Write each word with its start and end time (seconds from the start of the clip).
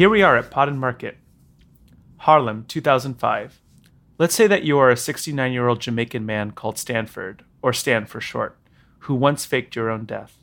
Here 0.00 0.08
we 0.08 0.22
are 0.22 0.38
at 0.38 0.56
and 0.56 0.80
Market, 0.80 1.18
Harlem, 2.20 2.64
2005. 2.66 3.60
Let's 4.16 4.34
say 4.34 4.46
that 4.46 4.62
you 4.62 4.78
are 4.78 4.88
a 4.88 4.96
69 4.96 5.52
year 5.52 5.68
old 5.68 5.82
Jamaican 5.82 6.24
man 6.24 6.52
called 6.52 6.78
Stanford, 6.78 7.44
or 7.60 7.74
Stan 7.74 8.06
for 8.06 8.18
short, 8.18 8.56
who 9.00 9.14
once 9.14 9.44
faked 9.44 9.76
your 9.76 9.90
own 9.90 10.06
death. 10.06 10.38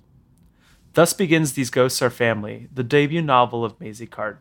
Thus 0.94 1.14
begins 1.14 1.54
These 1.54 1.72
Ghosts 1.72 2.04
Are 2.04 2.12
Family, 2.12 2.70
the 2.72 2.84
debut 2.84 3.24
novel 3.24 3.66
of 3.66 3.80
Maisy 3.80 4.08
Card. 4.08 4.38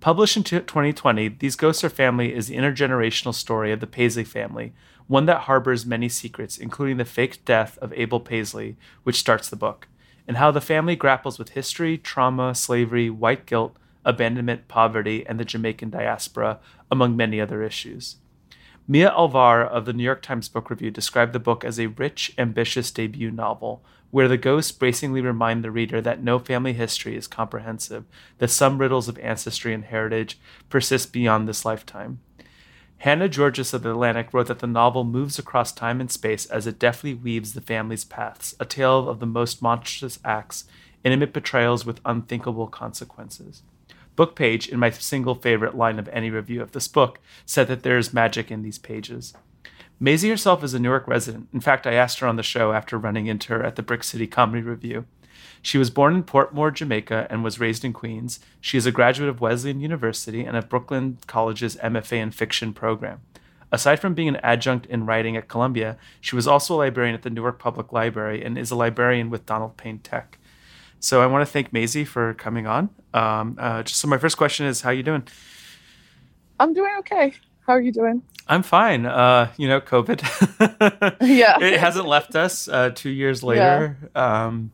Published 0.00 0.38
in 0.38 0.44
2020, 0.44 1.28
These 1.28 1.56
Ghosts 1.56 1.84
Are 1.84 1.90
Family 1.90 2.34
is 2.34 2.48
the 2.48 2.56
intergenerational 2.56 3.34
story 3.34 3.70
of 3.70 3.80
the 3.80 3.86
Paisley 3.86 4.24
family, 4.24 4.72
one 5.08 5.26
that 5.26 5.42
harbors 5.42 5.84
many 5.84 6.08
secrets, 6.08 6.56
including 6.56 6.96
the 6.96 7.04
faked 7.04 7.44
death 7.44 7.76
of 7.82 7.92
Abel 7.92 8.20
Paisley, 8.20 8.78
which 9.02 9.20
starts 9.20 9.50
the 9.50 9.56
book, 9.56 9.88
and 10.26 10.38
how 10.38 10.50
the 10.50 10.62
family 10.62 10.96
grapples 10.96 11.38
with 11.38 11.50
history, 11.50 11.98
trauma, 11.98 12.54
slavery, 12.54 13.10
white 13.10 13.44
guilt, 13.44 13.76
abandonment, 14.08 14.66
poverty, 14.66 15.24
and 15.26 15.38
the 15.38 15.44
Jamaican 15.44 15.90
diaspora, 15.90 16.58
among 16.90 17.14
many 17.14 17.40
other 17.40 17.62
issues. 17.62 18.16
Mia 18.88 19.10
Alvar 19.10 19.62
of 19.62 19.84
the 19.84 19.92
New 19.92 20.02
York 20.02 20.22
Times 20.22 20.48
Book 20.48 20.70
Review 20.70 20.90
described 20.90 21.34
the 21.34 21.38
book 21.38 21.62
as 21.62 21.78
a 21.78 21.88
rich, 21.88 22.32
ambitious 22.38 22.90
debut 22.90 23.30
novel, 23.30 23.84
where 24.10 24.26
the 24.26 24.38
ghosts 24.38 24.72
bracingly 24.72 25.20
remind 25.20 25.62
the 25.62 25.70
reader 25.70 26.00
that 26.00 26.22
no 26.22 26.38
family 26.38 26.72
history 26.72 27.14
is 27.14 27.26
comprehensive, 27.26 28.06
that 28.38 28.48
some 28.48 28.78
riddles 28.78 29.08
of 29.08 29.18
ancestry 29.18 29.74
and 29.74 29.84
heritage 29.84 30.40
persist 30.70 31.12
beyond 31.12 31.46
this 31.46 31.66
lifetime. 31.66 32.20
Hannah 33.02 33.28
Giorgis 33.28 33.74
of 33.74 33.82
The 33.82 33.90
Atlantic 33.90 34.32
wrote 34.32 34.46
that 34.46 34.60
the 34.60 34.66
novel 34.66 35.04
moves 35.04 35.38
across 35.38 35.70
time 35.70 36.00
and 36.00 36.10
space 36.10 36.46
as 36.46 36.66
it 36.66 36.78
deftly 36.78 37.12
weaves 37.12 37.52
the 37.52 37.60
family's 37.60 38.04
paths, 38.04 38.54
a 38.58 38.64
tale 38.64 39.06
of 39.06 39.20
the 39.20 39.26
most 39.26 39.60
monstrous 39.60 40.18
acts, 40.24 40.64
intimate 41.04 41.34
betrayals 41.34 41.84
with 41.84 42.00
unthinkable 42.06 42.68
consequences. 42.68 43.62
Bookpage, 44.18 44.68
in 44.68 44.80
my 44.80 44.90
single 44.90 45.36
favorite 45.36 45.76
line 45.76 46.00
of 46.00 46.08
any 46.08 46.28
review 46.28 46.60
of 46.60 46.72
this 46.72 46.88
book, 46.88 47.20
said 47.46 47.68
that 47.68 47.84
there 47.84 47.96
is 47.96 48.12
magic 48.12 48.50
in 48.50 48.62
these 48.62 48.76
pages. 48.76 49.32
Maisy 50.02 50.28
herself 50.28 50.64
is 50.64 50.74
a 50.74 50.80
Newark 50.80 51.06
resident. 51.06 51.48
In 51.52 51.60
fact, 51.60 51.86
I 51.86 51.94
asked 51.94 52.18
her 52.18 52.26
on 52.26 52.34
the 52.34 52.42
show 52.42 52.72
after 52.72 52.98
running 52.98 53.28
into 53.28 53.52
her 53.52 53.62
at 53.62 53.76
the 53.76 53.82
Brick 53.82 54.02
City 54.02 54.26
Comedy 54.26 54.62
Review. 54.62 55.06
She 55.62 55.78
was 55.78 55.90
born 55.90 56.16
in 56.16 56.24
Portmore, 56.24 56.74
Jamaica, 56.74 57.28
and 57.30 57.44
was 57.44 57.60
raised 57.60 57.84
in 57.84 57.92
Queens. 57.92 58.40
She 58.60 58.76
is 58.76 58.86
a 58.86 58.92
graduate 58.92 59.28
of 59.28 59.40
Wesleyan 59.40 59.80
University 59.80 60.44
and 60.44 60.56
of 60.56 60.68
Brooklyn 60.68 61.18
College's 61.28 61.76
MFA 61.76 62.16
in 62.16 62.32
Fiction 62.32 62.72
program. 62.72 63.20
Aside 63.70 64.00
from 64.00 64.14
being 64.14 64.28
an 64.28 64.36
adjunct 64.36 64.86
in 64.86 65.06
writing 65.06 65.36
at 65.36 65.48
Columbia, 65.48 65.96
she 66.20 66.34
was 66.34 66.48
also 66.48 66.74
a 66.74 66.78
librarian 66.78 67.14
at 67.14 67.22
the 67.22 67.30
Newark 67.30 67.60
Public 67.60 67.92
Library 67.92 68.44
and 68.44 68.58
is 68.58 68.72
a 68.72 68.76
librarian 68.76 69.30
with 69.30 69.46
Donald 69.46 69.76
Payne 69.76 70.00
Tech. 70.00 70.38
So 71.00 71.22
I 71.22 71.26
want 71.26 71.46
to 71.46 71.52
thank 71.52 71.72
Maisy 71.72 72.06
for 72.06 72.34
coming 72.34 72.66
on. 72.66 72.90
Um, 73.14 73.56
uh, 73.58 73.82
just 73.82 74.00
so 74.00 74.08
my 74.08 74.18
first 74.18 74.36
question 74.36 74.66
is, 74.66 74.80
how 74.80 74.90
you 74.90 75.02
doing? 75.02 75.26
I'm 76.58 76.74
doing 76.74 76.94
okay. 77.00 77.34
How 77.66 77.74
are 77.74 77.80
you 77.80 77.92
doing? 77.92 78.22
I'm 78.48 78.62
fine. 78.62 79.06
Uh, 79.06 79.52
you 79.56 79.68
know, 79.68 79.80
COVID. 79.80 80.20
yeah, 81.20 81.60
it 81.60 81.78
hasn't 81.78 82.06
left 82.06 82.34
us. 82.34 82.66
Uh, 82.66 82.90
two 82.90 83.10
years 83.10 83.42
later. 83.42 83.96
Yeah. 84.14 84.44
Um, 84.46 84.72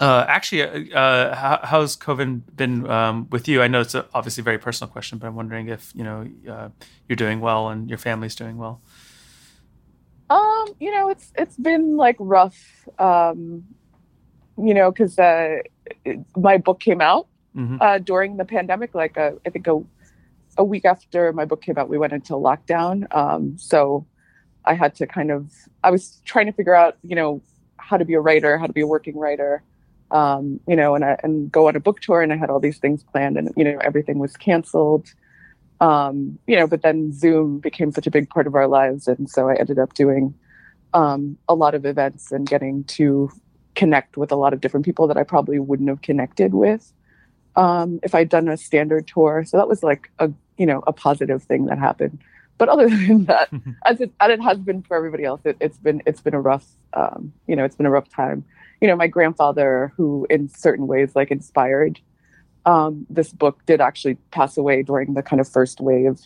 uh, 0.00 0.24
actually, 0.26 0.62
uh, 0.92 0.98
uh, 0.98 1.34
how, 1.34 1.60
how's 1.62 1.96
COVID 1.96 2.56
been 2.56 2.88
um, 2.90 3.28
with 3.30 3.46
you? 3.46 3.62
I 3.62 3.68
know 3.68 3.80
it's 3.80 3.94
a, 3.94 4.06
obviously 4.12 4.40
a 4.42 4.44
very 4.44 4.58
personal 4.58 4.90
question, 4.90 5.18
but 5.18 5.26
I'm 5.26 5.36
wondering 5.36 5.68
if 5.68 5.92
you 5.94 6.02
know 6.02 6.28
uh, 6.50 6.68
you're 7.08 7.16
doing 7.16 7.40
well 7.40 7.68
and 7.68 7.88
your 7.88 7.98
family's 7.98 8.34
doing 8.34 8.56
well. 8.56 8.80
Um, 10.30 10.74
you 10.80 10.90
know, 10.90 11.10
it's 11.10 11.32
it's 11.36 11.56
been 11.56 11.96
like 11.96 12.16
rough. 12.18 12.88
Um, 12.98 13.64
you 14.56 14.74
know, 14.74 14.90
because 14.90 15.18
uh, 15.18 15.58
my 16.36 16.58
book 16.58 16.80
came 16.80 17.00
out 17.00 17.26
mm-hmm. 17.56 17.76
uh, 17.80 17.98
during 17.98 18.36
the 18.36 18.44
pandemic. 18.44 18.94
Like 18.94 19.16
uh, 19.18 19.32
I 19.46 19.50
think 19.50 19.66
a, 19.66 19.82
a 20.56 20.64
week 20.64 20.84
after 20.84 21.32
my 21.32 21.44
book 21.44 21.62
came 21.62 21.78
out, 21.78 21.88
we 21.88 21.98
went 21.98 22.12
into 22.12 22.34
lockdown. 22.34 23.14
Um, 23.14 23.56
so 23.58 24.06
I 24.64 24.74
had 24.74 24.94
to 24.96 25.06
kind 25.06 25.30
of 25.30 25.50
I 25.82 25.90
was 25.90 26.20
trying 26.24 26.46
to 26.46 26.52
figure 26.52 26.74
out, 26.74 26.96
you 27.02 27.16
know, 27.16 27.42
how 27.76 27.96
to 27.96 28.04
be 28.04 28.14
a 28.14 28.20
writer, 28.20 28.58
how 28.58 28.66
to 28.66 28.72
be 28.72 28.80
a 28.80 28.86
working 28.86 29.16
writer, 29.16 29.62
um, 30.10 30.60
you 30.66 30.76
know, 30.76 30.94
and 30.94 31.04
I, 31.04 31.18
and 31.22 31.50
go 31.50 31.68
on 31.68 31.76
a 31.76 31.80
book 31.80 32.00
tour. 32.00 32.22
And 32.22 32.32
I 32.32 32.36
had 32.36 32.50
all 32.50 32.60
these 32.60 32.78
things 32.78 33.02
planned, 33.02 33.36
and 33.36 33.52
you 33.56 33.64
know, 33.64 33.78
everything 33.82 34.18
was 34.18 34.36
canceled. 34.36 35.08
Um, 35.80 36.38
you 36.46 36.56
know, 36.56 36.66
but 36.66 36.82
then 36.82 37.12
Zoom 37.12 37.58
became 37.58 37.90
such 37.90 38.06
a 38.06 38.10
big 38.10 38.30
part 38.30 38.46
of 38.46 38.54
our 38.54 38.68
lives, 38.68 39.08
and 39.08 39.28
so 39.28 39.48
I 39.48 39.56
ended 39.56 39.78
up 39.78 39.92
doing 39.94 40.34
um, 40.94 41.36
a 41.48 41.54
lot 41.54 41.74
of 41.74 41.84
events 41.84 42.30
and 42.32 42.48
getting 42.48 42.84
to 42.84 43.30
connect 43.74 44.16
with 44.16 44.32
a 44.32 44.36
lot 44.36 44.52
of 44.52 44.60
different 44.60 44.86
people 44.86 45.06
that 45.08 45.16
I 45.16 45.22
probably 45.22 45.58
wouldn't 45.58 45.88
have 45.88 46.02
connected 46.02 46.54
with 46.54 46.92
um, 47.56 48.00
if 48.02 48.14
I'd 48.14 48.28
done 48.28 48.48
a 48.48 48.56
standard 48.56 49.06
tour. 49.06 49.44
So 49.46 49.56
that 49.56 49.68
was 49.68 49.82
like 49.82 50.10
a 50.18 50.30
you 50.58 50.66
know 50.66 50.82
a 50.86 50.92
positive 50.92 51.42
thing 51.42 51.66
that 51.66 51.78
happened. 51.78 52.18
But 52.58 52.68
other 52.68 52.88
than 52.88 53.24
that, 53.26 53.48
as 53.84 54.00
it 54.00 54.12
as 54.20 54.30
it 54.30 54.42
has 54.42 54.58
been 54.58 54.82
for 54.82 54.96
everybody 54.96 55.24
else, 55.24 55.40
it, 55.44 55.56
has 55.60 55.78
been 55.78 56.02
it's 56.06 56.20
been 56.20 56.34
a 56.34 56.40
rough 56.40 56.66
um, 56.94 57.32
you 57.46 57.56
know 57.56 57.64
it's 57.64 57.76
been 57.76 57.86
a 57.86 57.90
rough 57.90 58.08
time. 58.08 58.44
You 58.80 58.88
know, 58.88 58.96
my 58.96 59.06
grandfather, 59.06 59.92
who 59.96 60.26
in 60.28 60.48
certain 60.48 60.86
ways 60.86 61.14
like 61.14 61.30
inspired 61.30 62.00
um, 62.66 63.06
this 63.08 63.32
book, 63.32 63.64
did 63.66 63.80
actually 63.80 64.16
pass 64.30 64.56
away 64.56 64.82
during 64.82 65.14
the 65.14 65.22
kind 65.22 65.40
of 65.40 65.48
first 65.48 65.80
wave. 65.80 66.20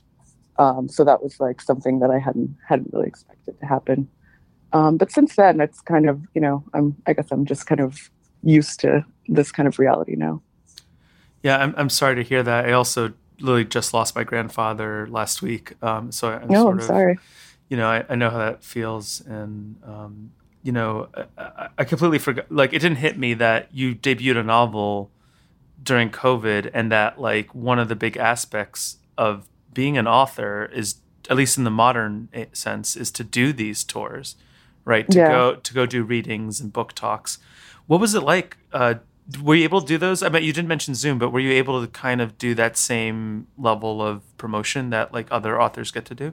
Um, 0.58 0.88
so 0.88 1.04
that 1.04 1.22
was 1.22 1.38
like 1.38 1.60
something 1.60 2.00
that 2.00 2.10
I 2.10 2.18
hadn't 2.18 2.56
hadn't 2.66 2.92
really 2.92 3.06
expected 3.06 3.60
to 3.60 3.66
happen. 3.66 4.08
Um, 4.72 4.96
but 4.96 5.10
since 5.10 5.36
then, 5.36 5.60
it's 5.60 5.80
kind 5.80 6.08
of 6.08 6.20
you 6.34 6.40
know 6.40 6.64
I'm 6.74 6.96
I 7.06 7.12
guess 7.12 7.28
I'm 7.30 7.46
just 7.46 7.66
kind 7.66 7.80
of 7.80 8.10
used 8.42 8.80
to 8.80 9.04
this 9.26 9.50
kind 9.52 9.66
of 9.66 9.78
reality 9.78 10.14
now. 10.16 10.42
Yeah, 11.42 11.58
I'm 11.58 11.74
I'm 11.76 11.90
sorry 11.90 12.16
to 12.16 12.22
hear 12.22 12.42
that. 12.42 12.66
I 12.66 12.72
also 12.72 13.12
literally 13.40 13.64
just 13.64 13.94
lost 13.94 14.14
my 14.14 14.24
grandfather 14.24 15.06
last 15.08 15.42
week, 15.42 15.74
um, 15.82 16.12
so 16.12 16.30
I'm 16.30 16.48
no, 16.48 16.62
sort 16.62 16.74
I'm 16.74 16.78
of, 16.80 16.84
sorry. 16.84 17.18
You 17.68 17.76
know, 17.76 17.88
I, 17.88 18.04
I 18.08 18.14
know 18.14 18.30
how 18.30 18.38
that 18.38 18.64
feels, 18.64 19.20
and 19.22 19.76
um, 19.84 20.32
you 20.62 20.72
know, 20.72 21.08
I, 21.36 21.68
I 21.78 21.84
completely 21.84 22.18
forgot. 22.18 22.50
Like, 22.50 22.72
it 22.72 22.80
didn't 22.80 22.98
hit 22.98 23.18
me 23.18 23.34
that 23.34 23.68
you 23.72 23.94
debuted 23.94 24.38
a 24.38 24.42
novel 24.42 25.10
during 25.82 26.10
COVID, 26.10 26.70
and 26.74 26.90
that 26.92 27.20
like 27.20 27.54
one 27.54 27.78
of 27.78 27.88
the 27.88 27.96
big 27.96 28.16
aspects 28.16 28.98
of 29.16 29.48
being 29.72 29.96
an 29.96 30.06
author 30.06 30.70
is, 30.72 30.96
at 31.30 31.36
least 31.36 31.56
in 31.56 31.64
the 31.64 31.70
modern 31.70 32.28
eh, 32.34 32.46
sense, 32.52 32.96
is 32.96 33.10
to 33.12 33.24
do 33.24 33.52
these 33.52 33.84
tours 33.84 34.36
right? 34.88 35.08
To 35.10 35.18
yeah. 35.18 35.28
go 35.28 35.54
to 35.56 35.74
go 35.74 35.86
do 35.86 36.02
readings 36.02 36.60
and 36.60 36.72
book 36.72 36.94
talks. 36.94 37.38
What 37.86 38.00
was 38.00 38.14
it 38.14 38.22
like? 38.22 38.56
Uh, 38.72 38.94
were 39.42 39.54
you 39.54 39.64
able 39.64 39.82
to 39.82 39.86
do 39.86 39.98
those? 39.98 40.22
I 40.22 40.30
mean, 40.30 40.42
you 40.42 40.52
didn't 40.52 40.68
mention 40.68 40.94
Zoom, 40.94 41.18
but 41.18 41.30
were 41.30 41.40
you 41.40 41.52
able 41.52 41.80
to 41.82 41.86
kind 41.86 42.20
of 42.20 42.38
do 42.38 42.54
that 42.54 42.76
same 42.78 43.46
level 43.58 44.00
of 44.00 44.22
promotion 44.38 44.88
that 44.90 45.12
like 45.12 45.28
other 45.30 45.60
authors 45.60 45.90
get 45.90 46.06
to 46.06 46.14
do? 46.14 46.28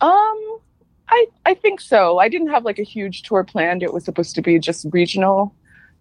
Um, 0.00 0.58
I 1.08 1.26
I 1.44 1.54
think 1.54 1.80
so. 1.80 2.18
I 2.18 2.28
didn't 2.28 2.48
have 2.48 2.64
like 2.64 2.78
a 2.78 2.82
huge 2.82 3.22
tour 3.22 3.44
planned. 3.44 3.82
It 3.82 3.92
was 3.92 4.04
supposed 4.04 4.34
to 4.36 4.42
be 4.42 4.58
just 4.58 4.86
regional. 4.90 5.54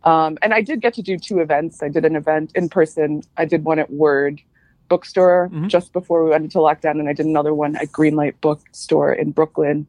Um, 0.06 0.38
and 0.42 0.54
I 0.54 0.62
did 0.62 0.80
get 0.80 0.94
to 0.94 1.02
do 1.02 1.18
two 1.18 1.40
events. 1.40 1.84
I 1.84 1.90
did 1.90 2.06
an 2.06 2.16
event 2.16 2.54
in 2.56 2.70
person. 2.70 3.22
I 3.36 3.44
did 3.44 3.66
one 3.66 3.80
at 3.80 3.92
Word 3.92 4.42
bookstore 4.88 5.50
mm-hmm. 5.52 5.68
just 5.68 5.92
before 5.92 6.24
we 6.24 6.30
went 6.30 6.46
into 6.46 6.60
lockdown, 6.60 7.00
and 7.00 7.10
I 7.10 7.14
did 7.14 7.26
another 7.26 7.54
one 7.54 7.76
at 7.76 7.90
Greenlight 7.90 8.36
bookstore 8.40 9.14
in 9.14 9.32
Brooklyn. 9.32 9.86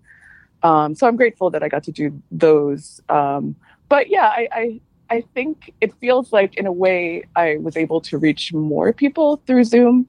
Um, 0.63 0.95
so 0.95 1.07
I'm 1.07 1.17
grateful 1.17 1.51
that 1.51 1.63
I 1.63 1.69
got 1.69 1.85
to 1.85 1.93
do 1.93 2.21
those. 2.31 3.01
Um, 3.09 3.57
but 3.89 4.09
yeah, 4.09 4.27
I, 4.27 4.49
I, 4.53 4.81
I 5.11 5.21
think 5.35 5.73
it 5.81 5.93
feels 6.01 6.33
like 6.33 6.55
in 6.57 6.67
a 6.67 6.73
way 6.73 7.25
I 7.35 7.57
was 7.57 7.77
able 7.77 8.01
to 8.03 8.19
reach 8.19 8.53
more 8.53 8.93
people 8.93 9.43
through 9.47 9.65
Zoom. 9.65 10.07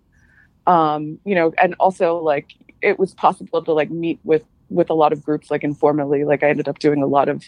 Um, 0.68 1.20
you 1.26 1.34
know, 1.34 1.54
and 1.62 1.76
also 1.80 2.18
like 2.18 2.54
it 2.82 3.00
was 3.00 3.14
possible 3.14 3.64
to 3.64 3.74
like 3.74 3.90
meet 3.90 4.20
with 4.24 4.44
with 4.70 4.90
a 4.90 4.94
lot 4.94 5.12
of 5.12 5.24
groups 5.24 5.50
like 5.50 5.64
informally. 5.64 6.24
Like 6.24 6.44
I 6.44 6.50
ended 6.50 6.68
up 6.68 6.80
doing 6.80 7.02
a 7.02 7.08
lot 7.08 7.30
of 7.30 7.44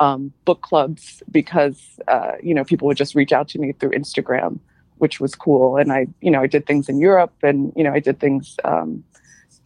um, 0.00 0.32
book 0.44 0.62
clubs 0.62 1.22
because 1.30 1.98
uh, 2.08 2.32
you 2.42 2.54
know 2.54 2.64
people 2.64 2.86
would 2.86 2.96
just 2.96 3.14
reach 3.14 3.32
out 3.32 3.48
to 3.48 3.58
me 3.58 3.72
through 3.72 3.90
Instagram, 3.90 4.58
which 4.96 5.20
was 5.20 5.34
cool. 5.34 5.76
And 5.76 5.92
I 5.92 6.06
you 6.20 6.30
know 6.30 6.42
I 6.42 6.46
did 6.46 6.66
things 6.66 6.88
in 6.88 6.98
Europe 6.98 7.34
and 7.42 7.72
you 7.76 7.84
know 7.84 7.92
I 7.92 8.00
did 8.00 8.18
things 8.20 8.56
um, 8.64 9.04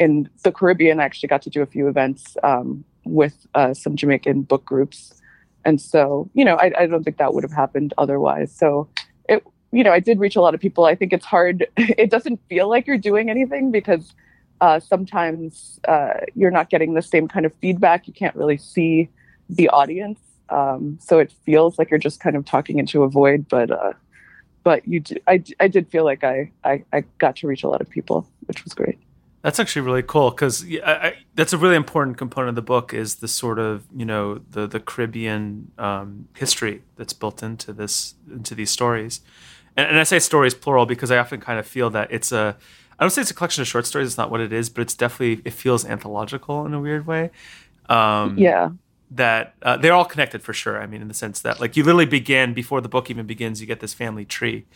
in 0.02 0.28
the 0.43 0.50
Caribbean, 0.50 0.99
I 1.00 1.04
actually 1.04 1.28
got 1.28 1.43
to 1.43 1.50
do 1.50 1.62
a 1.62 1.66
few 1.66 1.87
events 1.87 2.37
um, 2.43 2.84
with 3.04 3.46
uh, 3.54 3.72
some 3.72 3.94
Jamaican 3.94 4.43
book 4.43 4.64
groups, 4.64 5.14
and 5.64 5.81
so 5.81 6.28
you 6.34 6.44
know, 6.44 6.56
I, 6.56 6.72
I 6.76 6.87
don't 6.87 7.04
think 7.04 7.19
that 7.19 7.32
would 7.34 7.44
have 7.44 7.52
happened 7.52 7.94
otherwise. 7.96 8.54
So 8.54 8.88
it, 9.28 9.44
you 9.70 9.84
know, 9.84 9.93
I 9.93 10.00
did 10.00 10.19
reach 10.19 10.34
a 10.34 10.40
lot 10.40 10.54
of 10.54 10.60
people. 10.60 10.84
I 10.84 10.96
think 10.96 11.12
it's 11.12 11.25
hard. 11.25 11.69
it 11.76 12.10
doesn't 12.10 12.40
feel 12.49 12.69
like 12.69 12.87
you're 12.87 12.99
doing 12.99 13.31
anything 13.31 13.70
because 13.70 14.12
uh, 14.60 14.81
sometimes 14.81 15.78
uh, 15.87 16.14
you're 16.34 16.50
not 16.50 16.69
getting 16.69 16.94
the 16.94 17.02
same 17.02 17.28
kind 17.28 17.46
of 17.46 17.55
feedback. 17.60 18.08
You 18.08 18.12
can't 18.12 18.34
really 18.34 18.58
see 18.58 19.08
the 19.48 19.69
audience, 19.69 20.19
um, 20.48 20.98
so 21.00 21.20
it 21.20 21.32
feels 21.46 21.78
like 21.78 21.90
you're 21.90 21.98
just 21.98 22.19
kind 22.19 22.34
of 22.34 22.44
talking 22.44 22.78
into 22.81 23.05
a 23.05 23.08
void. 23.08 23.46
But 23.48 23.70
uh, 23.70 23.93
but 24.64 24.87
you, 24.88 25.02
I 25.28 25.69
did 25.69 25.88
feel 25.88 26.05
like 26.05 26.25
I, 26.25 26.50
I 26.64 26.84
I 26.93 27.05
got 27.19 27.37
to 27.37 27.46
reach 27.46 27.62
a 27.62 27.69
lot 27.69 27.81
of 27.81 27.88
people, 27.88 28.26
which 28.46 28.64
was 28.64 28.75
great. 28.75 28.98
That's 29.42 29.58
actually 29.58 29.82
really 29.82 30.02
cool 30.02 30.30
because 30.30 30.64
that's 31.34 31.52
a 31.52 31.58
really 31.58 31.74
important 31.74 32.16
component 32.16 32.50
of 32.50 32.54
the 32.54 32.62
book 32.62 32.94
is 32.94 33.16
the 33.16 33.26
sort 33.26 33.58
of 33.58 33.84
you 33.94 34.04
know 34.04 34.38
the 34.38 34.68
the 34.68 34.78
Caribbean 34.78 35.72
um, 35.78 36.28
history 36.36 36.82
that's 36.96 37.12
built 37.12 37.42
into 37.42 37.72
this 37.72 38.14
into 38.30 38.54
these 38.54 38.70
stories, 38.70 39.20
and, 39.76 39.88
and 39.88 39.98
I 39.98 40.04
say 40.04 40.20
stories 40.20 40.54
plural 40.54 40.86
because 40.86 41.10
I 41.10 41.18
often 41.18 41.40
kind 41.40 41.58
of 41.58 41.66
feel 41.66 41.90
that 41.90 42.12
it's 42.12 42.30
a 42.30 42.56
I 43.02 43.04
don't 43.04 43.10
say 43.10 43.22
it's 43.22 43.32
a 43.32 43.34
collection 43.34 43.62
of 43.62 43.66
short 43.66 43.84
stories. 43.84 44.06
It's 44.06 44.16
not 44.16 44.30
what 44.30 44.40
it 44.40 44.52
is, 44.52 44.70
but 44.70 44.82
it's 44.82 44.94
definitely 44.94 45.42
it 45.44 45.54
feels 45.54 45.84
anthological 45.84 46.64
in 46.64 46.72
a 46.72 46.80
weird 46.80 47.04
way. 47.04 47.30
Um, 47.88 48.38
yeah. 48.38 48.70
That 49.10 49.56
uh, 49.60 49.76
they're 49.76 49.92
all 49.92 50.04
connected 50.04 50.40
for 50.40 50.52
sure. 50.52 50.80
I 50.80 50.86
mean, 50.86 51.02
in 51.02 51.08
the 51.08 51.14
sense 51.14 51.40
that 51.40 51.60
like 51.60 51.76
you 51.76 51.82
literally 51.82 52.06
begin 52.06 52.54
before 52.54 52.80
the 52.80 52.88
book 52.88 53.10
even 53.10 53.26
begins, 53.26 53.60
you 53.60 53.66
get 53.66 53.80
this 53.80 53.92
family 53.92 54.24
tree, 54.24 54.66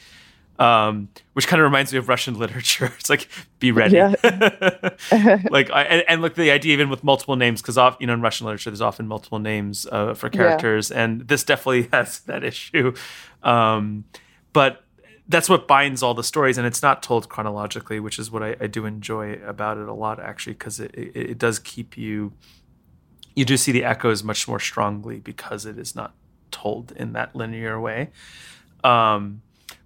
um, 0.59 1.09
which 1.35 1.47
kind 1.47 1.61
of 1.61 1.65
reminds 1.65 1.93
me 1.93 1.99
of 1.99 2.09
Russian 2.09 2.35
literature. 2.39 2.93
It's 2.99 3.11
like 3.11 3.29
be 3.59 3.73
ready, 3.73 3.97
yeah. 3.97 4.15
like 5.51 5.71
I, 5.71 5.83
and, 5.83 6.05
and 6.09 6.23
look 6.23 6.35
the 6.35 6.51
idea 6.51 6.73
even 6.73 6.89
with 6.91 7.05
multiple 7.05 7.37
names 7.37 7.63
because 7.63 7.77
you 8.01 8.07
know 8.07 8.15
in 8.15 8.21
Russian 8.21 8.47
literature 8.47 8.71
there's 8.71 8.81
often 8.81 9.07
multiple 9.07 9.39
names 9.39 9.87
uh, 9.91 10.15
for 10.15 10.29
characters, 10.29 10.91
yeah. 10.91 11.05
and 11.05 11.29
this 11.29 11.45
definitely 11.45 11.89
has 11.93 12.21
that 12.21 12.45
issue. 12.45 12.95
Um, 13.43 14.05
but 14.53 14.83
that's 15.29 15.49
what 15.49 15.67
binds 15.67 16.03
all 16.03 16.15
the 16.15 16.25
stories, 16.25 16.57
and 16.57 16.67
it's 16.67 16.83
not 16.83 17.03
told 17.03 17.29
chronologically, 17.29 18.01
which 18.01 18.19
is 18.19 18.31
what 18.31 18.43
I, 18.43 18.57
I 18.61 18.67
do 18.67 18.87
enjoy 18.87 19.35
about 19.45 19.77
it 19.77 19.89
a 19.89 19.93
lot, 19.93 20.21
actually, 20.21 20.55
because 20.55 20.81
it, 20.81 20.95
it, 20.95 21.17
it 21.17 21.39
does 21.39 21.59
keep 21.59 21.97
you. 21.97 22.33
You 23.35 23.45
do 23.45 23.59
see 23.59 23.71
the 23.71 23.85
echoes 23.85 24.25
much 24.25 24.49
more 24.49 24.59
strongly 24.59 25.19
because 25.19 25.67
it 25.67 25.79
is 25.79 25.95
not 25.95 26.15
told 26.51 26.93
in 26.93 27.13
that 27.13 27.37
linear 27.37 27.79
way. 27.79 28.09
Um, 28.83 29.43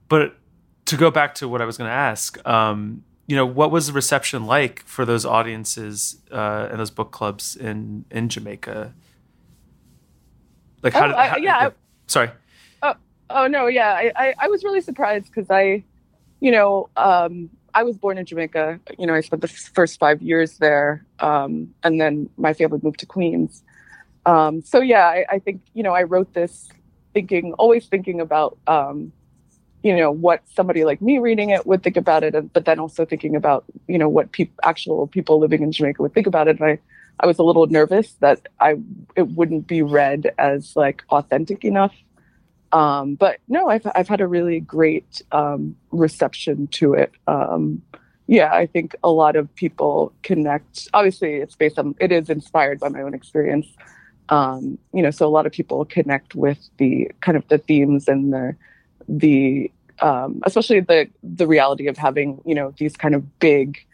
but 0.09 0.37
to 0.87 0.97
go 0.97 1.11
back 1.11 1.35
to 1.37 1.49
what 1.49 1.63
I 1.63 1.65
was 1.65 1.77
going 1.77 1.89
to 1.89 1.95
ask, 1.95 2.47
um, 2.47 3.05
you 3.27 3.37
know, 3.37 3.47
what 3.47 3.71
was 3.71 3.87
the 3.87 3.93
reception 3.93 4.45
like 4.47 4.85
for 4.87 5.05
those 5.05 5.25
audiences 5.25 6.21
uh, 6.33 6.69
and 6.71 6.81
those 6.81 6.91
book 6.91 7.13
clubs 7.13 7.57
in 7.57 8.05
in 8.11 8.29
Jamaica? 8.29 8.93
Like, 10.83 10.93
how 10.93 11.05
oh, 11.05 11.09
did? 11.09 11.17
How, 11.17 11.37
yeah. 11.37 11.69
I, 11.69 11.71
sorry. 12.07 12.31
Oh 13.31 13.47
no, 13.47 13.69
yeah, 13.69 13.93
I 13.93 14.13
I, 14.17 14.35
I 14.41 14.49
was 14.49 14.65
really 14.65 14.81
surprised 14.81 15.27
because 15.27 15.49
I, 15.51 15.85
you 16.41 16.51
know, 16.51 16.89
um, 16.97 17.49
I 17.75 17.85
was 17.85 17.97
born 17.97 18.19
in 18.19 18.27
Jamaica. 18.27 18.81
You 18.99 19.07
know, 19.07 19.15
I 19.15 19.21
spent 19.21 19.41
the 19.41 19.49
first 19.49 20.01
five 20.01 20.21
years 20.21 20.59
there, 20.59 21.05
um, 21.21 21.73
and 21.85 22.01
then 22.01 22.29
my 22.37 22.53
family 22.53 22.81
moved 22.83 22.99
to 23.01 23.07
Queens. 23.07 23.63
Um, 24.27 24.63
so 24.63 24.81
yeah, 24.81 25.07
I, 25.07 25.25
I, 25.31 25.39
think 25.39 25.63
you 25.75 25.83
know 25.83 25.93
I 25.93 26.03
wrote 26.03 26.35
this 26.35 26.69
thinking, 27.15 27.55
always 27.55 27.87
thinking 27.87 28.21
about, 28.21 28.59
um, 28.67 29.13
you 29.83 29.97
know, 29.97 30.11
what 30.11 30.43
somebody 30.55 30.85
like 30.85 31.01
me 31.01 31.19
reading 31.19 31.51
it 31.51 31.67
would 31.67 31.83
think 31.83 31.97
about 31.97 32.23
it, 32.23 32.53
but 32.53 32.65
then 32.65 32.79
also 32.79 33.05
thinking 33.05 33.37
about 33.37 33.65
you 33.89 33.99
know 33.99 34.09
what 34.09 34.33
pe- 34.33 34.51
actual 34.63 35.07
people 35.07 35.39
living 35.39 35.63
in 35.63 35.73
Jamaica 35.73 36.03
would 36.03 36.15
think 36.15 36.27
about 36.27 36.49
it. 36.49 36.61
And 36.61 36.71
I 36.71 36.79
I 37.19 37.27
was 37.27 37.39
a 37.39 37.43
little 37.43 37.67
nervous 37.67 38.13
that 38.21 38.49
I 38.61 38.77
it 39.17 39.29
wouldn't 39.29 39.67
be 39.67 39.83
read 39.83 40.33
as 40.39 40.77
like 40.77 41.05
authentic 41.11 41.65
enough 41.65 41.95
um, 42.73 43.15
but 43.15 43.41
no, 43.49 43.69
I've 43.69 43.87
I've 43.95 44.09
had 44.09 44.21
a 44.21 44.27
really 44.27 44.61
great 44.61 45.23
um, 45.33 45.77
reception 45.91 46.69
to 46.69 46.95
it. 46.95 47.13
Um, 47.27 47.83
yeah, 48.27 48.53
I 48.53 48.67
think 48.67 48.95
a 49.03 49.11
lot 49.11 49.35
of 49.35 49.53
people 49.57 50.13
connect. 50.23 50.89
Obviously, 50.95 51.37
it's 51.37 51.57
based 51.57 51.79
on 51.79 51.97
it 51.99 52.13
is 52.13 52.31
inspired 52.31 52.79
by 52.79 52.89
my 52.89 53.03
own 53.03 53.15
experience. 53.15 53.67
Um, 54.29 54.79
you 54.93 55.03
know, 55.03 55.11
so 55.11 55.27
a 55.27 55.29
lot 55.29 55.47
of 55.47 55.53
people 55.53 55.85
connect 55.85 56.37
with 56.37 56.59
the 56.77 57.11
kind 57.21 57.37
of 57.37 57.47
the 57.49 57.59
themes 57.59 58.07
and 58.07 58.33
the 58.33 58.55
the 59.11 59.71
um, 60.01 60.41
especially 60.45 60.81
the 60.81 61.09
the 61.23 61.47
reality 61.47 61.87
of 61.87 61.97
having 61.97 62.41
you 62.45 62.55
know 62.55 62.73
these 62.79 62.97
kind 62.97 63.15
of 63.15 63.39
big 63.39 63.85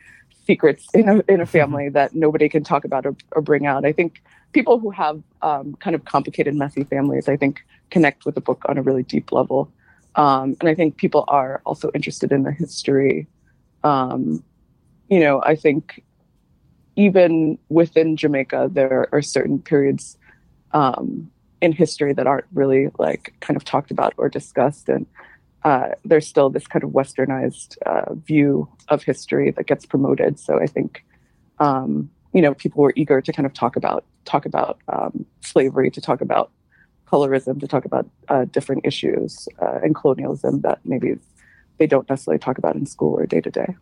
secrets 0.46 0.86
in 0.94 1.08
a 1.08 1.12
in 1.12 1.18
a 1.18 1.22
mm-hmm. 1.22 1.44
family 1.44 1.88
that 1.88 2.14
nobody 2.14 2.48
can 2.48 2.62
talk 2.62 2.84
about 2.84 3.06
or, 3.06 3.16
or 3.32 3.42
bring 3.42 3.66
out. 3.66 3.84
I 3.84 3.92
think 3.92 4.22
people 4.52 4.78
who 4.78 4.90
have 4.90 5.22
um, 5.42 5.74
kind 5.80 5.96
of 5.96 6.04
complicated, 6.04 6.54
messy 6.54 6.84
families, 6.84 7.28
I 7.28 7.36
think, 7.36 7.64
connect 7.90 8.24
with 8.24 8.34
the 8.34 8.40
book 8.40 8.62
on 8.68 8.78
a 8.78 8.82
really 8.82 9.02
deep 9.02 9.32
level. 9.32 9.70
Um, 10.14 10.56
and 10.60 10.68
I 10.68 10.74
think 10.74 10.96
people 10.96 11.24
are 11.28 11.60
also 11.66 11.90
interested 11.94 12.32
in 12.32 12.42
the 12.44 12.52
history. 12.52 13.26
Um, 13.84 14.42
you 15.08 15.20
know, 15.20 15.42
I 15.42 15.56
think 15.56 16.02
even 16.96 17.58
within 17.68 18.16
Jamaica, 18.16 18.70
there 18.72 19.08
are 19.12 19.20
certain 19.20 19.58
periods 19.58 20.16
um, 20.72 21.30
in 21.60 21.72
history 21.72 22.12
that 22.12 22.26
aren't 22.26 22.46
really 22.52 22.88
like 22.98 23.34
kind 23.40 23.56
of 23.56 23.64
talked 23.64 23.90
about 23.90 24.14
or 24.16 24.28
discussed. 24.28 24.88
And 24.88 25.06
uh, 25.64 25.90
there's 26.04 26.26
still 26.26 26.50
this 26.50 26.66
kind 26.66 26.84
of 26.84 26.90
westernized 26.90 27.76
uh, 27.86 28.14
view 28.14 28.68
of 28.88 29.02
history 29.02 29.50
that 29.50 29.66
gets 29.66 29.86
promoted. 29.86 30.38
So 30.38 30.60
I 30.60 30.66
think, 30.66 31.04
um, 31.58 32.10
you 32.32 32.42
know, 32.42 32.54
people 32.54 32.82
were 32.82 32.92
eager 32.96 33.20
to 33.20 33.32
kind 33.32 33.46
of 33.46 33.52
talk 33.52 33.76
about 33.76 34.04
talk 34.24 34.44
about 34.44 34.78
um, 34.88 35.24
slavery, 35.40 35.90
to 35.90 36.00
talk 36.00 36.20
about 36.20 36.50
colorism, 37.06 37.60
to 37.60 37.68
talk 37.68 37.84
about 37.84 38.08
uh, 38.28 38.44
different 38.46 38.84
issues 38.84 39.48
uh, 39.62 39.78
and 39.82 39.94
colonialism 39.94 40.60
that 40.62 40.80
maybe 40.84 41.16
they 41.78 41.86
don't 41.86 42.08
necessarily 42.10 42.38
talk 42.38 42.58
about 42.58 42.74
in 42.74 42.86
school 42.86 43.14
or 43.18 43.26
day 43.26 43.40
to 43.40 43.50
day. 43.50 43.76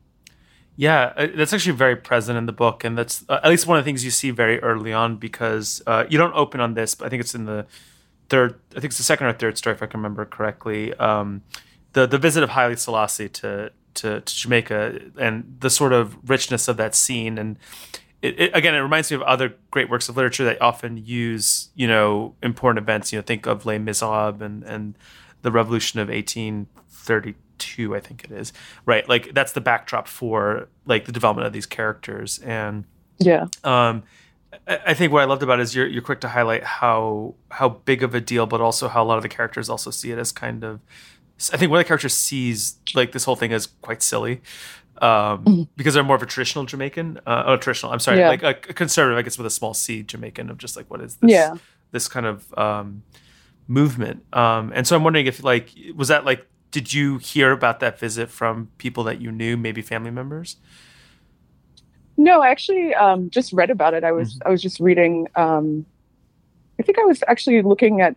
Yeah, 0.77 1.13
uh, 1.17 1.29
that's 1.35 1.53
actually 1.53 1.77
very 1.77 1.95
present 1.95 2.37
in 2.37 2.47
the 2.47 2.53
book, 2.53 2.83
and 2.83 2.99
that's 2.99 3.25
uh, 3.29 3.41
at 3.45 3.49
least 3.49 3.67
one 3.67 3.79
of 3.79 3.85
the 3.85 3.89
things 3.89 4.05
you 4.05 4.11
see 4.11 4.31
very 4.31 4.61
early 4.61 4.93
on 4.93 5.17
because 5.17 5.83
uh, 5.87 6.05
you 6.09 6.19
don't 6.19 6.35
open 6.35 6.61
on 6.61 6.75
this, 6.75 6.95
but 6.95 7.07
I 7.07 7.09
think 7.09 7.21
it's 7.21 7.35
in 7.35 7.45
the 7.45 7.67
third. 8.29 8.59
I 8.73 8.81
think 8.81 8.87
it's 8.87 8.99
the 8.99 9.05
second 9.05 9.29
or 9.29 9.33
third 9.33 9.57
story, 9.57 9.75
if 9.75 9.83
I 9.83 9.87
can 9.87 10.01
remember 10.01 10.25
correctly. 10.25 10.93
Um, 10.95 11.43
the 11.93 12.07
the 12.07 12.19
visit 12.19 12.43
of 12.43 12.51
Haile 12.51 12.77
Selassie 12.77 13.29
to, 13.29 13.71
to 13.95 14.21
to 14.21 14.35
Jamaica 14.35 15.01
and 15.17 15.57
the 15.61 15.71
sort 15.71 15.93
of 15.93 16.17
richness 16.29 16.67
of 16.67 16.77
that 16.79 16.97
scene 16.97 17.39
and 17.39 17.57
it, 18.25 18.41
it, 18.41 18.51
again, 18.55 18.75
it 18.75 18.79
reminds 18.79 19.11
me 19.11 19.17
of 19.17 19.23
other 19.23 19.55
great 19.71 19.91
works 19.91 20.09
of 20.09 20.17
literature 20.17 20.45
that 20.45 20.63
often 20.63 20.97
use, 20.97 21.69
you 21.75 21.87
know, 21.87 22.35
important 22.43 22.83
events. 22.83 23.13
You 23.13 23.19
know, 23.19 23.23
think 23.23 23.45
of 23.45 23.67
Les 23.67 23.79
Miserables 23.79 24.41
and 24.41 24.65
and 24.65 24.99
the 25.43 25.53
Revolution 25.53 26.01
of 26.01 26.09
1832, 27.55 27.95
I 27.95 28.01
think 28.01 28.25
it 28.25 28.33
is. 28.33 28.53
Right, 28.87 29.09
like 29.09 29.35
that's 29.35 29.53
the 29.53 29.61
backdrop 29.61 30.09
for 30.09 30.69
like 30.87 31.07
the 31.07 31.13
development 31.13 31.47
of 31.47 31.53
these 31.53 31.67
characters. 31.67 32.39
And 32.41 32.85
yeah, 33.19 33.47
um, 33.63 34.03
I 34.67 34.95
think 34.95 35.13
what 35.13 35.23
I 35.23 35.25
loved 35.25 35.43
about 35.43 35.61
it 35.61 35.63
is 35.63 35.75
you're 35.75 35.87
you're 35.87 36.03
quick 36.03 36.21
to 36.21 36.29
highlight 36.29 36.65
how 36.65 37.35
how 37.51 37.69
big 37.69 38.03
of 38.03 38.15
a 38.15 38.21
deal, 38.21 38.47
but 38.47 38.61
also 38.61 38.89
how 38.89 39.03
a 39.03 39.07
lot 39.07 39.17
of 39.17 39.23
the 39.23 39.29
characters 39.29 39.69
also 39.69 39.91
see 39.91 40.11
it 40.11 40.19
as 40.19 40.33
kind 40.33 40.65
of. 40.65 40.81
I 41.53 41.57
think 41.57 41.71
one 41.71 41.81
of 41.81 41.85
the 41.85 41.89
characters 41.89 42.15
sees 42.15 42.77
like 42.95 43.13
this 43.13 43.25
whole 43.25 43.37
thing 43.37 43.53
as 43.53 43.67
quite 43.67 44.03
silly, 44.03 44.41
um, 44.99 45.45
mm-hmm. 45.45 45.63
because 45.77 45.95
they're 45.95 46.05
more 46.05 46.17
of 46.17 46.23
a 46.23 46.27
traditional 46.27 46.65
Jamaican. 46.65 47.21
Uh, 47.27 47.45
oh, 47.47 47.57
traditional. 47.57 47.93
I'm 47.93 47.99
sorry, 47.99 48.19
yeah. 48.19 48.29
like 48.29 48.43
a, 48.43 48.51
a, 48.51 48.73
conservative, 48.73 49.19
I 49.19 49.23
guess, 49.23 49.37
with 49.37 49.47
a 49.47 49.51
small 49.51 49.75
C 49.75 50.03
Jamaican 50.03 50.51
of 50.51 50.59
just 50.59 50.77
like 50.77 50.89
what 50.91 51.01
is 51.01 51.17
this? 51.17 51.31
Yeah. 51.31 51.57
This 51.91 52.09
kind 52.09 52.27
of 52.27 52.57
um, 52.57 53.03
movement. 53.69 54.25
Um, 54.33 54.73
and 54.75 54.87
so 54.87 54.97
I'm 54.97 55.05
wondering 55.05 55.27
if 55.27 55.43
like 55.43 55.71
was 55.97 56.09
that 56.09 56.25
like 56.25 56.47
did 56.75 56.93
you 56.93 57.19
hear 57.19 57.53
about 57.53 57.79
that 57.79 58.01
visit 58.01 58.29
from 58.29 58.69
people 58.79 59.05
that 59.05 59.21
you 59.21 59.31
knew, 59.31 59.57
maybe 59.57 59.81
family 59.81 60.11
members? 60.11 60.57
No, 62.17 62.43
I 62.43 62.49
actually 62.49 62.93
um, 62.97 63.31
just 63.31 63.53
read 63.53 63.71
about 63.71 63.95
it. 63.95 64.03
I 64.03 64.11
was 64.11 64.35
mm-hmm. 64.35 64.49
I 64.49 64.51
was 64.51 64.61
just 64.61 64.81
reading. 64.81 65.29
Um, 65.37 65.87
I 66.81 66.83
think 66.83 66.99
I 66.99 67.05
was 67.05 67.23
actually 67.29 67.63
looking 67.63 68.01
at 68.01 68.17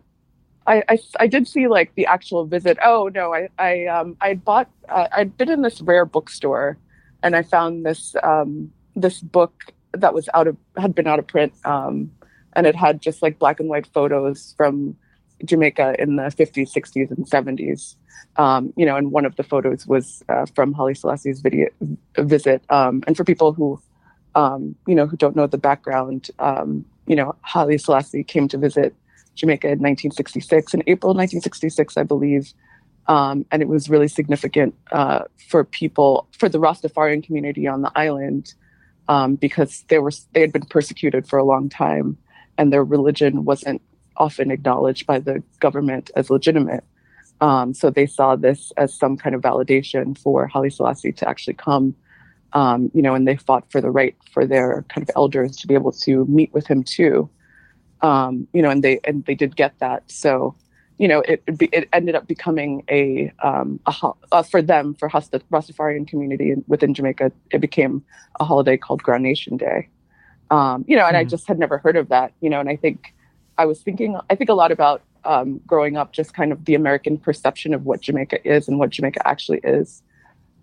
I, 0.66 0.82
I, 0.88 0.98
I 1.20 1.26
did 1.28 1.46
see 1.46 1.68
like 1.68 1.94
the 1.94 2.06
actual 2.06 2.46
visit. 2.46 2.78
Oh 2.84 3.08
no, 3.14 3.32
I 3.32 3.48
I 3.60 3.86
um 3.86 4.16
I 4.20 4.34
bought 4.34 4.68
uh, 4.88 5.06
I'd 5.12 5.38
been 5.38 5.50
in 5.50 5.62
this 5.62 5.80
rare 5.80 6.04
bookstore, 6.04 6.78
and 7.22 7.36
I 7.36 7.44
found 7.44 7.86
this 7.86 8.16
um 8.24 8.72
this 8.96 9.20
book 9.20 9.72
that 9.92 10.14
was 10.14 10.28
out 10.34 10.48
of 10.48 10.56
had 10.76 10.96
been 10.96 11.06
out 11.06 11.20
of 11.20 11.28
print 11.28 11.52
um 11.64 12.10
and 12.54 12.66
it 12.66 12.74
had 12.74 13.00
just 13.00 13.22
like 13.22 13.38
black 13.38 13.60
and 13.60 13.68
white 13.68 13.86
photos 13.86 14.54
from 14.56 14.96
Jamaica 15.44 15.96
in 15.98 16.16
the 16.16 16.24
50s, 16.24 16.72
60s, 16.72 17.10
and 17.10 17.26
70s. 17.26 17.96
Um, 18.36 18.72
you 18.76 18.86
know, 18.86 18.96
and 18.96 19.10
one 19.10 19.24
of 19.24 19.36
the 19.36 19.42
photos 19.42 19.86
was 19.86 20.22
uh, 20.28 20.46
from 20.54 20.72
Haile 20.72 20.94
Selassie's 20.94 21.40
video 21.40 21.68
visit. 22.16 22.62
Um, 22.70 23.02
and 23.06 23.16
for 23.16 23.24
people 23.24 23.52
who, 23.52 23.80
um, 24.34 24.74
you 24.86 24.94
know, 24.94 25.06
who 25.06 25.16
don't 25.16 25.34
know 25.34 25.46
the 25.46 25.58
background, 25.58 26.30
um, 26.38 26.84
you 27.06 27.16
know, 27.16 27.34
Haile 27.42 27.78
Selassie 27.78 28.22
came 28.22 28.48
to 28.48 28.58
visit 28.58 28.94
Jamaica 29.34 29.66
in 29.66 29.78
1966, 29.78 30.74
in 30.74 30.82
April 30.86 31.14
1966, 31.14 31.96
I 31.96 32.02
believe. 32.02 32.52
Um, 33.06 33.46
and 33.50 33.62
it 33.62 33.68
was 33.68 33.88
really 33.88 34.08
significant 34.08 34.74
uh, 34.92 35.24
for 35.48 35.64
people, 35.64 36.28
for 36.38 36.48
the 36.48 36.58
Rastafarian 36.58 37.24
community 37.24 37.66
on 37.66 37.80
the 37.80 37.90
island, 37.96 38.52
um, 39.08 39.36
because 39.36 39.84
they 39.88 39.98
were 39.98 40.12
they 40.34 40.42
had 40.42 40.52
been 40.52 40.66
persecuted 40.66 41.26
for 41.26 41.38
a 41.38 41.44
long 41.44 41.70
time, 41.70 42.18
and 42.58 42.70
their 42.70 42.84
religion 42.84 43.46
wasn't 43.46 43.80
often 44.18 44.50
acknowledged 44.50 45.06
by 45.06 45.18
the 45.18 45.42
government 45.60 46.10
as 46.16 46.30
legitimate. 46.30 46.84
Um, 47.40 47.72
so 47.72 47.88
they 47.90 48.06
saw 48.06 48.36
this 48.36 48.72
as 48.76 48.92
some 48.92 49.16
kind 49.16 49.34
of 49.34 49.40
validation 49.40 50.18
for 50.18 50.46
Haile 50.46 50.70
Selassie 50.70 51.12
to 51.12 51.28
actually 51.28 51.54
come, 51.54 51.94
um, 52.52 52.90
you 52.92 53.00
know, 53.00 53.14
and 53.14 53.26
they 53.26 53.36
fought 53.36 53.70
for 53.70 53.80
the 53.80 53.90
right 53.90 54.16
for 54.32 54.44
their 54.44 54.84
kind 54.88 55.08
of 55.08 55.14
elders 55.14 55.56
to 55.58 55.66
be 55.66 55.74
able 55.74 55.92
to 55.92 56.24
meet 56.26 56.52
with 56.52 56.66
him 56.66 56.82
too 56.82 57.30
um, 58.00 58.46
you 58.52 58.62
know, 58.62 58.70
and 58.70 58.82
they 58.82 59.00
and 59.04 59.24
they 59.24 59.34
did 59.34 59.56
get 59.56 59.78
that. 59.80 60.10
So, 60.10 60.54
you 60.98 61.08
know, 61.08 61.20
it 61.20 61.42
it 61.46 61.88
ended 61.92 62.14
up 62.14 62.26
becoming 62.26 62.84
a, 62.90 63.32
um, 63.42 63.80
a 63.86 63.94
uh, 64.32 64.42
for 64.42 64.62
them 64.62 64.94
for 64.94 65.08
the 65.08 65.40
Rastafarian 65.50 66.06
community 66.06 66.54
within 66.66 66.94
Jamaica. 66.94 67.32
It 67.50 67.60
became 67.60 68.04
a 68.40 68.44
holiday 68.44 68.76
called 68.76 69.02
Groundation 69.02 69.56
Day. 69.56 69.88
Um, 70.50 70.84
you 70.88 70.96
know, 70.96 71.04
and 71.04 71.14
mm-hmm. 71.14 71.26
I 71.26 71.30
just 71.30 71.46
had 71.46 71.58
never 71.58 71.78
heard 71.78 71.96
of 71.96 72.08
that. 72.08 72.32
You 72.40 72.50
know, 72.50 72.60
and 72.60 72.68
I 72.68 72.76
think 72.76 73.14
I 73.58 73.66
was 73.66 73.82
thinking. 73.82 74.16
I 74.30 74.34
think 74.36 74.48
a 74.48 74.54
lot 74.54 74.72
about 74.72 75.02
um, 75.24 75.60
growing 75.66 75.96
up, 75.96 76.12
just 76.12 76.32
kind 76.32 76.52
of 76.52 76.64
the 76.64 76.74
American 76.74 77.18
perception 77.18 77.74
of 77.74 77.84
what 77.84 78.00
Jamaica 78.00 78.48
is 78.48 78.68
and 78.68 78.78
what 78.78 78.90
Jamaica 78.90 79.26
actually 79.26 79.60
is. 79.62 80.02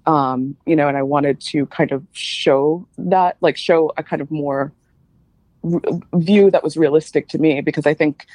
Um, 0.08 0.56
you 0.66 0.76
know, 0.76 0.88
and 0.88 0.98
I 0.98 1.04
wanted 1.04 1.42
to 1.42 1.66
kind 1.68 1.92
of 1.92 2.04
show 2.14 2.88
that, 2.98 3.38
like, 3.42 3.58
show 3.58 3.92
a 3.98 4.04
kind 4.04 4.22
of 4.22 4.32
more 4.32 4.72
view 6.14 6.52
that 6.52 6.64
was 6.64 6.78
realistic 6.78 7.28
to 7.28 7.40
me 7.40 7.60
because 7.60 7.88
I 7.88 7.94
think 7.96 8.28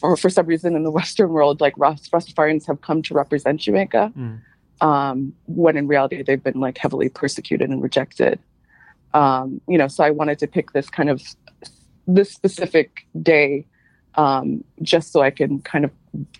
for, 0.00 0.16
for 0.16 0.30
some 0.30 0.46
reason 0.46 0.74
in 0.74 0.82
the 0.82 0.90
Western 0.98 1.30
world, 1.30 1.60
like 1.60 1.76
Rastafarians 1.76 2.66
have 2.66 2.80
come 2.80 3.02
to 3.02 3.14
represent 3.14 3.60
Jamaica, 3.60 4.12
mm. 4.16 4.40
um, 4.80 5.34
when 5.46 5.76
in 5.76 5.86
reality 5.86 6.22
they've 6.22 6.42
been 6.42 6.60
like 6.60 6.78
heavily 6.78 7.08
persecuted 7.08 7.70
and 7.70 7.82
rejected. 7.82 8.38
Um, 9.14 9.60
you 9.68 9.78
know, 9.78 9.88
so 9.88 10.04
I 10.04 10.10
wanted 10.10 10.38
to 10.40 10.46
pick 10.46 10.72
this 10.72 10.90
kind 10.90 11.10
of 11.10 11.22
this 12.06 12.30
specific 12.30 13.06
day 13.22 13.66
um, 14.14 14.64
just 14.82 15.12
so 15.12 15.22
I 15.22 15.30
can 15.30 15.60
kind 15.60 15.84
of 15.84 15.90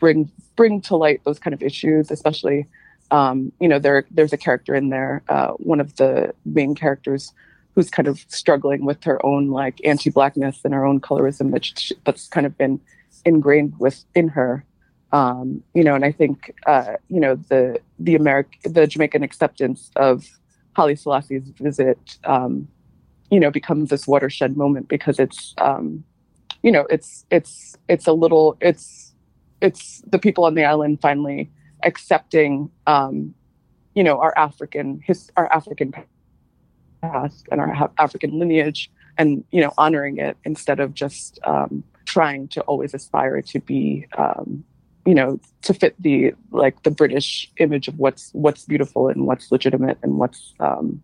bring 0.00 0.30
bring 0.56 0.80
to 0.82 0.96
light 0.96 1.20
those 1.24 1.38
kind 1.38 1.54
of 1.54 1.62
issues, 1.62 2.10
especially. 2.10 2.66
Um, 3.10 3.52
you 3.58 3.68
know, 3.68 3.78
there 3.78 4.04
there's 4.10 4.34
a 4.34 4.36
character 4.36 4.74
in 4.74 4.90
there, 4.90 5.22
uh, 5.28 5.52
one 5.52 5.80
of 5.80 5.96
the 5.96 6.34
main 6.44 6.74
characters 6.74 7.32
who's 7.74 7.88
kind 7.88 8.08
of 8.08 8.24
struggling 8.28 8.84
with 8.84 9.02
her 9.04 9.24
own 9.24 9.48
like 9.48 9.80
anti-blackness 9.84 10.60
and 10.64 10.74
her 10.74 10.84
own 10.84 11.00
colorism 11.00 11.52
that 11.52 11.64
she, 11.64 11.94
that's 12.04 12.26
kind 12.28 12.44
of 12.44 12.58
been 12.58 12.80
ingrained 13.24 13.72
within 13.78 14.28
her. 14.28 14.64
Um, 15.12 15.62
you 15.74 15.84
know, 15.84 15.94
and 15.94 16.04
I 16.04 16.12
think 16.12 16.54
uh, 16.66 16.94
you 17.08 17.20
know 17.20 17.36
the 17.36 17.80
the 17.98 18.14
American 18.14 18.72
the 18.72 18.86
Jamaican 18.86 19.22
acceptance 19.22 19.90
of 19.96 20.26
Haile 20.76 20.96
Selassie's 20.96 21.48
visit, 21.60 22.18
um, 22.24 22.68
you 23.30 23.40
know, 23.40 23.50
becomes 23.50 23.90
this 23.90 24.06
watershed 24.06 24.56
moment 24.56 24.88
because 24.88 25.18
it's 25.18 25.54
um, 25.58 26.04
you 26.62 26.72
know 26.72 26.86
it's 26.90 27.24
it's 27.30 27.76
it's 27.88 28.06
a 28.06 28.12
little 28.12 28.56
it's 28.60 29.14
it's 29.60 30.02
the 30.06 30.18
people 30.18 30.44
on 30.44 30.54
the 30.54 30.64
island 30.64 31.00
finally 31.00 31.50
accepting 31.84 32.70
um, 32.86 33.34
you 33.94 34.02
know 34.02 34.18
our 34.18 34.36
African 34.36 35.00
his 35.04 35.30
our 35.36 35.52
African 35.52 35.94
past 37.02 37.46
and 37.50 37.60
our 37.60 37.90
African 37.98 38.38
lineage 38.38 38.90
and 39.16 39.44
you 39.50 39.60
know 39.60 39.72
honoring 39.78 40.18
it 40.18 40.36
instead 40.44 40.80
of 40.80 40.94
just 40.94 41.38
um, 41.44 41.84
trying 42.04 42.48
to 42.48 42.60
always 42.62 42.94
aspire 42.94 43.40
to 43.42 43.60
be 43.60 44.06
um, 44.16 44.64
you 45.06 45.14
know 45.14 45.38
to 45.62 45.74
fit 45.74 45.94
the 46.00 46.32
like 46.50 46.82
the 46.82 46.90
British 46.90 47.50
image 47.58 47.88
of 47.88 47.98
what's 47.98 48.30
what's 48.32 48.64
beautiful 48.64 49.08
and 49.08 49.26
what's 49.26 49.52
legitimate 49.52 49.98
and 50.02 50.18
what's 50.18 50.54
um, 50.60 51.02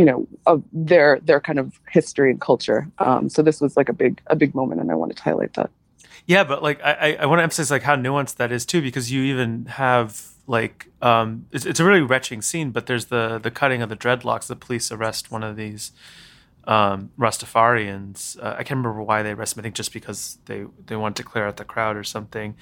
you 0.00 0.06
know 0.06 0.26
of 0.46 0.62
their 0.72 1.20
their 1.20 1.40
kind 1.40 1.58
of 1.58 1.78
history 1.90 2.30
and 2.30 2.40
culture. 2.40 2.90
Um, 2.98 3.28
so 3.28 3.42
this 3.42 3.60
was 3.60 3.76
like 3.76 3.90
a 3.90 3.92
big 3.92 4.22
a 4.28 4.34
big 4.34 4.54
moment, 4.54 4.80
and 4.80 4.90
I 4.90 4.94
wanted 4.94 5.18
to 5.18 5.22
highlight 5.22 5.52
that. 5.54 5.70
Yeah, 6.26 6.42
but 6.44 6.62
like 6.62 6.82
I, 6.82 7.18
I 7.20 7.26
want 7.26 7.40
to 7.40 7.42
emphasize 7.42 7.70
like 7.70 7.82
how 7.82 7.96
nuanced 7.96 8.36
that 8.36 8.50
is 8.50 8.64
too, 8.64 8.80
because 8.80 9.12
you 9.12 9.22
even 9.24 9.66
have 9.66 10.28
like 10.46 10.88
um, 11.02 11.44
it's, 11.52 11.66
it's 11.66 11.80
a 11.80 11.84
really 11.84 12.00
retching 12.00 12.40
scene. 12.40 12.70
But 12.70 12.86
there's 12.86 13.06
the 13.06 13.38
the 13.38 13.50
cutting 13.50 13.82
of 13.82 13.90
the 13.90 13.96
dreadlocks. 13.96 14.46
The 14.46 14.56
police 14.56 14.90
arrest 14.90 15.30
one 15.30 15.42
of 15.42 15.56
these 15.56 15.92
um, 16.64 17.10
Rastafarians. 17.18 18.42
Uh, 18.42 18.54
I 18.58 18.62
can't 18.64 18.78
remember 18.78 19.02
why 19.02 19.22
they 19.22 19.32
arrested 19.32 19.58
him. 19.58 19.60
I 19.60 19.64
think 19.64 19.74
just 19.74 19.92
because 19.92 20.38
they 20.46 20.64
they 20.86 20.96
wanted 20.96 21.16
to 21.16 21.24
clear 21.24 21.46
out 21.46 21.58
the 21.58 21.66
crowd 21.66 21.94
or 21.94 22.04
something. 22.04 22.56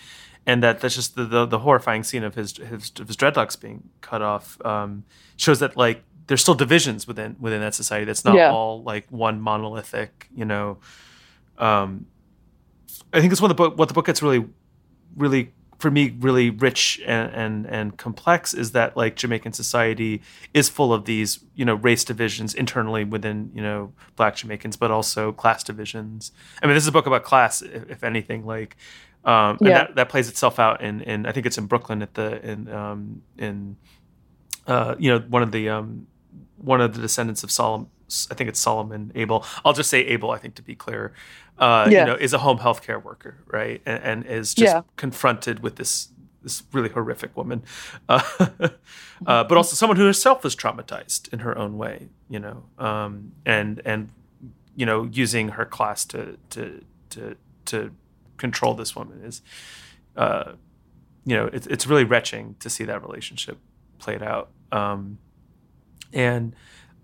And 0.44 0.62
that 0.62 0.80
that's 0.80 0.94
just 0.94 1.14
the, 1.14 1.26
the, 1.26 1.44
the 1.44 1.58
horrifying 1.58 2.02
scene 2.02 2.24
of 2.24 2.34
his 2.34 2.56
his, 2.56 2.90
of 2.98 3.06
his 3.06 3.16
dreadlocks 3.16 3.60
being 3.60 3.90
cut 4.00 4.22
off 4.22 4.58
um, 4.64 5.04
shows 5.36 5.60
that 5.60 5.76
like 5.76 6.02
there's 6.28 6.42
still 6.42 6.54
divisions 6.54 7.06
within 7.06 7.36
within 7.40 7.60
that 7.60 7.74
society. 7.74 8.04
That's 8.04 8.24
not 8.24 8.36
yeah. 8.36 8.52
all 8.52 8.82
like 8.82 9.06
one 9.10 9.40
monolithic. 9.40 10.28
You 10.34 10.44
know, 10.44 10.78
um, 11.58 12.06
I 13.12 13.20
think 13.20 13.32
it's 13.32 13.40
one 13.40 13.50
of 13.50 13.56
the 13.56 13.62
book. 13.62 13.76
What 13.76 13.88
the 13.88 13.94
book 13.94 14.06
gets 14.06 14.22
really, 14.22 14.46
really 15.16 15.52
for 15.78 15.90
me 15.90 16.14
really 16.18 16.50
rich 16.50 17.00
and, 17.06 17.32
and 17.32 17.66
and 17.66 17.96
complex 17.96 18.52
is 18.52 18.72
that 18.72 18.96
like 18.96 19.14
Jamaican 19.16 19.52
society 19.52 20.20
is 20.52 20.68
full 20.68 20.92
of 20.92 21.04
these 21.04 21.40
you 21.54 21.64
know 21.64 21.74
race 21.74 22.04
divisions 22.04 22.54
internally 22.54 23.04
within 23.04 23.50
you 23.54 23.62
know 23.62 23.92
Black 24.16 24.36
Jamaicans, 24.36 24.76
but 24.76 24.90
also 24.90 25.32
class 25.32 25.64
divisions. 25.64 26.30
I 26.62 26.66
mean, 26.66 26.74
this 26.74 26.84
is 26.84 26.88
a 26.88 26.92
book 26.92 27.06
about 27.06 27.24
class, 27.24 27.62
if, 27.62 27.88
if 27.90 28.04
anything. 28.04 28.44
Like, 28.44 28.76
um, 29.24 29.56
and 29.60 29.68
yeah. 29.68 29.78
that, 29.78 29.94
that 29.94 30.08
plays 30.10 30.28
itself 30.28 30.58
out 30.58 30.82
in, 30.82 31.00
in 31.00 31.24
I 31.24 31.32
think 31.32 31.46
it's 31.46 31.56
in 31.56 31.66
Brooklyn 31.66 32.02
at 32.02 32.12
the 32.14 32.44
in 32.46 32.68
um, 32.68 33.22
in 33.38 33.76
uh, 34.66 34.94
you 34.98 35.10
know 35.10 35.20
one 35.20 35.42
of 35.42 35.52
the 35.52 35.70
um, 35.70 36.06
one 36.58 36.80
of 36.80 36.94
the 36.94 37.00
descendants 37.00 37.42
of 37.42 37.50
Solomon. 37.50 37.88
I 38.30 38.34
think 38.34 38.48
it's 38.48 38.60
Solomon 38.60 39.12
Abel. 39.14 39.44
I'll 39.64 39.74
just 39.74 39.90
say 39.90 40.00
Abel. 40.00 40.30
I 40.30 40.38
think 40.38 40.54
to 40.54 40.62
be 40.62 40.74
clear, 40.74 41.12
uh, 41.58 41.88
yeah. 41.90 42.00
you 42.00 42.06
know, 42.06 42.14
is 42.14 42.32
a 42.32 42.38
home 42.38 42.58
health 42.58 42.82
care 42.82 42.98
worker, 42.98 43.38
right, 43.46 43.82
and, 43.84 44.02
and 44.02 44.26
is 44.26 44.54
just 44.54 44.74
yeah. 44.74 44.82
confronted 44.96 45.60
with 45.60 45.76
this 45.76 46.08
this 46.42 46.62
really 46.72 46.88
horrific 46.88 47.36
woman, 47.36 47.62
uh, 48.08 48.22
uh, 48.38 49.44
but 49.44 49.52
also 49.52 49.74
someone 49.74 49.96
who 49.96 50.06
herself 50.06 50.44
was 50.44 50.56
traumatized 50.56 51.32
in 51.32 51.40
her 51.40 51.56
own 51.58 51.76
way, 51.76 52.08
you 52.28 52.38
know, 52.38 52.64
um, 52.78 53.32
and 53.44 53.82
and 53.84 54.10
you 54.76 54.86
know, 54.86 55.08
using 55.12 55.50
her 55.50 55.64
class 55.64 56.04
to 56.06 56.38
to 56.50 56.84
to 57.10 57.36
to 57.66 57.92
control 58.36 58.74
this 58.74 58.94
woman 58.94 59.20
is, 59.24 59.42
uh, 60.16 60.52
you 61.24 61.36
know, 61.36 61.46
it's 61.52 61.66
it's 61.66 61.86
really 61.86 62.04
retching 62.04 62.54
to 62.60 62.70
see 62.70 62.84
that 62.84 63.02
relationship 63.02 63.58
played 63.98 64.22
out. 64.22 64.50
Um, 64.70 65.18
and 66.12 66.54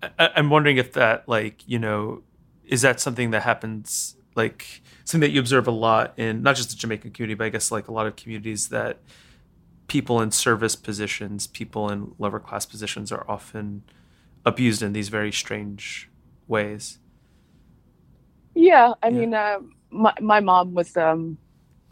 I, 0.03 0.31
I'm 0.37 0.51
wondering 0.51 0.77
if 0.77 0.93
that, 0.95 1.29
like, 1.29 1.67
you 1.67 1.79
know, 1.79 2.23
is 2.65 2.83
that 2.83 3.01
something 3.01 3.31
that 3.31 3.43
happens, 3.43 4.17
like, 4.35 4.83
something 5.05 5.29
that 5.29 5.35
you 5.35 5.41
observe 5.41 5.67
a 5.67 5.71
lot 5.71 6.19
in 6.19 6.43
not 6.43 6.57
just 6.57 6.71
the 6.71 6.77
Jamaican 6.77 7.11
community, 7.13 7.35
but 7.35 7.45
I 7.45 7.51
guess 7.51 7.71
like 7.71 7.89
a 7.89 7.93
lot 7.93 8.07
of 8.07 8.17
communities 8.17 8.69
that 8.69 8.99
people 9.87 10.21
in 10.21 10.31
service 10.31 10.77
positions, 10.77 11.47
people 11.47 11.91
in 11.91 12.15
lower 12.19 12.41
class 12.41 12.65
positions 12.67 13.13
are 13.13 13.25
often 13.29 13.83
abused 14.45 14.83
in 14.83 14.93
these 14.93 15.09
very 15.11 15.33
strange 15.33 16.11
ways. 16.49 16.99
Yeah, 18.55 18.95
I 19.03 19.09
yeah. 19.09 19.19
mean, 19.19 19.35
uh, 19.35 19.59
my 19.91 20.15
my 20.21 20.41
mom 20.41 20.75
was, 20.75 20.97
um, 20.97 21.39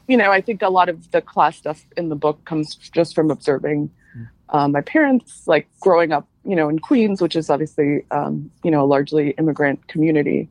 you 0.09 0.17
know, 0.17 0.31
I 0.31 0.41
think 0.41 0.63
a 0.63 0.69
lot 0.69 0.89
of 0.89 1.11
the 1.11 1.21
class 1.21 1.57
stuff 1.57 1.85
in 1.97 2.09
the 2.09 2.17
book 2.17 2.45
comes 2.45 2.77
just 2.77 3.15
from 3.15 3.31
observing 3.31 3.91
mm. 4.17 4.29
um, 4.49 4.73
my 4.73 4.81
parents, 4.81 5.47
like 5.47 5.69
growing 5.81 6.13
up 6.13 6.27
you 6.45 6.57
know, 6.57 6.69
in 6.69 6.79
Queens, 6.79 7.23
which 7.23 7.37
is 7.37 7.51
obviously, 7.51 8.05
um, 8.11 8.51
you 8.63 8.71
know, 8.71 8.83
a 8.83 8.87
largely 8.87 9.31
immigrant 9.39 9.87
community, 9.89 10.49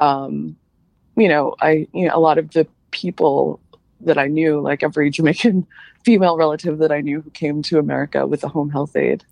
um, 0.00 0.56
you 1.16 1.28
know, 1.28 1.54
I, 1.60 1.86
you 1.92 2.06
know, 2.06 2.16
a 2.16 2.20
lot 2.20 2.38
of 2.38 2.50
the 2.52 2.66
people 2.90 3.60
that 4.00 4.18
I 4.18 4.26
knew, 4.26 4.60
like 4.60 4.82
every 4.82 5.10
Jamaican 5.16 5.66
female 6.04 6.36
relative 6.36 6.78
that 6.78 6.92
I 6.92 7.00
knew 7.00 7.20
who 7.20 7.30
came 7.30 7.62
to 7.62 7.78
America 7.78 8.26
with 8.26 8.42
a 8.42 8.48
home 8.48 8.70
health 8.70 8.96
aide, 8.96 9.24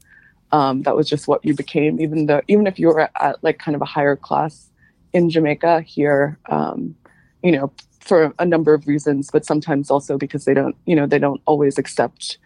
um, 0.53 0.83
that 0.83 0.97
was 0.97 1.09
just 1.09 1.29
what 1.29 1.45
you 1.45 1.55
became, 1.55 2.01
even 2.01 2.27
though, 2.27 2.43
even 2.49 2.67
if 2.67 2.79
you 2.79 2.89
were 2.89 3.09
at 3.21 3.43
like 3.43 3.59
kind 3.59 3.75
of 3.75 3.83
a 3.83 3.87
higher 3.87 4.17
class 4.17 4.69
in 5.13 5.31
Jamaica 5.31 5.81
here, 5.83 6.39
um, 6.49 6.95
you 7.43 7.53
know, 7.53 7.73
for 8.01 8.35
a 8.39 8.47
number 8.47 8.75
of 8.75 8.87
reasons, 8.87 9.31
but 9.31 9.45
sometimes 9.45 9.91
also 9.91 10.19
because 10.19 10.45
they 10.45 10.55
don't, 10.55 10.77
you 10.87 10.97
know, 10.97 11.07
they 11.07 11.19
don't 11.19 11.41
always 11.47 11.79
accept 11.79 12.39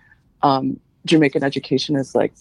um, 0.43 0.79
Jamaican 1.07 1.43
education 1.43 1.97
as 1.97 2.15
like 2.15 2.35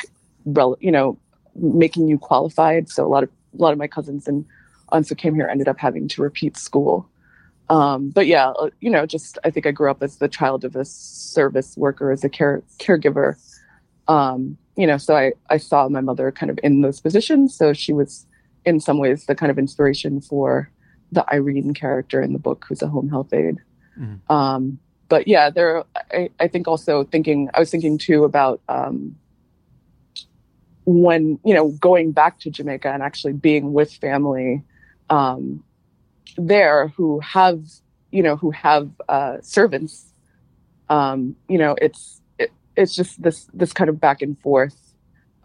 you 0.45 0.91
know, 0.91 1.17
making 1.55 2.07
you 2.07 2.17
qualified. 2.17 2.89
So 2.89 3.05
a 3.05 3.09
lot 3.09 3.23
of 3.23 3.29
a 3.57 3.62
lot 3.62 3.73
of 3.73 3.77
my 3.79 3.88
cousins 3.88 4.27
and 4.27 4.45
aunts 4.91 5.09
who 5.09 5.15
came 5.15 5.35
here 5.35 5.47
ended 5.47 5.67
up 5.67 5.77
having 5.77 6.07
to 6.09 6.21
repeat 6.21 6.57
school. 6.57 7.09
Um, 7.69 8.09
but 8.09 8.27
yeah, 8.27 8.50
uh, 8.51 8.69
you 8.81 8.89
know, 8.89 9.05
just 9.05 9.38
I 9.43 9.50
think 9.50 9.65
I 9.65 9.71
grew 9.71 9.89
up 9.89 10.03
as 10.03 10.17
the 10.17 10.27
child 10.27 10.65
of 10.65 10.75
a 10.75 10.85
service 10.85 11.77
worker, 11.77 12.12
as 12.12 12.23
a 12.23 12.29
care 12.29 12.62
caregiver. 12.79 13.35
Um, 14.07 14.57
you 14.75 14.85
know, 14.85 14.97
so 14.97 15.15
I 15.15 15.33
I 15.50 15.57
saw 15.57 15.88
my 15.88 16.01
mother 16.01 16.31
kind 16.31 16.50
of 16.50 16.59
in 16.63 16.81
those 16.81 17.00
positions. 17.00 17.55
So 17.55 17.73
she 17.73 17.93
was 17.93 18.25
in 18.65 18.79
some 18.79 18.97
ways 18.97 19.25
the 19.25 19.35
kind 19.35 19.51
of 19.51 19.57
inspiration 19.57 20.21
for 20.21 20.69
the 21.12 21.25
Irene 21.31 21.73
character 21.73 22.21
in 22.21 22.33
the 22.33 22.39
book, 22.39 22.65
who's 22.67 22.81
a 22.81 22.88
home 22.88 23.09
health 23.09 23.33
aide. 23.33 23.59
Mm-hmm. 24.00 24.33
Um, 24.33 24.79
but 25.09 25.27
yeah, 25.27 25.50
there. 25.50 25.83
I, 26.12 26.29
I 26.39 26.47
think 26.47 26.67
also 26.67 27.03
thinking. 27.05 27.50
I 27.53 27.59
was 27.59 27.71
thinking 27.71 27.97
too 27.97 28.23
about 28.23 28.62
um, 28.67 29.15
when 30.85 31.39
you 31.45 31.53
know 31.53 31.69
going 31.71 32.11
back 32.11 32.39
to 32.39 32.49
Jamaica 32.49 32.89
and 32.89 33.01
actually 33.01 33.33
being 33.33 33.73
with 33.73 33.93
family 33.93 34.63
um, 35.09 35.63
there 36.37 36.89
who 36.89 37.19
have 37.19 37.63
you 38.11 38.23
know 38.23 38.35
who 38.35 38.51
have 38.51 38.89
uh, 39.09 39.37
servants, 39.41 40.13
um, 40.89 41.35
you 41.47 41.57
know 41.57 41.75
it's 41.81 42.21
it, 42.37 42.51
it's 42.75 42.95
just 42.95 43.21
this 43.21 43.49
this 43.53 43.73
kind 43.73 43.89
of 43.89 43.99
back 43.99 44.21
and 44.21 44.39
forth 44.39 44.95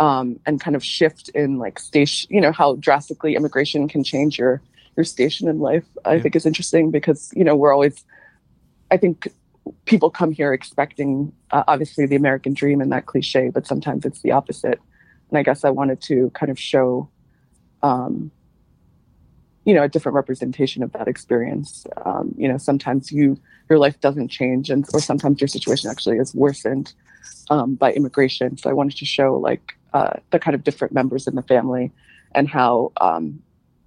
um, 0.01 0.39
and 0.47 0.61
kind 0.61 0.77
of 0.77 0.85
shift 0.85 1.29
in 1.31 1.59
like 1.59 1.79
station 1.79 2.29
you 2.33 2.41
know 2.41 2.53
how 2.53 2.77
drastically 2.77 3.37
immigration 3.37 3.89
can 3.89 4.03
change 4.03 4.39
your 4.39 4.61
your 4.97 5.05
station 5.05 5.49
in 5.49 5.61
life. 5.61 5.85
I 6.05 6.15
yeah. 6.15 6.23
think 6.23 6.37
is 6.37 6.47
interesting 6.47 6.91
because 6.91 7.31
you 7.35 7.45
know 7.45 7.55
we're 7.55 7.73
always 7.73 8.05
I 8.91 8.97
think 8.97 9.29
people 9.85 10.11
come 10.11 10.33
here 10.33 10.53
expecting 10.53 11.33
uh, 11.51 11.63
obviously 11.69 12.07
the 12.07 12.17
American 12.17 12.55
dream 12.55 12.81
and 12.81 12.91
that 12.93 13.07
cliche, 13.07 13.51
but 13.51 13.67
sometimes 13.67 14.05
it's 14.05 14.23
the 14.23 14.33
opposite 14.33 14.81
and 15.31 15.39
I 15.39 15.43
guess 15.43 15.65
I 15.65 15.71
wanted 15.71 16.01
to 16.03 16.31
kind 16.31 16.51
of 16.51 16.59
show, 16.59 17.09
um, 17.83 18.31
you 19.65 19.75
know 19.75 19.83
a 19.83 19.89
different 19.89 20.17
representation 20.17 20.83
of 20.83 20.93
that 20.93 21.09
experience. 21.09 21.87
Um, 22.05 22.35
you 22.39 22.49
know 22.49 22.57
sometimes 22.57 23.13
you 23.13 23.39
your 23.69 23.79
life 23.79 24.01
doesn't 24.01 24.29
change 24.29 24.71
and 24.71 24.87
or 24.95 25.01
sometimes 25.01 25.41
your 25.41 25.49
situation 25.49 25.91
actually 25.91 26.17
is 26.17 26.35
worsened 26.35 26.95
um, 27.51 27.75
by 27.75 27.93
immigration. 27.93 28.57
So 28.57 28.71
i 28.71 28.73
wanted 28.73 28.97
to 28.99 29.05
show 29.05 29.37
like 29.37 29.77
uh, 29.93 30.15
the 30.31 30.39
kind 30.39 30.55
of 30.55 30.65
different 30.65 30.93
members 30.93 31.27
in 31.27 31.35
the 31.35 31.43
family 31.43 31.93
and 32.33 32.49
how 32.49 32.93
um, 33.01 33.43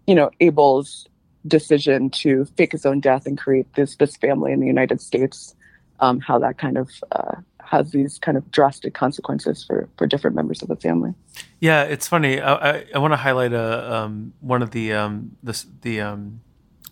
you 0.08 0.16
know 0.16 0.32
abel's 0.40 1.08
decision 1.48 2.10
to 2.10 2.46
fake 2.58 2.72
his 2.72 2.86
own 2.86 3.00
death 3.00 3.26
and 3.26 3.38
create 3.38 3.74
this 3.74 3.96
this 3.96 4.16
family 4.18 4.52
in 4.52 4.60
the 4.60 4.68
united 4.68 5.02
states 5.02 5.56
um, 6.00 6.20
how 6.20 6.38
that 6.40 6.58
kind 6.58 6.78
of 6.78 6.90
uh, 7.12 7.36
has 7.72 7.92
these 7.92 8.20
kind 8.20 8.38
of 8.38 8.52
drastic 8.52 8.94
consequences 8.94 9.64
for 9.64 9.88
for 9.98 10.06
different 10.06 10.36
members 10.36 10.62
of 10.62 10.68
the 10.68 10.76
family. 10.76 11.14
Yeah, 11.62 11.84
it's 11.84 12.08
funny. 12.08 12.42
I 12.42 12.54
I, 12.54 12.86
I 12.96 13.00
want 13.00 13.14
to 13.14 13.18
highlight 13.18 13.54
a 13.54 13.96
um, 13.96 14.34
one 14.42 14.62
of 14.62 14.72
the 14.72 14.92
um, 14.92 15.38
this 15.42 15.66
the 15.82 16.02
um, 16.02 16.42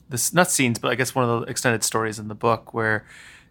this 0.07 0.33
not 0.33 0.49
scenes, 0.49 0.79
but 0.79 0.89
I 0.89 0.95
guess 0.95 1.13
one 1.13 1.29
of 1.29 1.41
the 1.41 1.47
extended 1.47 1.83
stories 1.83 2.17
in 2.17 2.29
the 2.29 2.35
book 2.35 2.73
where 2.73 3.05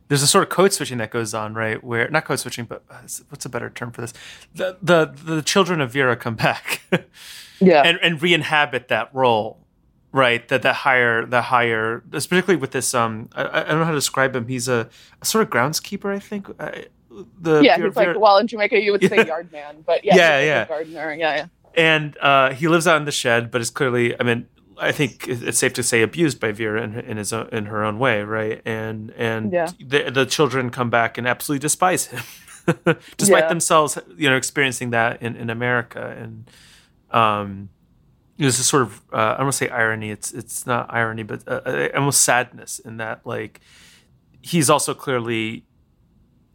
there's 0.08 0.22
a 0.22 0.26
sort 0.26 0.42
of 0.42 0.48
code 0.48 0.72
switching 0.72 0.96
that 0.98 1.10
goes 1.10 1.34
on, 1.34 1.52
right? 1.52 1.84
Where 1.84 2.08
not 2.08 2.24
code 2.24 2.40
switching, 2.40 2.64
but 2.64 2.82
uh, 2.90 3.02
what's 3.28 3.44
a 3.44 3.50
better 3.50 3.68
term 3.68 3.90
for 3.92 4.00
this? 4.00 4.14
The 4.54 4.78
the 4.82 5.12
the 5.22 5.42
children 5.42 5.82
of 5.82 5.92
Vera 5.92 6.16
come 6.16 6.34
back, 6.34 6.80
yeah, 7.60 7.82
and 7.82 7.98
and 8.02 8.22
re-inhabit 8.22 8.88
that 8.88 9.10
role, 9.12 9.66
right? 10.12 10.48
That 10.48 10.62
that 10.62 10.76
higher 10.76 11.26
the 11.26 11.42
higher, 11.42 12.02
particularly 12.10 12.56
with 12.56 12.70
this. 12.70 12.94
Um, 12.94 13.28
I, 13.34 13.42
I 13.42 13.64
don't 13.64 13.80
know 13.80 13.84
how 13.84 13.90
to 13.90 13.98
describe 13.98 14.34
him. 14.34 14.48
He's 14.48 14.66
a, 14.66 14.88
a 15.20 15.26
sort 15.26 15.42
of 15.42 15.50
groundskeeper, 15.50 16.14
I 16.14 16.20
think. 16.20 16.48
I, 16.58 16.86
the 17.40 17.60
yeah, 17.60 17.76
he's 17.76 17.96
like 17.96 18.18
well 18.18 18.38
in 18.38 18.46
Jamaica 18.46 18.80
you 18.80 18.92
would 18.92 19.02
say 19.08 19.26
yard 19.26 19.50
man, 19.52 19.82
but 19.86 20.04
yeah, 20.04 20.16
yeah, 20.16 20.40
yeah, 20.40 20.64
gardener, 20.66 21.14
yeah, 21.14 21.36
yeah. 21.36 21.46
And 21.74 22.16
uh, 22.18 22.54
he 22.54 22.66
lives 22.66 22.86
out 22.86 22.96
in 22.96 23.04
the 23.04 23.12
shed, 23.12 23.50
but 23.50 23.60
is 23.60 23.70
clearly, 23.70 24.18
I 24.18 24.24
mean, 24.24 24.48
I 24.80 24.92
think 24.92 25.28
it's 25.28 25.58
safe 25.58 25.72
to 25.74 25.82
say 25.82 26.02
abused 26.02 26.40
by 26.40 26.52
Vera 26.52 26.82
in, 26.82 26.98
in 26.98 27.16
his 27.16 27.32
own, 27.32 27.48
in 27.52 27.66
her 27.66 27.84
own 27.84 27.98
way, 27.98 28.22
right? 28.22 28.62
And 28.64 29.10
and 29.16 29.52
yeah. 29.52 29.70
the 29.84 30.10
the 30.10 30.26
children 30.26 30.70
come 30.70 30.90
back 30.90 31.18
and 31.18 31.26
absolutely 31.26 31.60
despise 31.60 32.06
him, 32.06 32.22
despite 33.16 33.44
yeah. 33.44 33.48
themselves, 33.48 33.98
you 34.16 34.28
know, 34.28 34.36
experiencing 34.36 34.90
that 34.90 35.22
in, 35.22 35.36
in 35.36 35.50
America. 35.50 36.16
And 36.18 36.50
um, 37.10 37.70
there's 38.36 38.58
a 38.58 38.64
sort 38.64 38.82
of 38.82 39.02
uh, 39.12 39.16
I 39.16 39.36
don't 39.36 39.46
want 39.46 39.54
to 39.54 39.58
say 39.58 39.68
irony. 39.68 40.10
It's 40.10 40.32
it's 40.32 40.66
not 40.66 40.92
irony, 40.92 41.24
but 41.24 41.42
uh, 41.46 41.88
almost 41.94 42.22
sadness 42.22 42.78
in 42.78 42.98
that 42.98 43.26
like 43.26 43.60
he's 44.40 44.70
also 44.70 44.94
clearly 44.94 45.64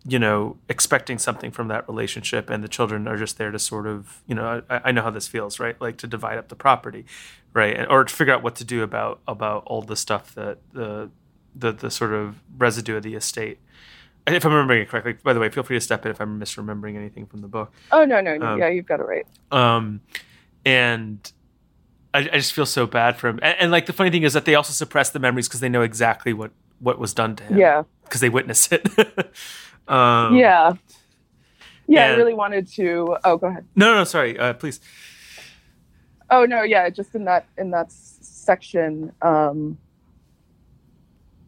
you 0.05 0.19
know, 0.19 0.57
expecting 0.67 1.17
something 1.17 1.51
from 1.51 1.69
that 1.69 1.88
relationship, 1.88 2.50
and 2.50 2.63
the 2.63 2.67
children 2.67 3.07
are 3.07 3.17
just 3.17 3.38
there 3.38 3.51
to 3.51 3.60
sort 3.60 3.88
of, 3.88 4.22
you 4.27 4.36
know, 4.36 4.62
I, 4.69 4.81
I 4.86 4.91
know 4.91 5.01
how 5.01 5.10
this 5.10 5.27
feels, 5.27 5.60
right? 5.60 5.79
Like 5.79 5.98
to 5.98 6.07
divide 6.07 6.38
up 6.38 6.50
the 6.50 6.55
property, 6.55 7.05
right, 7.53 7.75
and, 7.75 7.88
or 7.88 8.03
to 8.03 8.13
figure 8.13 8.33
out 8.33 8.43
what 8.43 8.55
to 8.55 8.65
do 8.65 8.83
about 8.83 9.22
about 9.27 9.63
all 9.65 9.81
the 9.81 9.95
stuff 9.95 10.36
that 10.36 10.60
the 10.74 11.10
the 11.55 11.72
the 11.72 11.89
sort 11.89 12.13
of 12.13 12.41
residue 12.57 12.98
of 12.98 13.03
the 13.03 13.15
estate. 13.15 13.60
If 14.25 14.45
I'm 14.45 14.53
remembering 14.53 14.81
it 14.81 14.89
correctly, 14.89 15.17
by 15.22 15.33
the 15.33 15.39
way, 15.39 15.50
feel 15.50 15.63
free 15.63 15.75
to 15.77 15.81
step 15.81 16.05
in 16.05 16.12
if 16.12 16.22
I'm 16.22 16.39
misremembering 16.39 16.95
anything 16.95 17.25
from 17.25 17.41
the 17.41 17.48
book. 17.48 17.72
Oh 17.91 18.05
no, 18.05 18.22
no, 18.22 18.38
no. 18.38 18.45
Um, 18.45 18.60
yeah, 18.60 18.69
you've 18.69 18.86
got 18.86 19.00
it 19.00 19.03
right. 19.03 19.27
Um, 19.51 20.01
and 20.65 21.31
I, 22.13 22.20
I 22.20 22.37
just 22.37 22.53
feel 22.53 22.66
so 22.66 22.85
bad 22.85 23.18
for 23.18 23.27
him. 23.27 23.39
And, 23.42 23.55
and, 23.59 23.72
like 23.72 23.85
the 23.85 23.94
funny 23.94 24.11
thing 24.11 24.24
is 24.24 24.33
that 24.33 24.46
they 24.46 24.55
also 24.55 24.72
suppress 24.72 25.09
the 25.09 25.20
memories 25.20 25.48
because 25.48 25.59
they 25.59 25.70
know 25.70 25.81
exactly 25.81 26.33
what 26.33 26.51
what 26.79 27.00
was 27.00 27.13
done 27.13 27.35
to 27.37 27.44
him. 27.44 27.57
Yeah, 27.57 27.83
because 28.03 28.22
they 28.22 28.29
witness 28.29 28.72
it. 28.72 28.87
Um, 29.87 30.35
yeah. 30.35 30.74
Yeah, 31.87 32.05
and, 32.05 32.13
I 32.13 32.17
really 32.17 32.33
wanted 32.33 32.67
to. 32.74 33.17
Oh, 33.24 33.37
go 33.37 33.48
ahead. 33.48 33.65
No, 33.75 33.93
no, 33.93 34.03
sorry. 34.03 34.37
Uh, 34.39 34.53
please. 34.53 34.79
Oh 36.29 36.46
no, 36.46 36.63
yeah, 36.63 36.89
just 36.89 37.13
in 37.13 37.25
that 37.25 37.46
in 37.57 37.72
that 37.72 37.91
section, 37.91 39.11
um, 39.22 39.77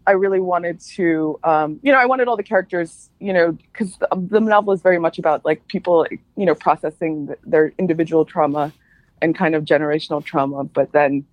I 0.07 0.11
really 0.11 0.39
wanted 0.39 0.79
to, 0.81 1.39
um, 1.43 1.79
you 1.81 1.91
know, 1.91 1.97
I 1.97 2.05
wanted 2.05 2.27
all 2.27 2.37
the 2.37 2.43
characters, 2.43 3.09
you 3.19 3.33
know, 3.33 3.53
because 3.53 3.97
the, 3.97 4.07
the, 4.29 4.39
novel 4.39 4.73
is 4.73 4.81
very 4.81 4.99
much 4.99 5.17
about 5.17 5.43
like 5.43 5.67
people, 5.67 6.05
you 6.37 6.45
know, 6.45 6.53
processing 6.53 7.33
their 7.43 7.73
individual 7.79 8.25
trauma 8.25 8.71
and 9.21 9.35
kind 9.35 9.55
of 9.55 9.63
generational 9.65 10.23
trauma, 10.23 10.63
but 10.63 10.91
then, 10.91 11.25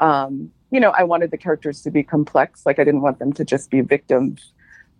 um, 0.00 0.50
you 0.70 0.80
know, 0.80 0.90
I 0.90 1.04
wanted 1.04 1.30
the 1.30 1.38
characters 1.38 1.82
to 1.82 1.90
be 1.90 2.02
complex. 2.02 2.66
Like 2.66 2.78
I 2.78 2.84
didn't 2.84 3.02
want 3.02 3.18
them 3.18 3.32
to 3.34 3.44
just 3.44 3.70
be 3.70 3.82
victims 3.82 4.52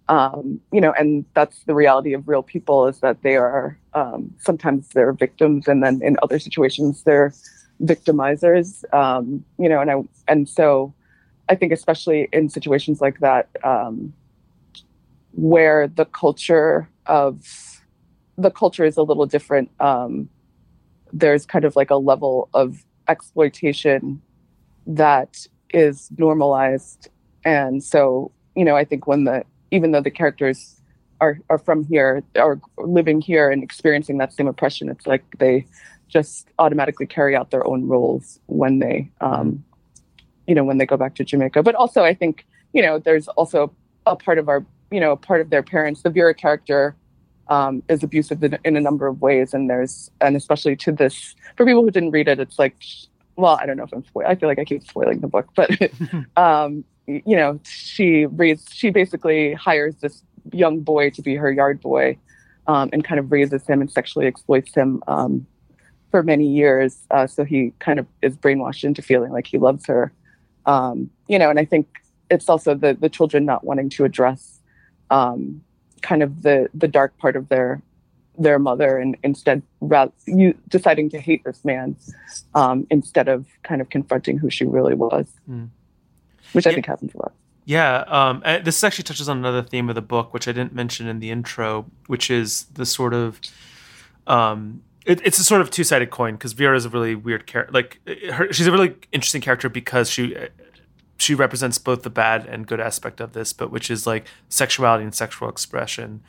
um, 0.09 0.61
you 0.73 0.81
know, 0.81 0.93
and 0.99 1.25
that's 1.35 1.65
the 1.65 1.75
reality 1.75 2.13
of 2.13 2.29
real 2.29 2.43
people 2.43 2.87
is 2.87 3.01
that 3.01 3.23
they 3.23 3.37
are 3.37 3.79
um, 3.95 4.33
sometimes 4.39 4.89
they're 4.89 5.13
victims, 5.13 5.67
and 5.67 5.83
then 5.83 6.01
in 6.03 6.17
other 6.23 6.39
situations 6.39 7.03
they're 7.03 7.33
victimizers. 7.83 8.85
Um, 8.95 9.45
you 9.59 9.69
know, 9.69 9.81
and 9.81 9.91
I 9.91 10.03
and 10.29 10.49
so 10.49 10.95
I 11.49 11.57
think 11.57 11.73
especially 11.73 12.29
in 12.33 12.49
situations 12.49 13.01
like 13.01 13.19
that, 13.21 13.49
um, 13.65 14.13
where 15.33 15.89
the 15.89 16.05
culture 16.05 16.89
of 17.07 17.81
the 18.39 18.51
culture 18.51 18.85
is 18.85 18.97
a 18.97 19.03
little 19.03 19.27
different. 19.27 19.71
Um, 19.81 20.29
there's 21.13 21.47
kind 21.47 21.65
of 21.65 21.75
like 21.75 21.91
a 21.91 21.97
level 21.97 22.49
of 22.55 22.85
exploitation 23.09 24.23
that 24.87 25.49
is 25.71 26.11
normalized, 26.17 27.09
and 27.45 27.83
so 27.83 28.31
you 28.55 28.65
know, 28.65 28.77
I 28.77 28.85
think 28.85 29.07
when 29.07 29.25
the 29.25 29.45
even 29.71 29.93
though 29.93 30.01
the 30.01 30.11
characters 30.11 30.81
are 31.21 31.39
are 31.49 31.59
from 31.59 31.85
here 31.85 32.23
are 32.37 32.61
living 32.79 33.21
here 33.21 33.51
and 33.51 33.63
experiencing 33.63 34.19
that 34.19 34.33
same 34.33 34.49
oppression, 34.49 34.89
it's 34.89 35.07
like 35.07 35.25
they 35.39 35.67
just 36.09 36.49
automatically 36.59 37.07
carry 37.07 37.35
out 37.35 37.51
their 37.51 37.67
own 37.67 37.89
roles 37.89 38.39
when 38.47 38.79
they, 38.79 39.11
um, 39.21 39.65
you 40.47 40.55
know, 40.55 40.63
when 40.63 40.79
they 40.79 40.87
go 40.87 40.97
back 40.97 41.15
to 41.17 41.25
Jamaica. 41.25 41.63
But 41.63 41.75
also, 41.75 42.05
I 42.05 42.15
think 42.15 42.47
you 42.77 42.83
know, 42.83 42.99
there's 42.99 43.27
also 43.29 43.75
a 44.05 44.15
part 44.15 44.37
of 44.37 44.51
our, 44.51 44.65
you 44.91 45.01
know, 45.01 45.13
a 45.13 45.17
part 45.17 45.41
of 45.41 45.49
their 45.49 45.63
parents. 45.63 46.03
The 46.03 46.11
Vera 46.11 46.35
character 46.35 46.95
um, 47.49 47.83
is 47.89 48.03
abusive 48.03 48.45
in, 48.45 48.59
in, 48.65 48.77
a 48.77 48.81
number 48.81 49.07
of 49.07 49.23
ways, 49.23 49.55
and 49.55 49.71
there's, 49.71 50.11
and 50.21 50.37
especially 50.37 50.77
to 50.77 50.93
this, 50.93 51.35
for 51.57 51.65
people 51.65 51.83
who 51.83 51.91
didn't 51.91 52.11
read 52.11 52.29
it, 52.29 52.39
it's 52.39 52.59
like, 52.59 52.77
well, 53.37 53.59
I 53.61 53.65
don't 53.65 53.79
know 53.79 53.85
if 53.85 53.93
I'm 53.95 54.05
spoiling. 54.05 54.31
I 54.31 54.35
feel 54.35 54.49
like 54.49 54.59
I 54.59 54.65
keep 54.67 54.87
spoiling 54.87 55.21
the 55.21 55.27
book, 55.27 55.49
but 55.55 55.71
um, 56.37 56.85
you 57.07 57.37
know, 57.37 57.61
she 57.65 58.27
raised, 58.27 58.73
she 58.73 58.91
basically 58.91 59.55
hires 59.55 59.97
this 59.97 60.23
young 60.53 60.81
boy 60.81 61.11
to 61.11 61.23
be 61.23 61.37
her 61.37 61.51
yard 61.51 61.81
boy 61.81 62.17
um, 62.67 62.91
and 62.93 63.05
kind 63.05 63.19
of 63.19 63.31
raises 63.31 63.67
him 63.67 63.81
and 63.81 63.91
sexually 63.91 64.27
exploits 64.27 64.75
him 64.75 65.03
um, 65.07 65.47
for 66.11 66.23
many 66.23 66.47
years. 66.47 67.07
Uh, 67.11 67.27
so 67.27 67.45
he 67.45 67.73
kind 67.79 67.99
of 67.99 68.07
is 68.23 68.37
brainwashed 68.37 68.85
into 68.85 69.03
feeling 69.03 69.33
like 69.33 69.47
he 69.47 69.59
loves 69.59 69.87
her. 69.87 70.13
Um, 70.67 71.11
you 71.29 71.39
know, 71.39 71.51
and 71.51 71.59
I 71.59 71.65
think 71.65 71.87
it's 72.29 72.49
also 72.49 72.75
the 72.75 72.95
the 72.95 73.09
children 73.09 73.45
not 73.45 73.63
wanting 73.63 73.89
to 73.91 74.05
address 74.05 74.61
um, 75.11 75.63
kind 76.03 76.25
of 76.25 76.43
the 76.43 76.69
the 76.75 76.89
dark 76.89 77.17
part 77.19 77.37
of 77.37 77.49
their 77.49 77.81
their 78.39 78.59
mother 78.59 78.99
and 78.99 79.17
instead 79.23 79.63
rather, 79.81 80.13
you 80.27 80.55
deciding 80.69 81.09
to 81.11 81.21
hate 81.21 81.43
this 81.45 81.65
man 81.65 81.97
um, 82.55 82.87
instead 82.91 83.29
of 83.29 83.47
kind 83.63 83.81
of 83.81 83.89
confronting 83.91 84.39
who 84.39 84.51
she 84.51 84.65
really 84.65 84.95
was. 84.95 85.27
Mm 85.49 85.71
which 86.53 86.67
I 86.67 86.73
think 86.73 86.87
happens 86.87 87.15
a 87.15 87.19
lot. 87.19 87.33
Yeah, 87.65 88.05
um, 88.07 88.43
this 88.63 88.85
actually 88.85 89.05
touches 89.05 89.29
on 89.29 89.39
another 89.39 89.61
theme 89.61 89.89
of 89.89 89.97
the 89.97 90.03
book, 90.03 90.33
which 90.33 90.47
I 90.47 90.53
didn't 90.53 90.73
mention 90.73 91.09
in 91.09 91.19
the 91.19 91.31
intro, 91.31 91.87
which 92.07 92.31
is 92.31 92.67
the 92.75 92.87
sort 92.87 93.13
of, 93.13 93.41
um, 94.29 94.83
it, 95.05 95.21
it's 95.25 95.41
a 95.41 95.45
sort 95.45 95.61
of 95.61 95.71
two 95.71 95.83
sided 95.83 96.11
coin 96.11 96.35
because 96.35 96.53
Vera 96.53 96.77
is 96.77 96.85
a 96.85 96.89
really 96.89 97.17
weird 97.17 97.49
character. 97.49 97.73
Like, 97.73 98.01
her, 98.33 98.53
she's 98.53 98.69
a 98.69 98.73
really 98.73 98.95
interesting 99.11 99.41
character 99.41 99.69
because 99.69 100.09
she 100.09 100.37
she 101.19 101.35
represents 101.35 101.79
both 101.79 102.03
the 102.03 102.11
bad 102.11 102.47
and 102.47 102.67
good 102.67 102.81
aspect 102.81 103.21
of 103.21 103.33
this, 103.33 103.53
but 103.53 103.71
which 103.73 103.91
is 103.91 104.07
like 104.07 104.27
sexuality 104.49 105.03
and 105.03 105.15
sexual 105.15 105.49
expression. 105.49 106.23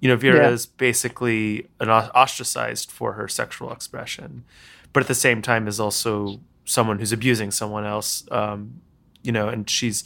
You 0.00 0.08
know, 0.08 0.16
Vera 0.16 0.48
yeah. 0.48 0.50
is 0.50 0.66
basically 0.66 1.68
an 1.78 1.90
ostracized 1.90 2.90
for 2.90 3.12
her 3.12 3.28
sexual 3.28 3.70
expression, 3.70 4.44
but 4.92 5.02
at 5.02 5.08
the 5.08 5.14
same 5.14 5.40
time 5.40 5.68
is 5.68 5.78
also 5.78 6.40
someone 6.64 6.98
who's 6.98 7.12
abusing 7.12 7.50
someone 7.50 7.84
else. 7.84 8.26
Um, 8.30 8.80
you 9.22 9.32
know, 9.32 9.48
and 9.48 9.68
she's 9.68 10.04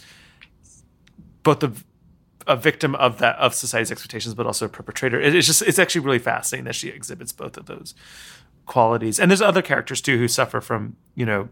both 1.42 1.62
a, 1.62 1.72
a 2.46 2.57
victim 2.57 2.94
of 2.96 3.18
that 3.18 3.37
of 3.37 3.55
society's 3.55 3.92
expectations, 3.92 4.35
but 4.35 4.46
also 4.46 4.66
a 4.66 4.68
perpetrator. 4.68 5.20
It's 5.20 5.46
just 5.46 5.62
it's 5.62 5.79
actually 5.79 6.05
really 6.05 6.18
fascinating 6.18 6.64
that 6.64 6.74
she 6.74 6.88
exhibits 6.88 7.33
both 7.33 7.57
of 7.57 7.66
those 7.66 7.94
qualities. 8.66 9.20
And 9.20 9.31
there's 9.31 9.42
other 9.42 9.62
characters 9.62 10.00
too 10.00 10.18
who 10.18 10.29
suffer 10.29 10.61
from 10.61 10.96
you 11.14 11.27
know 11.27 11.48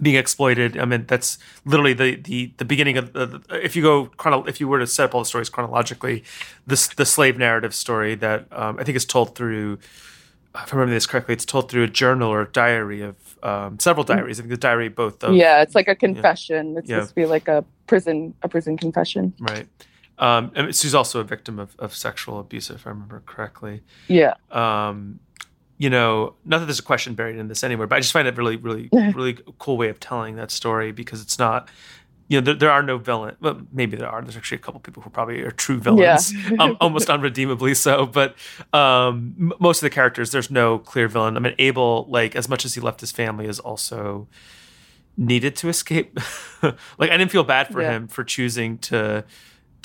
being 0.00 0.16
exploited. 0.16 0.78
I 0.78 0.84
mean, 0.84 1.06
that's 1.06 1.38
literally 1.64 1.94
the 1.94 2.16
the 2.16 2.52
the 2.58 2.64
beginning 2.64 2.98
of 2.98 3.12
the, 3.12 3.42
if 3.50 3.74
you 3.74 3.82
go 3.82 4.06
chrono, 4.06 4.44
if 4.44 4.60
you 4.60 4.68
were 4.68 4.78
to 4.78 4.86
set 4.86 5.06
up 5.06 5.14
all 5.14 5.22
the 5.22 5.26
stories 5.26 5.48
chronologically, 5.48 6.24
this 6.66 6.88
the 6.88 7.06
slave 7.06 7.38
narrative 7.38 7.74
story 7.74 8.14
that 8.16 8.46
um, 8.52 8.78
I 8.78 8.84
think 8.84 8.96
is 8.96 9.04
told 9.04 9.34
through. 9.34 9.78
If 10.54 10.72
I 10.72 10.76
remember 10.76 10.94
this 10.94 11.06
correctly, 11.06 11.34
it's 11.34 11.44
told 11.44 11.70
through 11.70 11.82
a 11.82 11.88
journal 11.88 12.30
or 12.30 12.42
a 12.42 12.50
diary 12.50 13.02
of 13.02 13.16
um, 13.42 13.78
several 13.78 14.04
mm. 14.04 14.08
diaries. 14.08 14.38
I 14.38 14.42
think 14.42 14.50
the 14.50 14.56
diary 14.56 14.88
both 14.88 15.22
of 15.22 15.34
yeah, 15.34 15.62
it's 15.62 15.74
like 15.74 15.88
a 15.88 15.94
confession. 15.94 16.72
Yeah. 16.72 16.78
It's 16.78 16.88
yeah. 16.88 16.96
supposed 16.96 17.10
to 17.10 17.14
be 17.14 17.26
like 17.26 17.48
a 17.48 17.64
prison 17.86 18.34
a 18.42 18.48
prison 18.48 18.76
confession. 18.76 19.34
Right. 19.38 19.66
Um, 20.18 20.50
and 20.54 20.74
she's 20.74 20.94
also 20.94 21.20
a 21.20 21.24
victim 21.24 21.58
of, 21.58 21.76
of 21.78 21.94
sexual 21.94 22.40
abuse, 22.40 22.70
if 22.70 22.86
I 22.86 22.90
remember 22.90 23.22
correctly. 23.26 23.82
Yeah. 24.08 24.34
Um, 24.50 25.20
you 25.78 25.90
know, 25.90 26.34
not 26.44 26.60
that 26.60 26.66
there's 26.66 26.78
a 26.78 26.82
question 26.82 27.14
buried 27.14 27.36
in 27.36 27.48
this 27.48 27.62
anywhere, 27.62 27.86
but 27.86 27.96
I 27.96 28.00
just 28.00 28.12
find 28.12 28.26
it 28.26 28.36
really, 28.36 28.56
really, 28.56 28.88
really 28.92 29.38
cool 29.58 29.76
way 29.76 29.88
of 29.88 30.00
telling 30.00 30.36
that 30.36 30.50
story 30.50 30.90
because 30.90 31.20
it's 31.20 31.38
not, 31.38 31.68
you 32.28 32.40
know, 32.40 32.44
there, 32.44 32.54
there 32.54 32.70
are 32.70 32.82
no 32.82 32.98
villains. 32.98 33.36
Well, 33.40 33.62
maybe 33.72 33.96
there 33.96 34.08
are. 34.08 34.20
There's 34.22 34.36
actually 34.36 34.56
a 34.56 34.60
couple 34.60 34.80
people 34.80 35.02
who 35.02 35.10
probably 35.10 35.42
are 35.42 35.50
true 35.50 35.78
villains, 35.78 36.32
yeah. 36.32 36.56
um, 36.58 36.76
almost 36.80 37.08
unredeemably 37.08 37.74
so. 37.74 38.06
But 38.06 38.34
um, 38.72 39.34
m- 39.38 39.52
most 39.60 39.78
of 39.78 39.82
the 39.82 39.90
characters, 39.90 40.32
there's 40.32 40.50
no 40.50 40.78
clear 40.78 41.06
villain. 41.06 41.36
I 41.36 41.40
mean, 41.40 41.54
Abel, 41.58 42.06
like 42.08 42.34
as 42.34 42.48
much 42.48 42.64
as 42.64 42.74
he 42.74 42.80
left 42.80 43.00
his 43.00 43.12
family, 43.12 43.46
is 43.46 43.60
also 43.60 44.26
needed 45.16 45.54
to 45.56 45.68
escape. 45.68 46.18
like 46.62 47.10
I 47.10 47.16
didn't 47.16 47.30
feel 47.30 47.44
bad 47.44 47.68
for 47.68 47.80
yeah. 47.80 47.92
him 47.92 48.08
for 48.08 48.24
choosing 48.24 48.78
to 48.78 49.24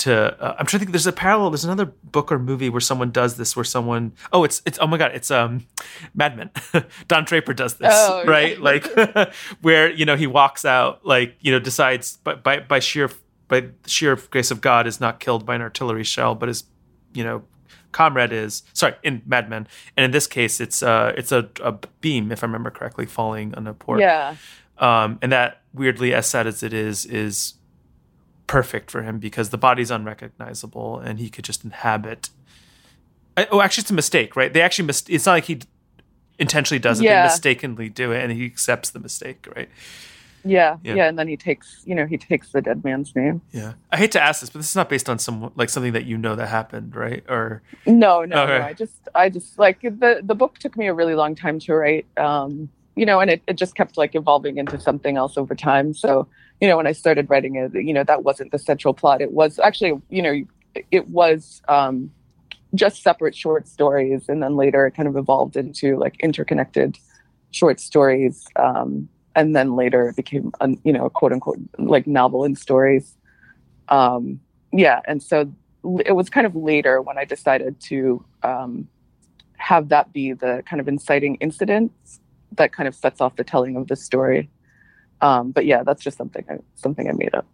to 0.01 0.41
uh, 0.41 0.55
I'm 0.57 0.65
trying 0.65 0.79
to 0.79 0.85
think 0.85 0.91
there's 0.91 1.07
a 1.07 1.11
parallel 1.11 1.51
there's 1.51 1.63
another 1.63 1.85
book 1.85 2.31
or 2.31 2.39
movie 2.39 2.69
where 2.69 2.81
someone 2.81 3.11
does 3.11 3.37
this 3.37 3.55
where 3.55 3.63
someone 3.63 4.13
oh 4.33 4.43
it's 4.43 4.61
it's 4.65 4.79
oh 4.81 4.87
my 4.87 4.97
god 4.97 5.11
it's 5.13 5.29
um 5.29 5.67
Mad 6.15 6.35
Men. 6.35 6.49
Don 7.07 7.23
Draper 7.23 7.53
does 7.53 7.75
this 7.75 7.93
oh, 7.93 8.25
right? 8.25 8.57
Yeah. 8.57 8.63
like 8.63 9.33
where 9.61 9.91
you 9.91 10.05
know 10.05 10.15
he 10.15 10.27
walks 10.27 10.65
out 10.65 11.05
like 11.05 11.35
you 11.39 11.51
know 11.51 11.59
decides 11.59 12.17
by, 12.17 12.35
by 12.35 12.59
by 12.59 12.79
sheer 12.79 13.09
by 13.47 13.67
sheer 13.85 14.15
grace 14.15 14.49
of 14.49 14.61
God 14.61 14.87
is 14.87 14.99
not 14.99 15.19
killed 15.19 15.45
by 15.45 15.55
an 15.55 15.61
artillery 15.61 16.03
shell 16.03 16.33
but 16.35 16.47
his 16.47 16.63
you 17.13 17.23
know 17.23 17.43
comrade 17.91 18.31
is 18.31 18.63
sorry 18.73 18.95
in 19.03 19.21
Mad 19.25 19.49
Men. 19.49 19.67
And 19.95 20.05
in 20.05 20.11
this 20.11 20.25
case 20.25 20.59
it's 20.59 20.81
uh 20.81 21.13
it's 21.15 21.31
a, 21.31 21.47
a 21.61 21.73
beam 22.01 22.31
if 22.31 22.43
I 22.43 22.47
remember 22.47 22.71
correctly 22.71 23.05
falling 23.05 23.53
on 23.55 23.67
a 23.67 23.73
port. 23.73 23.99
Yeah. 23.99 24.35
Um 24.79 25.19
and 25.21 25.31
that 25.31 25.61
weirdly 25.73 26.13
as 26.13 26.25
sad 26.25 26.47
as 26.47 26.63
it 26.63 26.73
is 26.73 27.05
is 27.05 27.53
perfect 28.51 28.91
for 28.91 29.01
him 29.01 29.17
because 29.17 29.49
the 29.49 29.57
body's 29.57 29.89
unrecognizable 29.89 30.99
and 30.99 31.19
he 31.19 31.29
could 31.29 31.45
just 31.45 31.63
inhabit. 31.63 32.29
Oh, 33.49 33.61
actually, 33.61 33.83
it's 33.83 33.91
a 33.91 33.93
mistake, 33.93 34.35
right? 34.35 34.51
They 34.51 34.61
actually 34.61 34.87
mis- 34.87 35.05
It's 35.07 35.25
not 35.25 35.33
like 35.33 35.45
he 35.45 35.61
intentionally 36.37 36.79
does 36.79 36.99
it; 36.99 37.05
yeah. 37.05 37.21
they 37.21 37.29
mistakenly 37.29 37.87
do 37.87 38.11
it, 38.11 38.21
and 38.21 38.29
he 38.29 38.45
accepts 38.45 38.89
the 38.89 38.99
mistake, 38.99 39.47
right? 39.55 39.69
Yeah, 40.43 40.77
yeah, 40.83 40.95
yeah, 40.95 41.07
and 41.07 41.17
then 41.17 41.29
he 41.29 41.37
takes, 41.37 41.81
you 41.85 41.95
know, 41.95 42.05
he 42.05 42.17
takes 42.17 42.51
the 42.51 42.61
dead 42.61 42.83
man's 42.83 43.15
name. 43.15 43.41
Yeah, 43.53 43.73
I 43.89 43.95
hate 43.95 44.11
to 44.11 44.21
ask 44.21 44.41
this, 44.41 44.49
but 44.49 44.59
this 44.59 44.69
is 44.69 44.75
not 44.75 44.89
based 44.89 45.07
on 45.07 45.17
some 45.17 45.53
like 45.55 45.69
something 45.69 45.93
that 45.93 46.03
you 46.03 46.17
know 46.17 46.35
that 46.35 46.47
happened, 46.47 46.93
right? 46.93 47.23
Or 47.29 47.61
no, 47.85 48.25
no, 48.25 48.43
okay. 48.43 48.59
no 48.59 48.65
I 48.65 48.73
just, 48.73 49.07
I 49.15 49.29
just 49.29 49.57
like 49.57 49.79
the 49.81 50.19
the 50.21 50.35
book 50.35 50.57
took 50.59 50.75
me 50.75 50.87
a 50.87 50.93
really 50.93 51.15
long 51.15 51.35
time 51.35 51.57
to 51.59 51.73
write. 51.73 52.05
Um, 52.17 52.69
you 52.95 53.05
know, 53.05 53.21
and 53.21 53.31
it, 53.31 53.41
it 53.47 53.55
just 53.55 53.75
kept 53.75 53.97
like 53.97 54.13
evolving 54.13 54.57
into 54.57 54.77
something 54.77 55.15
else 55.15 55.37
over 55.37 55.55
time. 55.55 55.93
So, 55.93 56.27
you 56.61 56.67
know, 56.67 56.77
when 56.77 56.85
I 56.87 56.91
started 56.91 57.29
writing 57.29 57.55
it, 57.55 57.73
you 57.73 57.91
know, 57.91 58.03
that 58.03 58.23
wasn't 58.23 58.51
the 58.51 58.59
central 58.59 58.93
plot. 58.93 59.19
It 59.19 59.31
was 59.31 59.57
actually, 59.59 59.99
you 60.09 60.21
know, 60.21 60.41
it 60.91 61.09
was 61.09 61.61
um, 61.67 62.11
just 62.75 63.01
separate 63.01 63.35
short 63.35 63.67
stories. 63.67 64.29
And 64.29 64.41
then 64.43 64.55
later 64.55 64.85
it 64.85 64.91
kind 64.91 65.09
of 65.09 65.17
evolved 65.17 65.57
into 65.57 65.97
like 65.97 66.19
interconnected 66.19 66.99
short 67.49 67.79
stories. 67.79 68.45
Um, 68.55 69.09
and 69.35 69.55
then 69.55 69.75
later 69.75 70.09
it 70.09 70.15
became, 70.15 70.51
a, 70.61 70.69
you 70.83 70.93
know, 70.93 71.09
quote 71.09 71.33
unquote, 71.33 71.59
like 71.79 72.05
novel 72.05 72.43
and 72.43 72.55
stories. 72.55 73.17
Um, 73.89 74.39
yeah. 74.71 75.01
And 75.05 75.21
so 75.23 75.51
it 76.05 76.15
was 76.15 76.29
kind 76.29 76.45
of 76.45 76.55
later 76.55 77.01
when 77.01 77.17
I 77.17 77.25
decided 77.25 77.79
to 77.81 78.23
um, 78.43 78.87
have 79.57 79.89
that 79.89 80.13
be 80.13 80.33
the 80.33 80.63
kind 80.67 80.79
of 80.79 80.87
inciting 80.87 81.35
incident 81.35 81.91
that 82.51 82.71
kind 82.71 82.87
of 82.87 82.93
sets 82.93 83.19
off 83.19 83.35
the 83.35 83.43
telling 83.43 83.75
of 83.77 83.87
the 83.87 83.95
story. 83.95 84.47
Um, 85.21 85.51
but 85.51 85.65
yeah, 85.65 85.83
that's 85.83 86.01
just 86.01 86.17
something 86.17 86.43
I, 86.49 86.57
something 86.75 87.07
I 87.07 87.13
made 87.13 87.33
up. 87.35 87.45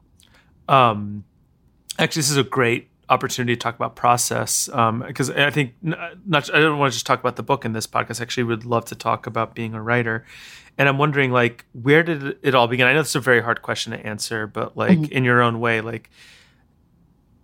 Um, 0.67 1.23
actually, 1.99 2.21
this 2.21 2.32
is 2.32 2.38
a 2.38 2.43
great 2.43 2.89
opportunity 3.10 3.56
to 3.56 3.60
talk 3.60 3.75
about 3.75 3.95
process 3.95 4.65
because 4.65 5.30
um, 5.30 5.36
I 5.38 5.49
think 5.49 5.73
not, 5.82 6.53
I 6.53 6.60
don't 6.60 6.77
want 6.77 6.91
to 6.91 6.95
just 6.95 7.06
talk 7.06 7.19
about 7.19 7.36
the 7.36 7.43
book 7.43 7.65
in 7.65 7.73
this 7.73 7.88
podcast. 7.88 8.19
I 8.19 8.23
actually 8.23 8.43
would 8.43 8.65
love 8.65 8.86
to 8.86 8.95
talk 8.95 9.27
about 9.27 9.56
being 9.56 9.73
a 9.73 9.82
writer, 9.82 10.25
and 10.77 10.89
I'm 10.89 10.97
wondering 10.97 11.32
like 11.32 11.65
where 11.73 12.03
did 12.03 12.38
it 12.41 12.56
all 12.56 12.67
begin? 12.67 12.88
I 12.88 12.93
know 12.93 13.01
it's 13.01 13.15
a 13.15 13.19
very 13.19 13.41
hard 13.41 13.62
question 13.62 13.91
to 13.91 14.06
answer, 14.06 14.47
but 14.47 14.77
like 14.77 14.97
mm-hmm. 14.97 15.12
in 15.12 15.23
your 15.23 15.41
own 15.41 15.60
way, 15.60 15.82
like 15.82 16.10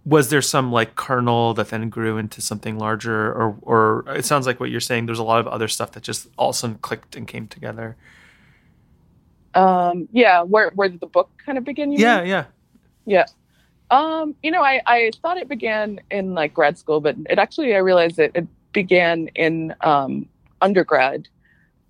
was 0.05 0.29
there 0.29 0.41
some 0.41 0.71
like 0.71 0.95
kernel 0.95 1.53
that 1.53 1.69
then 1.69 1.89
grew 1.89 2.17
into 2.17 2.41
something 2.41 2.77
larger 2.77 3.31
or 3.31 3.57
or 3.61 4.05
it 4.15 4.25
sounds 4.25 4.45
like 4.45 4.59
what 4.59 4.69
you're 4.69 4.81
saying 4.81 5.05
there's 5.05 5.19
a 5.19 5.23
lot 5.23 5.39
of 5.39 5.47
other 5.47 5.67
stuff 5.67 5.91
that 5.91 6.03
just 6.03 6.27
all 6.37 6.49
of 6.49 6.55
a 6.55 6.57
sudden 6.57 6.77
clicked 6.79 7.15
and 7.15 7.27
came 7.27 7.47
together 7.47 7.95
um 9.55 10.07
yeah 10.11 10.41
where 10.41 10.71
where 10.75 10.89
did 10.89 10.99
the 10.99 11.07
book 11.07 11.29
kind 11.45 11.57
of 11.57 11.63
begin 11.63 11.91
yeah 11.91 12.19
mean? 12.19 12.27
yeah 12.27 12.45
yeah 13.05 13.25
um 13.91 14.35
you 14.41 14.51
know 14.51 14.63
i 14.63 14.81
i 14.85 15.11
thought 15.21 15.37
it 15.37 15.47
began 15.47 15.99
in 16.09 16.33
like 16.33 16.53
grad 16.53 16.77
school 16.77 16.99
but 16.99 17.15
it 17.29 17.37
actually 17.37 17.75
i 17.75 17.77
realized 17.77 18.17
that 18.17 18.31
it 18.35 18.47
began 18.71 19.27
in 19.35 19.73
um 19.81 20.27
undergrad 20.61 21.27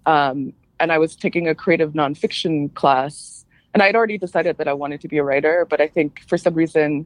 um 0.06 0.52
and 0.80 0.92
i 0.92 0.98
was 0.98 1.16
taking 1.16 1.48
a 1.48 1.56
creative 1.56 1.94
nonfiction 1.94 2.74
class 2.74 3.46
and 3.74 3.82
i 3.82 3.86
had 3.86 3.96
already 3.96 4.18
decided 4.18 4.58
that 4.58 4.68
i 4.68 4.74
wanted 4.74 5.00
to 5.00 5.08
be 5.08 5.18
a 5.18 5.24
writer 5.24 5.66
but 5.70 5.80
i 5.80 5.88
think 5.88 6.22
for 6.28 6.38
some 6.38 6.54
reason 6.54 7.06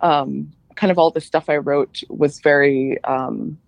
um, 0.00 0.52
kind 0.74 0.90
of 0.90 0.98
all 0.98 1.10
the 1.10 1.20
stuff 1.20 1.48
I 1.48 1.56
wrote 1.56 2.02
was 2.08 2.40
very 2.40 3.02
um, 3.04 3.58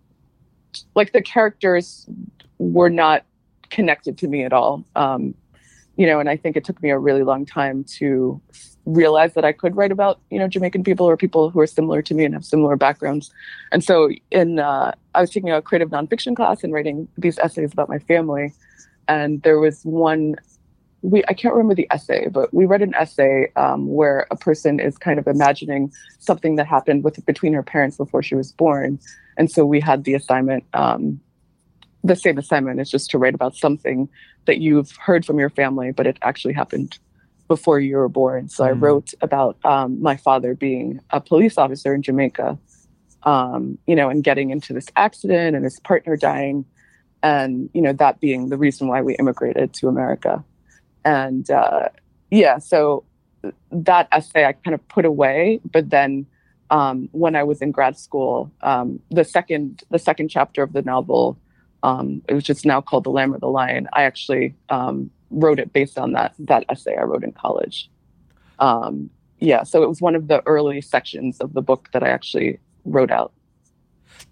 like 0.95 1.13
the 1.13 1.23
characters 1.23 2.07
were 2.59 2.91
not 2.91 3.25
connected 3.71 4.19
to 4.19 4.29
me 4.29 4.45
at 4.45 4.53
all. 4.53 4.85
Um, 4.95 5.35
you 5.99 6.07
know, 6.07 6.21
and 6.21 6.31
I 6.31 6.37
think 6.37 6.57
it 6.57 6.65
took 6.65 6.81
me 6.81 6.91
a 6.91 6.99
really 6.99 7.25
long 7.25 7.45
time 7.45 7.85
to 7.99 8.41
realize 8.87 9.35
that 9.35 9.45
I 9.45 9.53
could 9.53 9.77
write 9.77 9.93
about 9.93 10.21
you 10.31 10.39
know 10.39 10.49
Jamaican 10.49 10.85
people 10.85 11.05
or 11.05 11.17
people 11.17 11.51
who 11.51 11.61
are 11.61 11.67
similar 11.67 12.01
to 12.03 12.15
me 12.15 12.25
and 12.25 12.33
have 12.35 12.45
similar 12.45 12.77
backgrounds. 12.77 13.33
And 13.73 13.83
so, 13.83 14.09
in 14.31 14.61
uh, 14.61 14.93
I 15.15 15.21
was 15.21 15.31
taking 15.31 15.51
a 15.51 15.61
creative 15.61 15.91
nonfiction 15.91 16.37
class 16.37 16.63
and 16.63 16.73
writing 16.73 17.09
these 17.19 17.37
essays 17.41 17.73
about 17.73 17.89
my 17.89 17.99
family, 17.99 18.55
and 19.09 19.43
there 19.43 19.59
was 19.59 19.83
one 19.83 20.37
we 21.03 21.25
I 21.29 21.35
can't 21.35 21.53
remember 21.53 21.75
the 21.75 21.89
essay, 21.91 22.29
but 22.29 22.55
we 22.55 22.65
read 22.65 22.81
an 22.81 22.95
essay 22.95 23.51
um, 23.57 23.89
where 23.89 24.29
a 24.31 24.37
person 24.37 24.79
is 24.79 24.97
kind 24.99 25.19
of 25.19 25.27
imagining 25.27 25.93
something 26.21 26.55
that 26.57 26.67
happened 26.67 27.03
with 27.03 27.25
between 27.27 27.53
her 27.55 27.65
parents 27.65 27.97
before 27.97 28.23
she 28.23 28.37
was 28.37 28.53
born, 28.53 29.01
and 29.37 29.51
so 29.51 29.67
we 29.67 29.81
had 29.81 30.05
the 30.05 30.15
assignment. 30.15 30.65
Um, 30.75 31.21
the 32.05 32.15
same 32.15 32.39
assignment 32.39 32.81
is 32.81 32.89
just 32.89 33.11
to 33.11 33.19
write 33.19 33.35
about 33.35 33.57
something 33.57 34.09
that 34.49 34.59
you've 34.59 34.91
heard 34.97 35.25
from 35.25 35.39
your 35.39 35.51
family, 35.51 35.93
but 35.93 36.07
it 36.07 36.19
actually 36.23 36.55
happened 36.55 36.99
before 37.47 37.79
you 37.79 37.97
were 37.97 38.09
born. 38.09 38.49
So 38.49 38.65
mm. 38.65 38.69
I 38.69 38.71
wrote 38.73 39.15
about 39.23 39.57
um, 39.65 40.03
my 40.03 40.17
father 40.17 40.55
being 40.55 41.01
a 41.11 41.21
police 41.21 41.57
officer 41.57 41.95
in 41.95 42.03
Jamaica, 42.03 42.59
um, 43.23 43.79
you 43.87 43.95
know, 43.95 44.09
and 44.09 44.25
getting 44.25 44.51
into 44.51 44.73
this 44.73 44.89
accident 44.97 45.55
and 45.55 45.65
his 45.65 45.79
partner 45.79 46.17
dying, 46.17 46.65
and 47.23 47.71
you 47.73 47.83
know 47.83 47.93
that 47.93 48.19
being 48.19 48.49
the 48.49 48.59
reason 48.59 48.89
why 48.89 49.01
we 49.03 49.15
immigrated 49.17 49.73
to 49.75 49.87
America 49.87 50.45
and 51.09 51.51
uh, 51.51 51.89
yeah, 52.31 52.59
so 52.59 53.05
that 53.71 54.09
essay 54.13 54.45
I 54.45 54.53
kind 54.53 54.75
of 54.75 54.87
put 54.89 55.05
away, 55.05 55.61
but 55.71 55.91
then 55.91 56.27
um, 56.71 57.09
when 57.13 57.35
I 57.35 57.45
was 57.45 57.63
in 57.63 57.71
grad 57.71 57.99
school, 57.99 58.53
um, 58.61 59.01
the 59.11 59.25
second 59.25 59.83
the 59.91 59.99
second 59.99 60.29
chapter 60.29 60.63
of 60.63 60.73
the 60.73 60.83
novel, 60.83 61.39
um, 61.83 62.23
it 62.29 62.35
was 62.35 62.45
just 62.45 62.65
now 62.65 62.81
called 62.81 63.05
The 63.05 63.11
Lamb 63.11 63.35
or 63.35 63.39
the 63.39 63.49
Lion. 63.49 63.89
I 63.93 64.03
actually 64.03 64.55
um, 64.69 65.11
wrote 65.31 65.59
it 65.59 65.73
based 65.73 65.99
on 65.99 66.13
that 66.13 66.35
that 66.41 66.65
essay 66.69 66.97
I 66.97 67.03
wrote 67.03 67.25
in 67.25 67.33
college. 67.33 67.91
Um, 68.59 69.11
yeah, 69.39 69.63
so 69.63 69.83
it 69.83 69.89
was 69.89 70.01
one 70.01 70.15
of 70.15 70.29
the 70.29 70.43
early 70.47 70.81
sections 70.81 71.39
of 71.41 71.53
the 71.53 71.63
book 71.63 71.91
that 71.93 72.03
I 72.03 72.09
actually 72.09 72.59
wrote 72.85 73.11
out. 73.11 73.33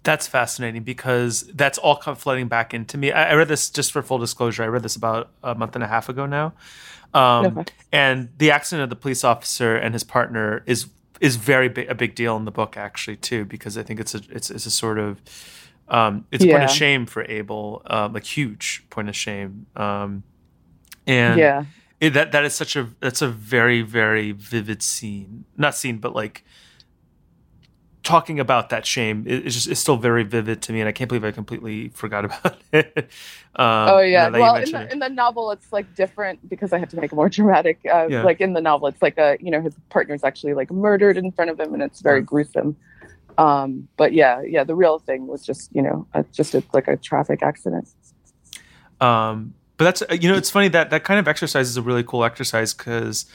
That's 0.03 0.27
fascinating 0.27 0.83
because 0.83 1.43
that's 1.53 1.77
all 1.77 1.95
come 1.95 2.15
flooding 2.15 2.47
back 2.47 2.73
into 2.73 2.97
me. 2.97 3.11
I, 3.11 3.31
I, 3.31 3.33
read 3.35 3.47
this 3.47 3.69
just 3.69 3.91
for 3.91 4.01
full 4.01 4.17
disclosure. 4.17 4.63
I 4.63 4.67
read 4.67 4.83
this 4.83 4.97
about 4.97 5.29
a 5.43 5.55
month 5.55 5.75
and 5.75 5.83
a 5.83 5.87
half 5.87 6.09
ago 6.09 6.25
now, 6.25 6.53
um, 7.13 7.59
okay. 7.59 7.73
and 7.91 8.29
the 8.37 8.51
accident 8.51 8.83
of 8.83 8.89
the 8.89 8.95
police 8.97 9.23
officer 9.23 9.75
and 9.75 9.93
his 9.93 10.03
partner 10.03 10.63
is 10.65 10.87
is 11.21 11.35
very 11.35 11.69
big, 11.69 11.89
a 11.89 11.95
big 11.95 12.15
deal 12.15 12.35
in 12.35 12.45
the 12.45 12.51
book 12.51 12.77
actually 12.77 13.15
too 13.15 13.45
because 13.45 13.77
I 13.77 13.83
think 13.83 13.99
it's 13.99 14.13
a 14.13 14.21
it's, 14.29 14.51
it's 14.51 14.65
a 14.65 14.71
sort 14.71 14.99
of 14.99 15.21
um, 15.89 16.25
it's 16.31 16.43
yeah. 16.43 16.51
a 16.51 16.57
point 16.57 16.69
of 16.69 16.75
shame 16.75 17.05
for 17.05 17.23
Abel, 17.23 17.81
um, 17.87 18.13
like 18.13 18.23
huge 18.23 18.85
point 18.89 19.09
of 19.09 19.15
shame, 19.15 19.67
um, 19.75 20.23
and 21.05 21.39
yeah. 21.39 21.65
It, 21.99 22.11
that 22.11 22.31
that 22.31 22.45
is 22.45 22.53
such 22.53 22.75
a 22.75 22.89
that's 22.99 23.23
a 23.23 23.27
very 23.27 23.81
very 23.81 24.31
vivid 24.31 24.83
scene, 24.83 25.45
not 25.57 25.75
scene, 25.75 25.97
but 25.97 26.13
like 26.13 26.43
talking 28.07 28.39
about 28.39 28.69
that 28.69 28.85
shame 28.85 29.25
is 29.27 29.53
just 29.53 29.67
is 29.67 29.79
still 29.79 29.97
very 29.97 30.23
vivid 30.23 30.61
to 30.61 30.71
me, 30.71 30.79
and 30.79 30.87
I 30.87 30.93
can't 30.93 31.09
believe 31.09 31.25
I 31.25 31.31
completely 31.31 31.89
forgot 31.89 32.23
about 32.29 32.57
it. 32.71 32.97
um, 33.55 33.89
oh 33.89 33.99
yeah, 33.99 34.29
well 34.29 34.55
in 34.55 34.71
the, 34.71 34.91
in 34.93 34.99
the, 34.99 35.09
novel 35.09 35.51
it's 35.51 35.73
like 35.73 35.93
different 35.93 36.47
because 36.47 36.71
I 36.71 36.77
had 36.77 36.89
to 36.91 36.95
make 36.95 37.11
it 37.11 37.15
more 37.15 37.29
dramatic. 37.37 37.79
Uh, 37.85 38.07
yeah. 38.09 38.23
Like 38.23 38.39
in 38.39 38.53
the 38.53 38.61
novel, 38.61 38.87
it's 38.87 39.01
like 39.01 39.17
a 39.17 39.37
you 39.41 39.51
know 39.51 39.61
his 39.61 39.75
partner's 39.89 40.23
actually 40.23 40.53
like 40.53 40.71
murdered 40.71 41.17
in 41.17 41.31
front 41.31 41.51
of 41.51 41.59
him, 41.59 41.73
and 41.73 41.83
it's 41.83 41.99
very 41.99 42.21
gruesome. 42.21 42.77
Um, 43.37 43.87
but 43.97 44.13
yeah, 44.13 44.41
yeah, 44.41 44.63
the 44.63 44.75
real 44.75 44.99
thing 44.99 45.27
was 45.27 45.45
just 45.45 45.69
you 45.75 45.81
know 45.81 46.07
a, 46.13 46.23
just 46.31 46.55
a, 46.55 46.63
like 46.73 46.87
a 46.87 46.97
traffic 46.97 47.43
accident. 47.43 47.87
Um, 48.99 49.53
but 49.77 49.85
that's 49.85 50.21
you 50.21 50.29
know 50.29 50.35
it's 50.37 50.49
funny 50.49 50.69
that 50.69 50.89
that 50.89 51.03
kind 51.03 51.19
of 51.19 51.27
exercise 51.27 51.69
is 51.69 51.77
a 51.77 51.81
really 51.81 52.03
cool 52.03 52.23
exercise 52.23 52.73
because 52.73 53.25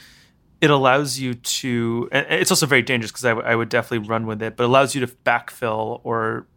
it 0.59 0.69
allows 0.69 1.19
you 1.19 1.33
to 1.35 2.09
it's 2.11 2.51
also 2.51 2.65
very 2.65 2.81
dangerous 2.81 3.11
because 3.11 3.25
I, 3.25 3.29
w- 3.29 3.47
I 3.47 3.55
would 3.55 3.69
definitely 3.69 4.07
run 4.07 4.25
with 4.25 4.41
it 4.41 4.55
but 4.57 4.63
it 4.63 4.67
allows 4.67 4.93
you 4.95 5.05
to 5.05 5.07
backfill 5.25 6.01
or 6.03 6.47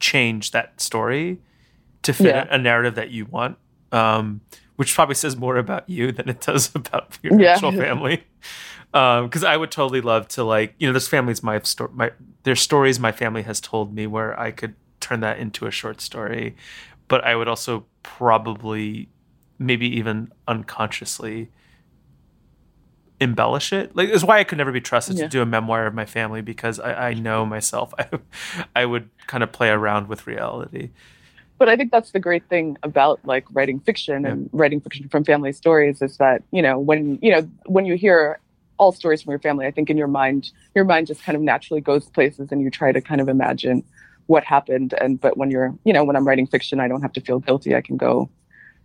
change 0.00 0.50
that 0.52 0.80
story 0.80 1.40
to 2.02 2.12
fit 2.12 2.26
Yeah. 2.26 2.46
a 2.50 2.56
narrative 2.58 2.94
that 2.94 3.10
you 3.10 3.24
want, 3.26 3.58
um, 3.92 4.40
which 4.76 4.94
probably 4.94 5.14
says 5.16 5.36
more 5.36 5.56
about 5.56 5.88
you 5.90 6.12
than 6.12 6.28
it 6.28 6.40
does 6.40 6.72
about 6.74 7.18
your 7.22 7.38
Yeah. 7.38 7.52
actual 7.54 7.72
family. 7.72 8.24
Because 8.92 9.44
I 9.44 9.56
would 9.56 9.70
totally 9.70 10.00
love 10.00 10.28
to 10.28 10.44
like 10.44 10.74
you 10.78 10.86
know 10.86 10.92
there's 10.94 11.08
families 11.08 11.42
my 11.42 11.58
story 11.60 11.90
my 11.94 12.12
there's 12.48 12.60
stories 12.60 12.98
my 12.98 13.12
family 13.12 13.42
has 13.42 13.60
told 13.60 13.94
me 13.94 14.06
where 14.06 14.38
I 14.40 14.50
could 14.50 14.74
turn 15.00 15.20
that 15.20 15.38
into 15.38 15.66
a 15.66 15.70
short 15.70 16.00
story, 16.00 16.56
but 17.06 17.22
I 17.24 17.36
would 17.36 17.46
also 17.48 17.84
probably 18.02 19.08
maybe 19.58 19.86
even 19.98 20.32
unconsciously 20.46 21.50
embellish 23.20 23.72
it. 23.72 23.94
Like 23.96 24.08
it's 24.08 24.22
why 24.24 24.38
I 24.38 24.44
could 24.44 24.58
never 24.58 24.72
be 24.72 24.80
trusted 24.80 25.16
Yeah. 25.18 25.24
to 25.24 25.28
do 25.28 25.42
a 25.42 25.46
memoir 25.46 25.86
of 25.86 25.94
my 25.94 26.04
family 26.04 26.40
because 26.40 26.78
I, 26.80 27.10
I 27.10 27.14
know 27.14 27.44
myself. 27.44 27.92
I 27.98 28.06
I 28.76 28.86
would 28.86 29.10
kind 29.26 29.42
of 29.42 29.52
play 29.52 29.68
around 29.70 30.08
with 30.08 30.26
reality. 30.26 30.90
but 31.58 31.68
I 31.68 31.76
think 31.76 31.90
that's 31.90 32.12
the 32.12 32.20
great 32.20 32.48
thing 32.48 32.76
about 32.84 33.18
like 33.24 33.44
writing 33.52 33.80
fiction 33.80 34.24
and 34.24 34.48
writing 34.52 34.80
fiction 34.80 35.08
from 35.08 35.24
family 35.24 35.52
stories 35.52 36.00
is 36.00 36.16
that 36.18 36.42
you 36.52 36.62
know 36.62 36.78
when 36.78 37.18
you 37.20 37.32
know 37.32 37.42
when 37.66 37.84
you 37.84 37.94
hear 37.96 38.38
all 38.78 38.92
stories 38.92 39.22
from 39.22 39.32
your 39.32 39.40
family, 39.40 39.66
I 39.66 39.70
think 39.70 39.90
in 39.90 39.96
your 39.96 40.08
mind 40.08 40.50
your 40.74 40.84
mind 40.84 41.06
just 41.06 41.22
kind 41.22 41.36
of 41.36 41.42
naturally 41.42 41.80
goes 41.80 42.08
places 42.08 42.50
and 42.50 42.60
you 42.60 42.70
try 42.70 42.92
to 42.92 43.00
kind 43.00 43.20
of 43.20 43.28
imagine 43.28 43.84
what 44.26 44.44
happened. 44.44 44.94
And 45.00 45.20
but 45.20 45.36
when 45.36 45.50
you're 45.50 45.74
you 45.84 45.92
know 45.92 46.04
when 46.04 46.16
I'm 46.16 46.26
writing 46.26 46.46
fiction, 46.46 46.80
I 46.80 46.88
don't 46.88 47.02
have 47.02 47.12
to 47.14 47.20
feel 47.20 47.40
guilty. 47.40 47.74
I 47.74 47.80
can 47.80 47.96
go 47.96 48.30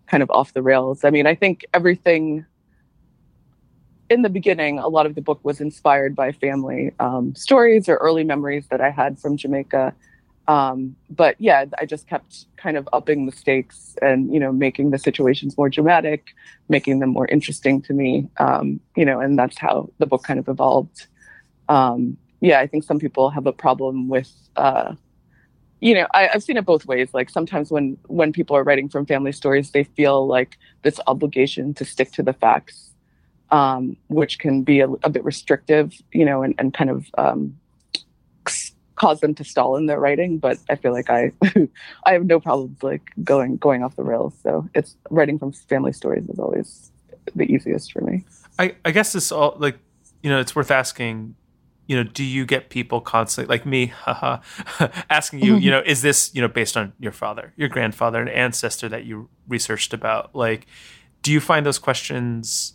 kind 0.07 0.23
of 0.23 0.29
off 0.31 0.53
the 0.53 0.61
rails. 0.61 1.03
I 1.03 1.09
mean, 1.09 1.27
I 1.27 1.35
think 1.35 1.65
everything 1.73 2.45
in 4.09 4.21
the 4.21 4.29
beginning, 4.29 4.79
a 4.79 4.87
lot 4.87 5.05
of 5.05 5.15
the 5.15 5.21
book 5.21 5.39
was 5.43 5.61
inspired 5.61 6.15
by 6.15 6.31
family 6.31 6.91
um, 6.99 7.33
stories 7.35 7.87
or 7.87 7.95
early 7.95 8.23
memories 8.23 8.67
that 8.67 8.81
I 8.81 8.89
had 8.89 9.17
from 9.17 9.37
Jamaica 9.37 9.93
um 10.47 10.95
but 11.09 11.35
yeah 11.39 11.65
i 11.79 11.85
just 11.85 12.07
kept 12.07 12.45
kind 12.57 12.75
of 12.75 12.87
upping 12.91 13.25
the 13.25 13.31
stakes 13.31 13.95
and 14.01 14.33
you 14.33 14.39
know 14.39 14.51
making 14.51 14.91
the 14.91 14.97
situations 14.97 15.57
more 15.57 15.69
dramatic 15.69 16.27
making 16.67 16.99
them 16.99 17.09
more 17.09 17.27
interesting 17.27 17.81
to 17.81 17.93
me 17.93 18.27
um 18.37 18.79
you 18.97 19.05
know 19.05 19.19
and 19.19 19.39
that's 19.39 19.57
how 19.57 19.89
the 19.99 20.05
book 20.05 20.23
kind 20.23 20.39
of 20.39 20.47
evolved. 20.49 21.07
Um 21.69 22.17
yeah 22.41 22.59
i 22.59 22.67
think 22.67 22.83
some 22.83 22.99
people 22.99 23.29
have 23.29 23.47
a 23.47 23.53
problem 23.53 24.09
with 24.09 24.31
uh 24.57 24.95
you 25.79 25.93
know 25.93 26.07
I, 26.13 26.29
i've 26.33 26.43
seen 26.43 26.57
it 26.57 26.65
both 26.65 26.85
ways. 26.85 27.13
Like 27.13 27.29
sometimes 27.29 27.71
when 27.71 27.97
when 28.07 28.33
people 28.33 28.57
are 28.57 28.63
writing 28.63 28.89
from 28.89 29.05
family 29.05 29.31
stories 29.31 29.71
they 29.71 29.85
feel 29.85 30.27
like 30.27 30.57
this 30.81 30.99
obligation 31.07 31.73
to 31.75 31.85
stick 31.85 32.11
to 32.13 32.23
the 32.23 32.33
facts 32.33 32.91
um 33.51 33.95
which 34.07 34.39
can 34.39 34.63
be 34.63 34.81
a, 34.81 34.89
a 35.03 35.09
bit 35.09 35.23
restrictive 35.23 35.93
you 36.11 36.25
know 36.25 36.43
and, 36.43 36.55
and 36.57 36.73
kind 36.73 36.89
of 36.89 37.05
um 37.17 37.55
cause 39.03 39.19
them 39.19 39.35
to 39.35 39.43
stall 39.43 39.75
in 39.75 39.85
their 39.85 39.99
writing 39.99 40.37
but 40.37 40.57
i 40.69 40.75
feel 40.75 40.91
like 40.91 41.09
i 41.09 41.31
i 42.05 42.13
have 42.13 42.25
no 42.25 42.39
problems 42.39 42.81
like 42.83 43.01
going 43.23 43.57
going 43.57 43.83
off 43.83 43.95
the 43.95 44.03
rails. 44.03 44.33
So 44.41 44.67
it's 44.73 44.95
writing 45.09 45.39
from 45.39 45.51
family 45.51 45.93
stories 45.93 46.27
is 46.29 46.39
always 46.39 46.91
the 47.35 47.43
easiest 47.43 47.91
for 47.91 48.01
me. 48.01 48.25
I, 48.59 48.75
I 48.85 48.91
guess 48.91 49.15
it's 49.15 49.31
all 49.31 49.55
like 49.57 49.77
you 50.21 50.29
know 50.29 50.39
it's 50.39 50.55
worth 50.55 50.71
asking 50.71 51.35
you 51.87 51.97
know 51.97 52.03
do 52.03 52.23
you 52.23 52.45
get 52.45 52.69
people 52.69 53.01
constantly 53.01 53.53
like 53.53 53.65
me 53.65 53.87
haha 54.05 54.39
asking 55.09 55.39
you 55.39 55.57
you 55.57 55.71
know 55.71 55.81
is 55.85 56.01
this 56.01 56.33
you 56.33 56.41
know 56.41 56.47
based 56.47 56.77
on 56.77 56.93
your 56.99 57.11
father 57.11 57.53
your 57.55 57.69
grandfather 57.69 58.21
an 58.21 58.27
ancestor 58.29 58.89
that 58.89 59.05
you 59.05 59.29
researched 59.47 59.93
about? 59.93 60.35
Like 60.35 60.67
do 61.21 61.31
you 61.31 61.39
find 61.39 61.65
those 61.65 61.79
questions 61.79 62.73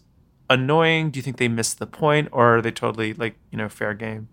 annoying? 0.48 1.10
Do 1.10 1.18
you 1.18 1.22
think 1.22 1.36
they 1.36 1.48
miss 1.48 1.74
the 1.74 1.86
point 1.86 2.28
or 2.32 2.56
are 2.56 2.62
they 2.62 2.70
totally 2.70 3.12
like 3.14 3.36
you 3.50 3.58
know 3.58 3.68
fair 3.68 3.94
game 3.94 4.28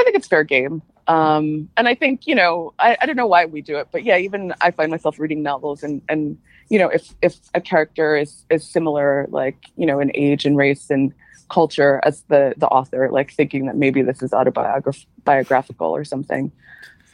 i 0.00 0.04
think 0.04 0.16
it's 0.16 0.26
fair 0.28 0.44
game 0.44 0.82
um 1.06 1.68
and 1.76 1.88
i 1.88 1.94
think 1.94 2.26
you 2.26 2.34
know 2.34 2.72
I, 2.78 2.96
I 3.00 3.06
don't 3.06 3.16
know 3.16 3.26
why 3.26 3.44
we 3.46 3.60
do 3.62 3.76
it 3.76 3.88
but 3.92 4.04
yeah 4.04 4.16
even 4.16 4.52
i 4.60 4.70
find 4.70 4.90
myself 4.90 5.18
reading 5.18 5.42
novels 5.42 5.82
and 5.82 6.02
and 6.08 6.38
you 6.68 6.78
know 6.78 6.88
if 6.88 7.14
if 7.22 7.36
a 7.54 7.60
character 7.60 8.16
is 8.16 8.44
is 8.50 8.66
similar 8.66 9.26
like 9.30 9.56
you 9.76 9.86
know 9.86 9.98
in 10.00 10.10
age 10.14 10.44
and 10.46 10.56
race 10.56 10.90
and 10.90 11.12
culture 11.48 12.00
as 12.04 12.22
the 12.28 12.54
the 12.58 12.68
author 12.68 13.10
like 13.10 13.32
thinking 13.32 13.66
that 13.66 13.76
maybe 13.76 14.02
this 14.02 14.22
is 14.22 14.32
autobiograph- 14.32 15.06
biographical 15.24 15.88
or 15.90 16.04
something 16.04 16.52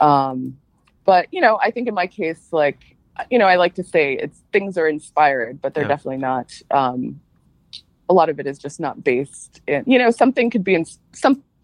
um 0.00 0.56
but 1.04 1.26
you 1.32 1.40
know 1.40 1.58
i 1.62 1.70
think 1.70 1.88
in 1.88 1.94
my 1.94 2.06
case 2.06 2.48
like 2.52 2.96
you 3.30 3.38
know 3.38 3.46
i 3.46 3.56
like 3.56 3.74
to 3.74 3.82
say 3.84 4.12
it's 4.12 4.42
things 4.52 4.76
are 4.76 4.86
inspired 4.86 5.60
but 5.62 5.72
they're 5.72 5.84
Yeah. 5.84 5.88
definitely 5.88 6.18
not 6.18 6.52
um 6.70 7.20
a 8.08 8.14
lot 8.14 8.28
of 8.28 8.38
it 8.38 8.46
is 8.46 8.58
just 8.58 8.78
not 8.78 9.02
based 9.02 9.60
in 9.66 9.84
you 9.86 9.98
know 9.98 10.10
something 10.10 10.50
could 10.50 10.62
be 10.64 10.74
in 10.74 10.84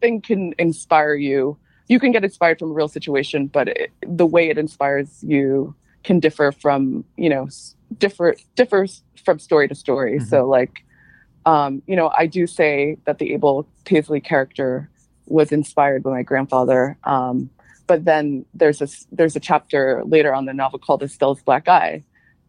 something 0.03 0.21
can 0.21 0.55
inspire 0.59 1.15
you. 1.15 1.57
You 1.89 2.01
can 2.01 2.13
get 2.13 2.25
inspired 2.25 2.59
from 2.59 2.71
a 2.71 2.75
real 2.75 2.89
situation 2.89 3.47
but 3.49 3.69
it, 3.69 3.91
the 4.07 4.27
way 4.27 4.49
it 4.49 4.57
inspires 4.59 5.23
you 5.23 5.75
can 6.05 6.21
differ 6.21 6.51
from 6.53 7.05
you 7.17 7.29
know 7.29 7.49
differ 7.99 8.35
differs 8.57 9.03
from 9.25 9.39
story 9.39 9.69
to 9.69 9.75
story. 9.75 10.19
Mhm. 10.19 10.27
so 10.29 10.49
like 10.49 10.85
um 11.45 11.83
you 11.87 11.95
know 11.97 12.11
i 12.17 12.27
do 12.27 12.47
say 12.47 12.97
that 13.05 13.19
the 13.19 13.35
abel 13.35 13.67
paisley 13.85 14.21
character 14.21 14.89
was 15.27 15.53
inspired 15.53 16.03
by 16.03 16.11
my 16.11 16.23
grandfather 16.23 16.97
um 17.05 17.51
but 17.87 18.05
then 18.05 18.45
there's 18.55 18.81
a 18.81 18.89
there's 19.17 19.37
a 19.37 19.41
chapter 19.41 20.03
later 20.07 20.33
on 20.35 20.47
the 20.47 20.55
novel 20.55 20.79
called 20.79 21.03
estelle's 21.03 21.43
black 21.43 21.69
eye 21.69 22.03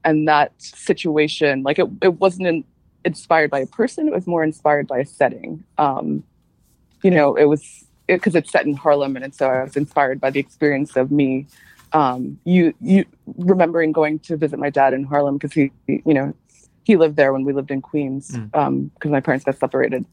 and 0.05 0.27
that 0.27 0.51
situation 0.57 1.63
like 1.63 1.77
it, 1.79 1.87
it 2.01 2.13
wasn't 2.23 2.47
in, 2.47 2.63
inspired 3.03 3.49
by 3.49 3.59
a 3.59 3.67
person 3.67 4.07
it 4.07 4.13
was 4.13 4.25
more 4.25 4.43
inspired 4.43 4.87
by 4.87 4.99
a 4.99 5.05
setting. 5.05 5.63
Um 5.77 6.23
you 7.03 7.11
know 7.11 7.35
it 7.35 7.45
was 7.45 7.85
because 8.07 8.35
it's 8.35 8.51
set 8.51 8.65
in 8.65 8.73
harlem 8.75 9.15
and 9.15 9.33
so 9.35 9.49
i 9.49 9.63
was 9.63 9.75
inspired 9.75 10.19
by 10.19 10.29
the 10.29 10.39
experience 10.39 10.95
of 10.95 11.11
me 11.11 11.45
um 11.93 12.39
you 12.45 12.73
you 12.81 13.05
remembering 13.37 13.91
going 13.91 14.19
to 14.19 14.35
visit 14.37 14.57
my 14.59 14.69
dad 14.69 14.93
in 14.93 15.03
harlem 15.03 15.37
because 15.37 15.53
he 15.53 15.71
you 15.87 16.13
know 16.13 16.33
he 16.83 16.97
lived 16.97 17.15
there 17.15 17.31
when 17.31 17.43
we 17.45 17.53
lived 17.53 17.71
in 17.71 17.81
queens 17.81 18.31
Mm. 18.31 18.49
um 18.61 18.91
because 18.93 19.11
my 19.11 19.21
parents 19.21 19.45
got 19.45 19.57
separated 19.57 20.05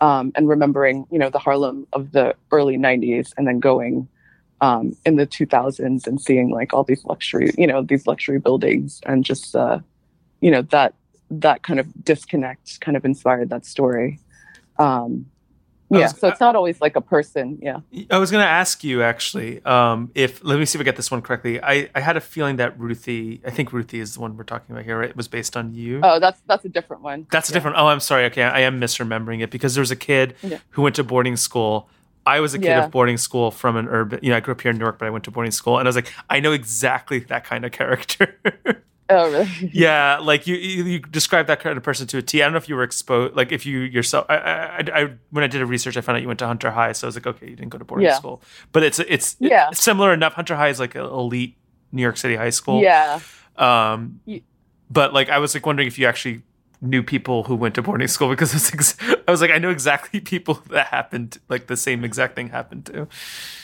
um 0.00 0.32
and 0.36 0.48
remembering 0.48 1.06
you 1.10 1.18
know 1.18 1.30
the 1.30 1.38
harlem 1.38 1.86
of 1.92 2.12
the 2.12 2.34
early 2.50 2.76
90s 2.76 3.32
and 3.36 3.46
then 3.48 3.58
going 3.60 4.08
um 4.60 4.92
in 5.04 5.16
the 5.16 5.26
2000s 5.26 6.06
and 6.06 6.20
seeing 6.20 6.50
like 6.50 6.72
all 6.74 6.84
these 6.84 7.04
luxury 7.04 7.50
you 7.58 7.66
know 7.66 7.82
these 7.82 8.06
luxury 8.06 8.38
buildings 8.38 9.00
and 9.06 9.24
just 9.24 9.56
uh 9.56 9.78
you 10.40 10.50
know 10.50 10.62
that 10.62 10.94
that 11.30 11.62
kind 11.62 11.80
of 11.80 11.86
disconnect 12.04 12.80
kind 12.80 12.96
of 12.96 13.04
inspired 13.04 13.48
that 13.50 13.64
story 13.64 14.20
um 14.78 15.26
yeah 15.98 16.02
was- 16.06 16.18
so 16.18 16.28
it's 16.28 16.40
not 16.40 16.56
always 16.56 16.80
like 16.80 16.96
a 16.96 17.00
person 17.00 17.58
yeah 17.62 17.80
I 18.10 18.18
was 18.18 18.30
going 18.30 18.42
to 18.42 18.48
ask 18.48 18.82
you 18.84 19.02
actually 19.02 19.62
um, 19.64 20.10
if 20.14 20.42
let 20.44 20.58
me 20.58 20.64
see 20.64 20.76
if 20.78 20.80
I 20.80 20.84
get 20.84 20.96
this 20.96 21.10
one 21.10 21.22
correctly. 21.22 21.60
I, 21.62 21.88
I 21.94 22.00
had 22.00 22.16
a 22.16 22.20
feeling 22.20 22.56
that 22.56 22.78
Ruthie, 22.78 23.40
I 23.46 23.50
think 23.50 23.72
Ruthie 23.72 24.00
is 24.00 24.14
the 24.14 24.20
one 24.20 24.36
we're 24.36 24.44
talking 24.44 24.72
about 24.74 24.84
here, 24.84 24.98
right? 24.98 25.10
It 25.10 25.16
was 25.16 25.28
based 25.28 25.56
on 25.56 25.74
you. 25.74 26.00
oh 26.02 26.18
that's 26.18 26.40
that's 26.46 26.64
a 26.64 26.68
different 26.68 27.02
one 27.02 27.26
That's 27.30 27.48
a 27.50 27.52
different. 27.52 27.76
Oh, 27.78 27.86
I'm 27.86 28.00
sorry. 28.00 28.24
Okay, 28.26 28.42
I 28.42 28.60
am 28.60 28.80
misremembering 28.80 29.42
it 29.42 29.50
because 29.50 29.74
there 29.74 29.82
was 29.82 29.90
a 29.90 29.96
kid 29.96 30.34
Yeah. 30.42 30.58
who 30.70 30.82
went 30.82 30.96
to 30.96 31.04
boarding 31.04 31.36
school. 31.36 31.88
I 32.24 32.38
was 32.40 32.54
a 32.54 32.58
kid 32.58 32.66
Yeah. 32.66 32.84
of 32.84 32.90
boarding 32.92 33.16
school 33.16 33.50
from 33.50 33.76
an 33.76 33.88
urban. 33.88 34.20
You 34.22 34.30
know, 34.30 34.36
I 34.36 34.40
grew 34.40 34.52
up 34.52 34.60
here 34.60 34.70
in 34.70 34.78
New 34.78 34.84
York, 34.84 34.98
but 34.98 35.06
I 35.06 35.10
went 35.10 35.24
to 35.24 35.30
boarding 35.30 35.50
school, 35.50 35.78
and 35.78 35.86
I 35.86 35.88
was 35.88 35.96
like, 35.96 36.12
I 36.30 36.38
know 36.40 36.52
exactly 36.52 37.18
that 37.20 37.44
kind 37.44 37.64
of 37.64 37.72
character. 37.72 38.38
oh 39.20 39.30
really 39.32 39.70
yeah, 39.72 40.18
like 40.20 40.46
you, 40.46 40.54
you, 40.56 40.84
you 40.84 40.98
described 41.00 41.48
that 41.48 41.60
kind 41.60 41.76
of 41.76 41.82
person 41.82 42.06
to 42.08 42.18
a 42.18 42.22
T. 42.22 42.42
I 42.42 42.46
don't 42.46 42.52
know 42.52 42.58
if 42.58 42.68
you 42.68 42.74
were 42.76 42.82
exposed, 42.82 43.34
like 43.36 43.52
if 43.52 43.64
you 43.66 43.80
yourself. 43.80 44.26
I, 44.28 44.36
I, 44.36 44.84
I, 44.94 45.10
when 45.30 45.44
I 45.44 45.46
did 45.46 45.60
a 45.62 45.66
research, 45.66 45.96
I 45.96 46.00
found 46.00 46.16
out 46.16 46.22
you 46.22 46.28
went 46.28 46.38
to 46.40 46.46
Hunter 46.46 46.70
High, 46.70 46.92
so 46.92 47.06
I 47.06 47.08
was 47.08 47.16
like, 47.16 47.26
okay, 47.26 47.48
you 47.50 47.56
didn't 47.56 47.70
go 47.70 47.78
to 47.78 47.84
boarding 47.84 48.06
Yeah. 48.06 48.14
school, 48.14 48.42
but 48.72 48.82
it's 48.82 48.98
it's 49.00 49.36
Yeah. 49.38 49.68
it's 49.70 49.82
similar 49.82 50.12
enough. 50.12 50.34
Hunter 50.34 50.56
High 50.56 50.68
is 50.68 50.80
like 50.80 50.94
an 50.94 51.04
elite 51.04 51.56
New 51.92 52.02
York 52.02 52.16
City 52.16 52.36
high 52.36 52.50
school. 52.50 52.80
yeah 52.82 53.20
Um, 53.56 54.20
but 54.90 55.12
like 55.12 55.28
I 55.30 55.38
was 55.38 55.54
like 55.54 55.64
wondering 55.66 55.86
if 55.88 55.98
you 55.98 56.06
actually 56.06 56.42
knew 56.84 57.00
people 57.02 57.44
who 57.44 57.54
went 57.54 57.76
to 57.76 57.82
boarding 57.82 58.08
school 58.08 58.28
because 58.28 58.52
it's 58.54 58.72
ex- 58.74 58.96
I 59.28 59.30
was 59.30 59.40
like 59.40 59.52
I 59.52 59.58
know 59.58 59.70
exactly 59.70 60.20
people 60.20 60.54
that 60.70 60.86
happened 60.88 61.38
like 61.48 61.68
the 61.68 61.76
same 61.76 62.02
exact 62.04 62.34
thing 62.34 62.48
happened 62.48 62.86
to. 62.86 63.06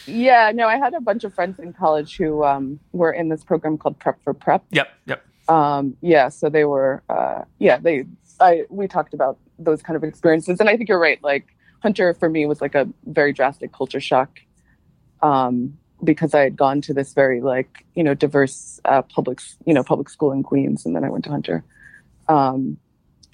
yeah 0.06 0.52
no 0.54 0.68
i 0.68 0.76
had 0.76 0.94
a 0.94 1.00
bunch 1.00 1.24
of 1.24 1.34
friends 1.34 1.58
in 1.58 1.72
college 1.72 2.16
who 2.16 2.44
um 2.44 2.78
were 2.92 3.10
in 3.10 3.28
this 3.28 3.42
program 3.42 3.76
called 3.76 3.98
prep 3.98 4.22
for 4.22 4.32
prep 4.34 4.62
Yep, 4.70 4.88
yep. 5.06 5.24
Um 5.48 5.96
yeah 6.00 6.28
so 6.28 6.48
they 6.48 6.64
were 6.64 7.02
uh 7.08 7.42
yeah 7.58 7.78
they 7.78 8.04
i 8.40 8.64
we 8.68 8.86
talked 8.86 9.14
about 9.14 9.38
those 9.58 9.82
kind 9.82 9.96
of 9.96 10.04
experiences. 10.04 10.60
And 10.60 10.68
i 10.68 10.76
think 10.76 10.88
you're 10.88 10.98
right 11.00 11.22
like 11.22 11.46
hunter 11.82 12.14
for 12.14 12.28
me 12.28 12.46
was 12.46 12.60
like 12.60 12.74
a 12.74 12.88
very 13.06 13.32
drastic 13.32 13.72
culture 13.72 14.00
shock 14.00 14.40
um 15.22 15.72
because 16.04 16.34
i 16.34 16.40
had 16.40 16.56
gone 16.56 16.80
to 16.80 16.92
this 16.94 17.12
very 17.12 17.40
like 17.40 17.84
you 17.94 18.04
know 18.04 18.14
diverse 18.14 18.80
uh 18.84 19.02
public 19.02 19.40
you 19.64 19.74
know 19.74 19.82
public 19.82 20.08
school 20.08 20.32
in 20.32 20.42
queens 20.42 20.84
and 20.86 20.94
then 20.94 21.04
i 21.04 21.10
went 21.10 21.24
to 21.24 21.30
hunter. 21.30 21.64
Um 22.28 22.76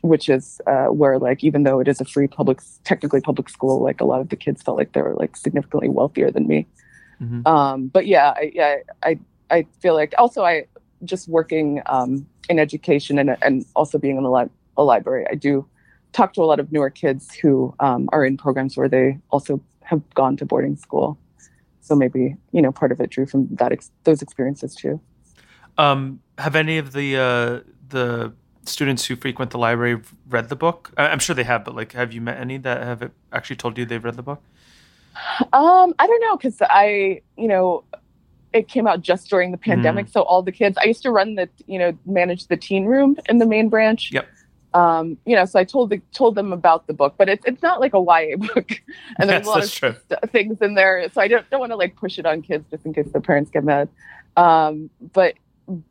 which 0.03 0.29
is 0.29 0.61
uh 0.67 0.87
where 0.87 1.19
like 1.19 1.43
even 1.43 1.63
though 1.63 1.81
it 1.81 1.89
is 1.89 2.01
a 2.01 2.05
free 2.05 2.29
public 2.29 2.61
technically 2.85 3.21
public 3.23 3.49
school 3.49 3.83
like 3.83 4.01
a 4.01 4.05
lot 4.05 4.21
of 4.21 4.29
the 4.29 4.37
kids 4.37 4.63
felt 4.63 4.77
like 4.77 4.93
they 4.93 5.01
were 5.03 5.15
like 5.15 5.35
significantly 5.37 5.89
wealthier 5.89 6.31
than 6.31 6.47
me. 6.47 6.67
Mhm. 7.23 7.47
um 7.47 7.89
but 7.89 8.07
yeah 8.07 8.35
I, 8.37 8.53
yeah 8.55 8.77
i 9.03 9.19
i 9.51 9.67
feel 9.81 9.95
like 9.95 10.13
also 10.19 10.45
i 10.45 10.67
just 11.05 11.29
working 11.29 11.83
um 11.87 12.27
in 12.49 12.59
education 12.59 13.19
and 13.19 13.37
and 13.43 13.65
also 13.75 13.99
being 13.99 14.17
in 14.17 14.25
a, 14.25 14.33
li- 14.33 14.51
a 14.77 14.83
library 14.83 15.27
i 15.31 15.35
do 15.35 15.67
talk 16.13 16.33
to 16.35 16.43
a 16.43 16.47
lot 16.47 16.61
of 16.61 16.71
newer 16.71 16.91
kids 16.91 17.35
who 17.35 17.75
um, 17.81 18.09
are 18.13 18.25
in 18.25 18.37
programs 18.37 18.77
where 18.77 18.89
they 18.89 19.19
also 19.31 19.61
have 19.83 20.03
gone 20.15 20.37
to 20.37 20.47
boarding 20.47 20.77
school 20.77 21.19
so 21.81 21.95
maybe 21.95 22.37
you 22.53 22.63
know 22.63 22.73
part 22.73 22.93
of 22.93 23.01
it 23.01 23.11
drew 23.11 23.27
from 23.27 23.49
that 23.51 23.73
ex- 23.73 23.91
those 24.05 24.23
experiences 24.23 24.75
too 24.75 25.01
Um, 25.77 26.21
have 26.39 26.55
any 26.55 26.79
of 26.79 26.93
the 26.93 27.17
uh, 27.17 27.61
the 27.89 28.33
students 28.65 29.07
who 29.07 29.17
frequent 29.17 29.51
the 29.51 29.59
library 29.59 30.01
read 30.29 30.49
the 30.49 30.57
book? 30.57 30.93
I- 30.97 31.09
I'm 31.09 31.19
sure 31.19 31.35
they 31.35 31.45
have, 31.45 31.65
but 31.65 31.75
like, 31.75 31.93
have 31.93 32.13
you 32.13 32.21
met 32.21 32.39
any 32.39 32.59
that 32.59 32.83
have 32.83 33.11
actually 33.33 33.57
told 33.57 33.77
you 33.79 33.85
they've 33.85 34.05
read 34.05 34.17
the 34.17 34.23
book? 34.23 34.43
Um, 35.53 35.95
I 35.99 36.07
don't 36.07 36.21
know 36.21 36.37
because 36.37 36.59
I, 36.63 37.23
you 37.37 37.49
know, 37.49 37.85
it 38.55 38.69
came 38.69 38.87
out 38.87 39.03
just 39.03 39.29
during 39.29 39.51
the 39.51 39.59
pandemic, 39.59 40.09
so 40.09 40.23
all 40.23 40.41
the 40.41 40.53
kids. 40.53 40.79
I 40.81 40.85
used 40.85 41.03
to 41.03 41.11
run 41.11 41.35
the, 41.35 41.49
you 41.67 41.79
know, 41.79 41.99
manage 42.07 42.47
the 42.47 42.57
teen 42.57 42.87
room 42.87 43.17
in 43.29 43.39
the 43.39 43.47
main 43.47 43.69
branch. 43.69 44.13
Yep. 44.13 44.29
Um, 44.73 45.19
you 45.27 45.37
know, 45.37 45.45
so 45.45 45.59
I 45.59 45.65
told 45.65 45.91
the, 45.91 46.01
told 46.13 46.37
them 46.37 46.53
about 46.53 46.87
the 46.87 46.95
book, 46.95 47.15
but 47.19 47.29
it's 47.29 47.45
it's 47.47 47.63
not 47.63 47.81
like 47.81 47.95
a 47.95 47.99
YA 47.99 48.37
book, 48.55 48.71
and 49.19 49.29
there's 49.29 49.45
Yes, 49.45 49.47
a 49.47 49.49
lot 49.49 49.65
of 49.65 49.71
st- 49.71 50.31
things 50.31 50.63
in 50.63 50.75
there. 50.75 51.09
So 51.13 51.21
I 51.21 51.29
don't 51.29 51.49
don't 51.51 51.61
want 51.61 51.73
to 51.73 51.77
like 51.77 51.97
push 51.97 52.19
it 52.19 52.27
on 52.27 52.43
kids 52.43 52.65
just 52.71 52.87
in 52.87 52.95
case 52.95 53.09
the 53.13 53.21
parents 53.21 53.51
get 53.51 53.65
mad. 53.65 53.89
Um, 54.37 54.89
but 55.13 55.35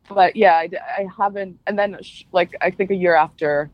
but 0.08 0.36
yeah, 0.36 0.54
I 0.56 1.06
haven't. 1.16 1.60
And 1.66 1.78
then 1.78 1.98
sh- 2.02 2.24
like 2.32 2.54
I 2.60 2.70
think 2.70 2.90
a 2.90 2.94
year 2.94 3.14
after, 3.14 3.70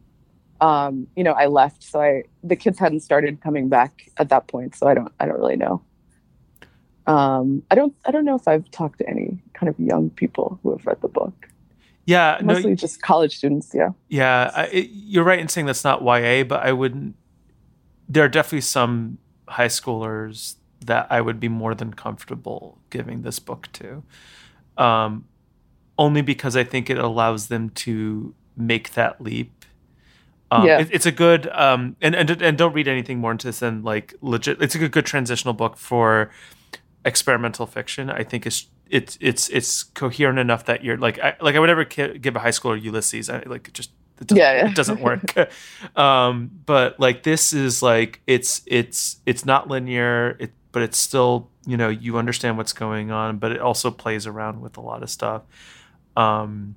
um, 0.61 1.07
you 1.16 1.24
know, 1.24 1.33
I 1.33 1.46
left, 1.46 1.83
so 1.85 2.00
I 2.00 2.24
the 2.42 2.57
kids 2.57 2.79
hadn't 2.79 3.00
started 3.00 3.40
coming 3.40 3.68
back 3.68 4.11
at 4.16 4.29
that 4.31 4.48
point, 4.48 4.74
so 4.74 4.88
I 4.88 4.94
don't 4.94 5.12
I 5.20 5.26
don't 5.26 5.38
really 5.38 5.57
know. 5.57 5.83
Um, 7.11 7.62
I 7.70 7.75
don't 7.75 7.94
I 8.07 8.11
don't 8.12 8.25
know 8.25 8.37
if 8.37 8.46
I've 8.46 8.70
talked 8.70 8.99
to 8.99 9.09
any 9.09 9.38
kind 9.53 9.68
of 9.68 9.79
young 9.81 10.11
people 10.11 10.59
who 10.62 10.70
have 10.70 10.87
read 10.87 11.01
the 11.01 11.09
book. 11.09 11.49
Yeah, 12.07 12.38
no, 12.40 12.55
Mostly 12.55 12.75
just 12.77 13.03
college 13.03 13.37
students. 13.37 13.73
Yeah. 13.75 13.90
Yeah, 14.09 14.51
I, 14.55 14.64
it, 14.66 14.90
you're 14.92 15.25
right 15.25 15.38
in 15.38 15.49
saying 15.49 15.66
that's 15.66 15.85
not 15.85 16.03
YA, 16.03 16.44
but 16.44 16.61
I 16.64 16.73
wouldn't. 16.73 17.14
There 18.09 18.25
are 18.25 18.29
definitely 18.29 18.62
some 18.62 19.18
high 19.49 19.68
schoolers 19.68 20.55
that 20.87 21.07
I 21.11 21.20
would 21.20 21.38
be 21.40 21.49
more 21.49 21.75
than 21.75 21.92
comfortable 21.94 22.79
giving 22.90 23.23
this 23.23 23.38
book 23.38 23.68
to, 23.75 24.03
um, 24.79 25.27
only 25.99 26.23
because 26.23 26.57
I 26.57 26.64
think 26.64 26.88
it 26.90 26.99
allows 26.99 27.49
them 27.49 27.70
to 27.70 28.35
make 28.57 28.94
that 28.94 29.20
leap. 29.20 29.64
Um, 30.51 30.66
Yeah. 30.66 30.79
it- 30.81 30.88
it's 30.92 31.07
a 31.07 31.12
good 31.12 31.46
um, 31.49 31.96
and, 32.01 32.14
and 32.14 32.31
and 32.42 32.57
don't 32.59 32.73
read 32.73 32.88
anything 32.88 33.18
more 33.18 33.33
into 33.33 33.46
this 33.49 33.61
than 33.61 33.83
like 33.83 34.14
legit. 34.20 34.61
It's 34.62 34.75
a 34.75 34.79
good, 34.79 34.92
good 34.92 35.07
transitional 35.07 35.55
book 35.55 35.77
for 35.77 36.31
experimental 37.05 37.67
fiction. 37.67 38.11
I 38.11 38.25
think 38.25 38.47
is 38.47 38.67
it's 38.89 39.17
it's 39.21 39.49
it's 39.49 39.83
coherent 39.83 40.39
enough 40.39 40.65
that 40.67 40.85
you're 40.85 40.97
like 40.97 41.19
I, 41.19 41.37
like 41.41 41.55
I 41.55 41.59
would 41.59 41.69
never 41.69 41.85
give 41.85 42.37
a 42.37 42.41
high 42.41 42.51
schooler 42.51 42.81
Ulysses. 42.81 43.31
I 43.31 43.43
like 43.47 43.69
it 43.69 43.75
just 43.75 43.91
it 44.21 44.27
doesn't, 44.27 44.39
Yeah, 44.39 44.53
yeah. 44.53 44.69
it 44.69 44.75
doesn't 44.75 45.01
work. 45.01 45.35
um, 45.97 46.51
but 46.67 46.99
like 47.01 47.23
this 47.23 47.53
is 47.53 47.83
like 47.83 48.21
it's 48.27 48.63
it's 48.67 49.17
it's 49.27 49.45
not 49.45 49.69
linear. 49.69 50.37
It 50.39 50.53
but 50.73 50.83
it's 50.83 50.99
still 50.99 51.51
you 51.67 51.77
know 51.77 51.89
you 51.89 52.19
understand 52.19 52.57
what's 52.57 52.73
going 52.73 53.11
on, 53.11 53.39
but 53.39 53.53
it 53.53 53.61
also 53.61 53.91
plays 53.91 54.27
around 54.27 54.61
with 54.61 54.77
a 54.77 54.81
lot 54.81 55.03
of 55.03 55.11
stuff. 55.11 55.43
Um, 56.17 56.77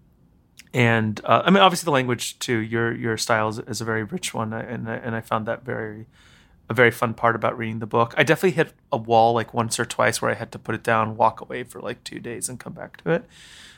and 0.73 1.19
uh, 1.23 1.43
I 1.45 1.51
mean, 1.51 1.61
obviously, 1.61 1.85
the 1.85 1.91
language 1.91 2.39
too. 2.39 2.57
Your 2.57 2.95
your 2.95 3.17
style 3.17 3.49
is, 3.49 3.59
is 3.59 3.81
a 3.81 3.85
very 3.85 4.03
rich 4.03 4.33
one, 4.33 4.53
and 4.53 4.89
I, 4.89 4.95
and 4.95 5.15
I 5.15 5.21
found 5.21 5.45
that 5.47 5.63
very 5.63 6.07
a 6.69 6.73
very 6.73 6.91
fun 6.91 7.13
part 7.13 7.35
about 7.35 7.57
reading 7.57 7.79
the 7.79 7.85
book. 7.85 8.13
I 8.17 8.23
definitely 8.23 8.51
hit 8.51 8.73
a 8.91 8.97
wall 8.97 9.33
like 9.33 9.53
once 9.53 9.79
or 9.79 9.85
twice 9.85 10.21
where 10.21 10.31
I 10.31 10.35
had 10.35 10.51
to 10.53 10.59
put 10.59 10.75
it 10.75 10.83
down, 10.83 11.17
walk 11.17 11.41
away 11.41 11.63
for 11.63 11.81
like 11.81 12.03
two 12.03 12.19
days, 12.19 12.47
and 12.49 12.59
come 12.59 12.73
back 12.73 12.97
to 13.03 13.11
it. 13.11 13.25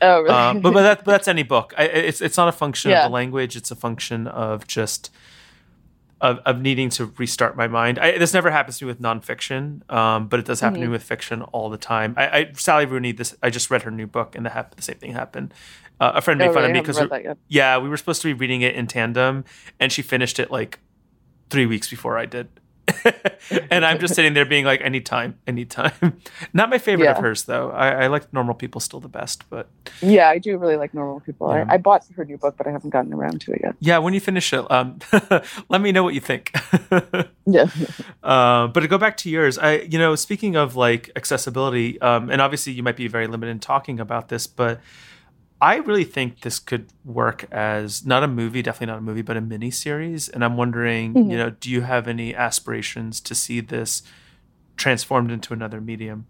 Oh, 0.02 0.21
really? 0.21 0.30
Um, 0.34 0.62
but 0.62 0.74
but, 0.74 0.82
that, 0.84 0.98
but 1.06 1.12
that's 1.12 1.28
any 1.36 1.43
book. 1.43 1.74
I, 1.78 1.86
it's 1.86 2.21
it's 2.21 2.38
not 2.38 2.48
a 2.48 2.52
function 2.52 2.91
Yeah. 2.91 3.06
of 3.06 3.12
the 3.12 3.13
language. 3.13 3.56
It's 3.56 3.71
a 3.71 3.76
function 3.76 4.28
of 4.28 4.67
just 4.67 5.10
of, 6.21 6.39
of 6.45 6.62
needing 6.62 6.89
to 6.91 7.12
restart 7.17 7.58
my 7.58 7.67
mind. 7.67 8.00
I, 8.00 8.17
this 8.17 8.34
never 8.34 8.50
happens 8.52 8.78
to 8.80 8.86
me 8.86 8.88
with 8.88 9.02
nonfiction, 9.02 9.89
um, 9.91 10.28
but 10.28 10.39
it 10.39 10.45
does 10.45 10.62
happen 10.62 10.80
to 10.80 10.86
me 10.86 10.91
with 10.91 11.04
fiction 11.04 11.41
all 11.41 11.69
the 11.69 11.78
time. 11.78 12.13
I, 12.17 12.28
I 12.28 12.52
Sally 12.54 12.86
Rooney. 12.86 13.12
This 13.12 13.36
I 13.41 13.50
just 13.50 13.69
read 13.69 13.84
her 13.84 13.91
new 13.91 14.08
book, 14.08 14.36
and 14.36 14.45
the, 14.45 14.52
hap- 14.52 14.76
the 14.76 14.82
same 14.82 14.98
thing 14.98 15.13
happened. 15.13 15.54
Uh, 16.00 16.13
a 16.15 16.21
friend 16.21 16.38
made 16.38 16.50
oh, 16.50 16.54
fun 16.54 16.63
really? 16.63 16.71
of 16.71 16.74
me 16.74 16.82
because 16.82 17.00
read 17.00 17.10
that 17.10 17.24
yet. 17.24 17.38
yeah, 17.48 17.78
we 17.78 17.89
were 17.89 17.98
supposed 17.98 18.21
to 18.21 18.28
be 18.28 18.34
reading 18.34 18.62
it 18.62 18.76
in 18.76 18.86
tandem, 18.86 19.43
and 19.80 19.91
she 19.91 20.02
finished 20.02 20.39
it 20.39 20.52
like 20.52 20.80
three 21.50 21.65
weeks 21.65 21.89
before 21.89 22.17
I 22.17 22.26
did. 22.26 22.48
and 23.72 23.86
I'm 23.86 24.00
just 24.00 24.16
sitting 24.16 24.34
there 24.34 24.46
being 24.46 24.66
like, 24.66 24.82
I 24.84 24.90
need 24.90 25.06
time. 25.06 25.38
I 25.48 25.52
need 25.52 25.70
time. 25.70 26.20
Not 26.54 26.70
my 26.70 26.78
favorite 26.78 27.08
of 27.10 27.18
hers, 27.18 27.44
though. 27.44 27.72
I, 27.72 28.04
I 28.04 28.08
like 28.08 28.32
normal 28.34 28.56
people 28.56 28.82
still 28.82 29.00
the 29.00 29.10
best. 29.10 29.50
But 29.50 29.68
Yeah, 30.02 30.30
I 30.30 30.38
do 30.38 30.58
really 30.58 30.76
like 30.76 30.94
normal 30.94 31.20
people. 31.20 31.50
Yeah. 31.50 31.66
I, 31.70 31.76
I 31.76 31.78
bought 31.78 32.06
her 32.16 32.26
new 32.26 32.38
book, 32.38 32.56
but 32.58 32.68
I 32.68 32.72
haven't 32.72 32.90
gotten 32.90 33.14
around 33.14 33.42
to 33.42 33.52
it 33.54 33.62
yet. 33.64 33.76
yeah, 33.80 33.98
when 33.98 34.14
you 34.14 34.20
finish 34.20 34.52
it, 34.54 34.70
um, 34.72 35.00
let 35.70 35.82
me 35.82 35.92
know 35.92 36.04
what 36.04 36.14
you 36.14 36.22
think. 36.22 36.54
Yeah. 37.48 37.68
uh, 38.24 38.68
but 38.68 38.80
to 38.80 38.88
go 38.88 38.98
back 38.98 39.18
to 39.18 39.30
yours, 39.30 39.58
I, 39.58 39.82
you 39.82 40.00
know, 40.00 40.16
speaking 40.16 40.56
of 40.56 40.76
like 40.76 41.12
accessibility, 41.16 42.02
um, 42.02 42.30
and 42.30 42.42
obviously 42.42 42.74
you 42.74 42.84
might 42.84 42.98
be 42.98 43.08
very 43.08 43.28
limited 43.28 43.52
in 43.52 43.60
talking 43.60 44.00
about 44.00 44.30
this, 44.30 44.48
but 44.48 44.82
I 45.62 45.78
really 45.78 46.04
think 46.04 46.41
this 46.41 46.60
could 46.60 46.88
work 47.04 47.46
as 47.52 48.06
not 48.06 48.24
a 48.24 48.28
movie, 48.28 48.62
definitely 48.62 48.88
not 48.91 49.00
a 49.00 49.02
movie, 49.02 49.22
but 49.22 49.38
a 49.38 49.41
mini 49.41 49.72
series. 49.72 50.28
And 50.30 50.44
I'm 50.44 50.58
wondering, 50.58 51.13
Mhm. 51.13 51.32
you 51.32 51.38
know, 51.38 51.50
do 51.50 51.70
you 51.72 51.82
have 51.82 52.08
any 52.08 52.36
aspirations 52.36 53.22
to 53.22 53.34
see 53.34 53.62
this 53.62 54.04
transformed 54.76 55.32
into 55.32 55.54
another 55.54 55.80
medium? 55.80 56.28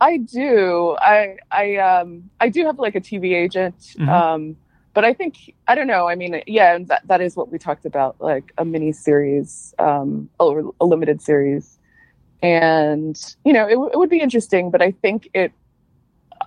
I 0.00 0.18
do. 0.18 0.96
I 1.00 1.36
I 1.50 1.76
um 1.76 2.30
I 2.40 2.48
do 2.48 2.64
have 2.66 2.78
like 2.78 2.94
a 2.94 3.00
TV 3.00 3.34
agent. 3.34 3.76
Mhm. 3.98 4.08
Um 4.08 4.56
but 4.94 5.04
I 5.04 5.12
think 5.12 5.34
I 5.66 5.74
don't 5.74 5.86
know. 5.86 6.08
I 6.08 6.14
mean, 6.14 6.42
yeah, 6.46 6.74
and 6.74 6.88
that 6.88 7.06
that 7.06 7.20
is 7.20 7.36
what 7.36 7.50
we 7.52 7.58
talked 7.58 7.84
about, 7.84 8.16
like 8.20 8.52
a 8.58 8.64
mini 8.64 8.92
series, 8.92 9.74
um 9.78 10.30
or 10.38 10.72
a 10.80 10.84
limited 10.84 11.20
series. 11.20 11.78
And 12.42 13.18
you 13.44 13.52
know, 13.52 13.66
it, 13.66 13.72
w- 13.74 13.90
it 13.92 13.98
would 13.98 14.10
be 14.10 14.20
interesting, 14.20 14.70
but 14.70 14.80
I 14.80 14.92
think 14.92 15.28
it 15.34 15.52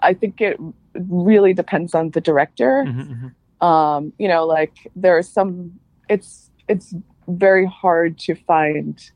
I 0.01 0.13
think 0.13 0.41
it 0.41 0.59
really 0.93 1.53
depends 1.53 1.93
on 1.95 2.11
the 2.11 2.21
director. 2.21 2.85
Mhm, 2.87 3.07
mhm. 3.15 3.31
um 3.65 4.11
you 4.17 4.27
know 4.27 4.45
like 4.45 4.75
there 4.95 5.15
are 5.17 5.21
some 5.21 5.71
it's 6.09 6.49
it's 6.67 6.93
very 7.27 7.65
hard 7.65 8.17
to 8.17 8.33
find 8.33 9.11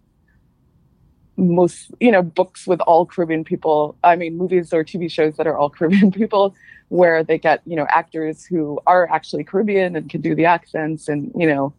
most 1.37 1.91
you 1.99 2.11
know 2.11 2.21
books 2.21 2.65
with 2.65 2.79
all 2.81 3.05
caribbean 3.05 3.43
people 3.43 3.97
i 4.03 4.15
mean 4.15 4.37
movies 4.37 4.71
or 4.71 4.83
tv 4.83 5.09
shows 5.11 5.35
that 5.37 5.47
are 5.47 5.57
all 5.57 5.69
caribbean 5.77 6.11
people 6.11 6.55
where 6.89 7.23
they 7.23 7.37
get 7.37 7.61
you 7.65 7.75
know 7.75 7.85
actors 7.89 8.45
who 8.45 8.79
are 8.87 9.09
actually 9.11 9.43
caribbean 9.43 9.95
and 9.95 10.09
can 10.09 10.21
do 10.21 10.33
the 10.35 10.45
accents 10.45 11.07
and 11.09 11.31
you 11.35 11.47
know 11.47 11.73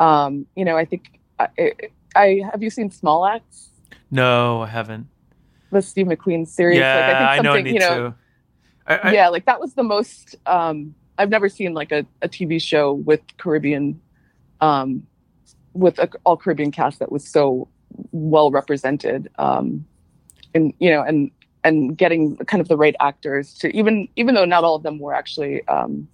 um 0.00 0.46
you 0.56 0.64
know 0.64 0.76
i 0.76 0.84
think 0.84 1.20
i, 1.38 1.72
I 2.16 2.40
have 2.50 2.62
you 2.62 2.70
seen 2.70 2.90
Small 2.90 3.26
Axe 3.26 3.68
No, 4.10 4.62
I 4.62 4.68
haven't. 4.68 5.06
the 5.70 5.82
steve 5.82 6.06
mcqueen 6.06 6.48
series 6.48 6.78
yeah, 6.78 6.96
like 6.96 7.16
I, 7.16 7.18
know 7.20 7.26
I 7.26 7.36
something, 7.36 7.64
need 7.64 7.74
you 7.74 7.80
know 7.80 7.96
to. 8.10 8.14
I, 8.88 8.96
I, 8.96 9.12
yeah 9.12 9.28
like 9.28 9.44
that 9.46 9.60
was 9.60 9.74
the 9.74 9.82
most 9.82 10.36
um 10.46 10.94
i've 11.18 11.30
never 11.30 11.48
seen 11.48 11.74
like 11.74 11.92
a, 11.92 12.06
a 12.22 12.28
tv 12.28 12.60
show 12.60 12.92
with 12.94 13.20
caribbean 13.36 14.00
um 14.60 15.06
with 15.74 15.98
a 15.98 16.08
all 16.24 16.36
caribbean 16.36 16.72
cast 16.72 16.98
that 16.98 17.12
was 17.12 17.26
so 17.26 17.68
well 18.12 18.50
represented 18.50 19.30
um 19.38 19.86
and 20.54 20.72
you 20.78 20.90
know 20.90 21.02
and 21.02 21.30
and 21.64 21.96
getting 21.96 22.36
kind 22.36 22.60
of 22.60 22.68
the 22.68 22.76
right 22.76 22.96
actors 23.00 23.54
to 23.54 23.68
even 23.76 24.08
even 24.16 24.34
though 24.34 24.44
not 24.44 24.64
all 24.64 24.74
of 24.74 24.82
them 24.82 24.98
were 24.98 25.14
actually 25.14 25.66
um 25.68 26.08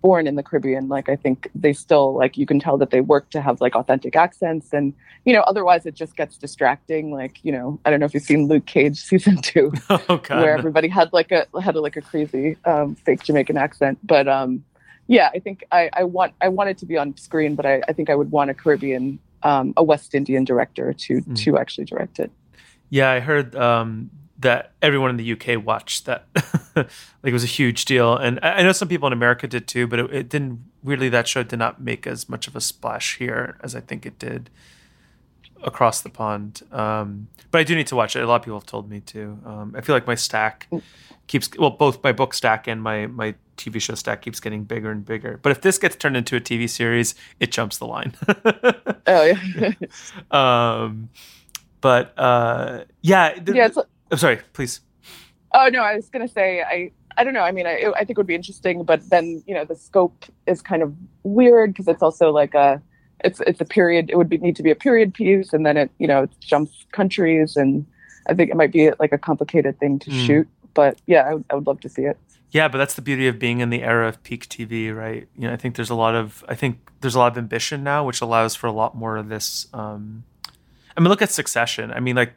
born 0.00 0.26
in 0.26 0.36
the 0.36 0.42
caribbean 0.42 0.88
like 0.88 1.08
i 1.08 1.16
think 1.16 1.50
they 1.54 1.72
still 1.72 2.14
like 2.14 2.36
you 2.36 2.46
can 2.46 2.60
tell 2.60 2.78
that 2.78 2.90
they 2.90 3.00
work 3.00 3.28
to 3.30 3.40
have 3.40 3.60
like 3.60 3.74
authentic 3.74 4.14
accents 4.14 4.72
and 4.72 4.94
you 5.24 5.32
know 5.32 5.40
otherwise 5.42 5.86
it 5.86 5.94
just 5.94 6.16
gets 6.16 6.36
distracting 6.38 7.12
like 7.12 7.38
you 7.42 7.50
know 7.50 7.80
i 7.84 7.90
don't 7.90 7.98
know 8.00 8.06
if 8.06 8.14
you've 8.14 8.22
seen 8.22 8.46
luke 8.46 8.66
cage 8.66 8.98
season 8.98 9.36
two 9.42 9.72
oh 9.90 10.20
where 10.28 10.56
everybody 10.56 10.88
had 10.88 11.12
like 11.12 11.32
a 11.32 11.46
had 11.60 11.74
a, 11.76 11.80
like 11.80 11.96
a 11.96 12.00
crazy 12.00 12.56
um, 12.64 12.94
fake 12.94 13.22
Jamaican 13.22 13.56
accent. 13.56 13.98
But 14.02 14.28
um, 14.28 14.64
yeah, 15.06 15.30
I 15.34 15.38
think 15.38 15.64
I, 15.72 15.90
I 15.92 16.04
want 16.04 16.34
I 16.40 16.48
want 16.48 16.70
it 16.70 16.78
to 16.78 16.86
be 16.86 16.96
on 16.96 17.16
screen, 17.16 17.54
but 17.54 17.66
I, 17.66 17.82
I 17.88 17.92
think 17.92 18.10
I 18.10 18.14
would 18.14 18.30
want 18.30 18.50
a 18.50 18.54
Caribbean, 18.54 19.18
um, 19.42 19.74
a 19.76 19.82
West 19.82 20.14
Indian 20.14 20.44
director 20.44 20.92
to 20.92 21.20
Mm. 21.20 21.36
to 21.44 21.58
actually 21.58 21.84
direct 21.84 22.18
it. 22.18 22.30
Yeah, 22.90 23.10
I 23.10 23.20
heard 23.20 23.54
um, 23.56 24.10
that 24.38 24.72
everyone 24.80 25.10
in 25.10 25.16
the 25.16 25.32
UK 25.32 25.64
watched 25.64 26.06
that. 26.06 26.26
like 26.76 26.88
it 27.24 27.32
was 27.32 27.44
a 27.44 27.48
huge 27.48 27.84
deal, 27.84 28.16
and 28.16 28.38
I 28.42 28.62
know 28.62 28.72
some 28.72 28.88
people 28.88 29.06
in 29.06 29.12
America 29.12 29.46
did 29.46 29.66
too. 29.66 29.86
But 29.86 29.98
it, 29.98 30.14
it 30.14 30.28
didn't 30.28 30.64
really. 30.82 31.08
That 31.08 31.26
show 31.28 31.42
did 31.42 31.58
not 31.58 31.80
make 31.80 32.06
as 32.06 32.28
much 32.28 32.46
of 32.46 32.56
a 32.56 32.60
splash 32.60 33.18
here 33.18 33.58
as 33.62 33.74
I 33.74 33.80
think 33.80 34.06
it 34.06 34.18
did 34.18 34.50
across 35.62 36.02
the 36.02 36.08
pond. 36.08 36.62
Um, 36.72 37.28
but 37.50 37.58
I 37.58 37.64
do 37.64 37.74
need 37.74 37.88
to 37.88 37.96
watch 37.96 38.14
it. 38.14 38.22
A 38.22 38.26
lot 38.26 38.36
of 38.36 38.42
people 38.42 38.58
have 38.58 38.66
told 38.66 38.88
me 38.88 39.00
to. 39.00 39.38
Um, 39.44 39.74
I 39.76 39.80
feel 39.80 39.94
like 39.96 40.06
my 40.06 40.14
stack 40.14 40.68
keeps 41.26 41.50
well, 41.58 41.70
both 41.70 42.02
my 42.02 42.12
book 42.12 42.34
stack 42.34 42.66
and 42.66 42.82
my 42.82 43.06
my 43.06 43.34
TV 43.56 43.80
show 43.80 43.94
stack 43.94 44.22
keeps 44.22 44.40
getting 44.40 44.64
bigger 44.64 44.90
and 44.90 45.04
bigger. 45.04 45.38
But 45.42 45.52
if 45.52 45.62
this 45.62 45.78
gets 45.78 45.96
turned 45.96 46.16
into 46.16 46.36
a 46.36 46.40
TV 46.40 46.68
series, 46.68 47.14
it 47.40 47.50
jumps 47.50 47.78
the 47.78 47.86
line. 47.86 48.14
Oh 49.06 49.24
yeah, 49.24 49.72
um, 50.30 51.08
but 51.80 52.12
uh, 52.18 52.84
yeah, 53.00 53.32
th- 53.32 53.56
yeah. 53.56 53.68
I'm 54.10 54.18
sorry, 54.18 54.38
please. 54.52 54.80
oh 55.52 55.68
no, 55.72 55.82
I 55.82 55.96
was 55.96 56.08
gonna 56.08 56.28
say 56.28 56.62
I 56.62 56.92
I 57.16 57.24
don't 57.24 57.34
know. 57.34 57.42
I 57.42 57.52
mean, 57.52 57.66
I 57.66 57.92
I 57.96 58.00
think 58.04 58.10
it 58.10 58.16
would 58.18 58.26
be 58.26 58.34
interesting, 58.34 58.84
but 58.84 59.08
then 59.10 59.42
you 59.46 59.54
know 59.54 59.64
the 59.64 59.76
scope 59.76 60.24
is 60.46 60.62
kind 60.62 60.82
of 60.82 60.94
weird 61.24 61.72
because 61.72 61.88
it's 61.88 62.02
also 62.02 62.30
like 62.30 62.54
a 62.54 62.80
it's 63.24 63.40
it's 63.46 63.60
a 63.60 63.64
period. 63.64 64.10
It 64.10 64.16
would 64.16 64.28
be, 64.28 64.38
need 64.38 64.56
to 64.56 64.62
be 64.62 64.70
a 64.70 64.76
period 64.76 65.12
piece, 65.14 65.52
and 65.52 65.66
then 65.66 65.76
it 65.76 65.90
you 65.98 66.06
know 66.06 66.22
it 66.24 66.30
jumps 66.40 66.86
countries, 66.92 67.56
and 67.56 67.84
I 68.28 68.34
think 68.34 68.50
it 68.50 68.56
might 68.56 68.72
be 68.72 68.90
like 69.00 69.12
a 69.12 69.18
complicated 69.18 69.78
thing 69.80 69.98
to 70.00 70.10
Mm. 70.10 70.26
shoot. 70.26 70.48
but 70.74 71.00
yeah, 71.06 71.22
I, 71.28 71.32
I 71.50 71.54
would 71.56 71.66
love 71.66 71.80
to 71.80 71.88
see 71.88 72.02
it. 72.02 72.16
Yeah, 72.50 72.68
but 72.68 72.78
that's 72.78 72.94
the 72.94 73.02
beauty 73.02 73.26
of 73.26 73.38
being 73.38 73.58
in 73.60 73.68
the 73.70 73.82
era 73.82 74.06
of 74.08 74.22
peak 74.22 74.48
TV, 74.48 74.94
right? 74.94 75.26
You 75.36 75.48
know, 75.48 75.52
I 75.52 75.56
think 75.56 75.74
there's 75.74 75.90
a 75.90 75.96
lot 75.96 76.14
of 76.14 76.44
I 76.48 76.54
think 76.54 76.78
there's 77.00 77.16
a 77.16 77.18
lot 77.18 77.32
of 77.32 77.36
ambition 77.38 77.82
now, 77.82 78.06
which 78.06 78.20
allows 78.20 78.54
for 78.54 78.68
a 78.68 78.72
lot 78.72 78.94
more 78.96 79.16
of 79.16 79.28
this. 79.28 79.66
Um, 79.74 80.22
I 80.96 81.00
mean, 81.00 81.08
look 81.08 81.20
at 81.22 81.30
Succession. 81.32 81.90
I 81.90 81.98
mean, 82.00 82.14
like 82.16 82.32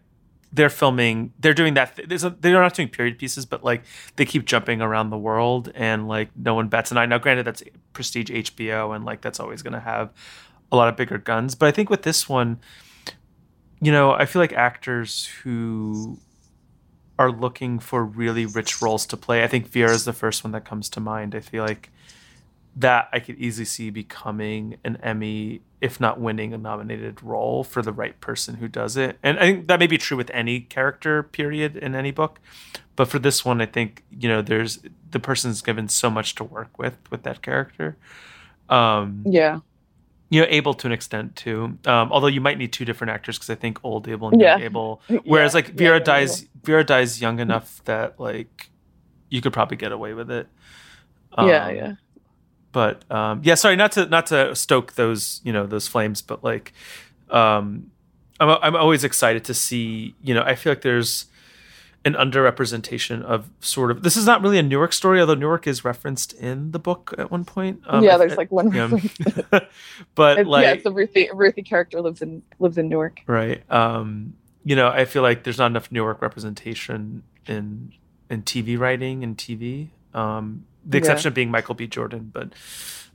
they're 0.54 0.70
filming, 0.70 1.34
they're 1.39 1.54
doing 1.54 1.74
that. 1.76 1.97
A, 1.97 2.30
they're 2.30 2.60
not 2.60 2.74
doing 2.74 2.89
period 2.89 3.18
pieces, 3.18 3.45
but 3.45 3.64
like 3.64 3.84
they 4.16 4.26
keep 4.26 4.45
jumping 4.45 4.82
around 4.82 5.10
the 5.10 5.18
world, 5.18 5.72
and 5.76 6.08
like 6.08 6.30
no 6.36 6.54
one 6.54 6.68
bats 6.68 6.91
an 6.91 6.97
eye. 6.97 7.06
Now, 7.06 7.18
granted, 7.18 7.45
that's 7.47 7.64
prestige 7.93 8.30
HBO, 8.30 8.95
and 8.95 9.06
like 9.06 9.22
that's 9.22 9.39
always 9.39 9.62
going 9.62 9.74
to 9.74 9.80
have 9.80 10.12
a 10.72 10.76
lot 10.76 10.88
of 10.88 10.95
bigger 10.95 11.18
guns. 11.18 11.56
But 11.56 11.68
I 11.68 11.72
think 11.72 11.89
with 11.89 12.04
this 12.04 12.28
one, 12.28 12.60
you 13.82 13.91
know, 13.91 14.12
I 14.12 14.26
feel 14.26 14.41
like 14.41 14.54
actors 14.54 15.26
who 15.43 16.20
are 17.18 17.32
looking 17.32 17.80
for 17.80 18.04
really 18.04 18.45
rich 18.45 18.82
roles 18.82 19.06
to 19.06 19.18
play. 19.18 19.43
I 19.43 19.47
think 19.47 19.68
Vera 19.68 19.91
is 19.91 20.06
the 20.06 20.14
first 20.14 20.43
one 20.43 20.52
that 20.54 20.66
comes 20.66 20.89
to 20.89 20.99
mind. 20.99 21.36
I 21.36 21.39
feel 21.39 21.64
like 21.64 21.91
that 22.76 23.09
I 23.11 23.19
could 23.19 23.38
easily 23.38 23.65
see 23.65 23.89
becoming 23.89 24.78
an 24.84 24.97
Emmy, 25.03 25.61
if 25.82 25.99
not 25.99 26.19
winning 26.19 26.53
a 26.53 26.57
nominated 26.57 27.22
role 27.22 27.63
for 27.63 27.82
the 27.82 27.91
right 27.91 28.19
person 28.22 28.55
who 28.55 28.67
does 28.67 28.95
it. 28.95 29.17
And 29.22 29.38
I 29.39 29.41
think 29.41 29.67
that 29.67 29.80
may 29.80 29.88
be 29.88 29.97
true 29.97 30.17
with 30.17 30.30
any 30.32 30.61
character 30.61 31.24
period 31.24 31.76
in 31.76 31.95
any 31.95 32.11
book. 32.11 32.39
But 32.95 33.07
for 33.09 33.19
this 33.19 33.43
one, 33.43 33.61
I 33.61 33.65
think, 33.65 34.03
you 34.17 34.30
know, 34.30 34.41
there's 34.41 34.80
the 35.09 35.19
person's 35.19 35.61
given 35.61 35.89
so 35.89 36.09
much 36.09 36.36
to 36.36 36.43
work 36.43 36.78
with 36.78 36.97
with 37.09 37.24
that 37.24 37.41
character. 37.41 37.97
Um, 38.69 39.24
yeah 39.26 39.59
you 40.32 40.39
know, 40.39 40.47
Abel 40.49 40.74
to 40.76 40.88
an 40.88 40.93
extent 40.93 41.36
too. 41.36 41.78
Um, 41.86 42.09
although 42.11 42.28
you 42.28 42.39
might 42.39 42.57
need 42.57 42.72
two 42.72 42.86
different 42.86 43.11
actors 43.11 43.38
because 43.38 43.49
I 43.49 43.55
think 43.55 43.80
old 43.84 44.07
Abel 44.07 44.30
and 44.30 44.39
young 44.39 44.61
Abel. 44.61 45.01
Whereas 45.26 45.53
Yeah, 45.53 45.57
like 45.57 45.67
Vera 45.74 45.97
yeah, 45.97 46.03
dies, 46.03 46.47
Vera 46.63 46.86
dies 46.86 47.22
young 47.22 47.39
enough 47.39 47.82
that 47.84 48.17
like 48.17 48.69
you 49.30 49.41
could 49.41 49.51
probably 49.51 49.76
get 49.76 49.91
away 49.91 50.13
with 50.13 50.32
it. 50.32 50.47
Um, 51.34 51.49
yeah, 51.49 51.69
yeah. 51.69 51.93
But 52.72 53.09
um, 53.11 53.41
yeah, 53.43 53.55
sorry, 53.55 53.76
not 53.76 53.91
to 53.93 54.05
not 54.05 54.28
to 54.28 54.55
stoke 54.55 54.93
those 54.93 55.41
you 55.43 55.51
know 55.53 55.65
those 55.67 55.88
flames, 55.88 56.22
but 56.22 56.43
like 56.43 56.74
um, 57.30 57.91
I'm 58.39 58.49
I'm 58.61 58.76
always 58.76 59.03
excited 59.03 59.43
to 59.45 59.53
see 59.53 60.15
you 60.24 60.34
know 60.34 60.41
I 60.43 60.55
feel 60.55 60.72
like 60.72 60.82
there's 60.82 61.26
an 62.03 62.13
underrepresentation 62.15 63.22
of 63.22 63.47
sort 63.59 63.91
of 63.91 64.01
this 64.03 64.17
is 64.17 64.26
not 64.26 64.41
really 64.41 64.57
a 64.57 64.63
Newark 64.63 64.91
story, 64.93 65.19
although 65.19 65.36
Newark 65.36 65.67
is 65.67 65.86
referenced 65.86 66.34
in 66.34 66.72
the 66.72 66.80
book 66.80 67.13
at 67.17 67.30
one 67.30 67.45
point. 67.45 67.82
Um, 67.86 68.03
yeah, 68.03 68.15
I- 68.15 68.17
there's 68.17 68.38
like 68.38 68.51
one. 68.51 68.69
but 70.15 70.39
It's- 70.39 70.45
like 70.47 70.63
yeah, 70.84 70.89
a 70.89 70.91
Ruthie. 70.93 71.30
Ruthie 71.34 71.61
character 71.63 72.01
lives 72.01 72.22
in 72.22 72.41
lives 72.59 72.78
in 72.78 72.89
Newark. 72.89 73.22
right 73.28 73.61
um 73.72 74.34
you 74.63 74.76
know 74.76 74.88
i 74.89 75.05
feel 75.05 75.22
like 75.24 75.43
there's 75.43 75.57
not 75.57 75.67
enough 75.72 75.91
newark 75.91 76.22
representation 76.22 77.24
in 77.47 77.91
in 78.30 78.43
tv 78.43 78.78
writing 78.78 79.24
and 79.24 79.36
tv 79.38 79.88
um 80.13 80.65
the 80.86 80.97
Yeah. 80.97 80.99
exception 80.99 81.27
of 81.29 81.34
being 81.34 81.51
michael 81.51 81.75
b 81.75 81.88
jordan 81.88 82.29
but 82.34 82.53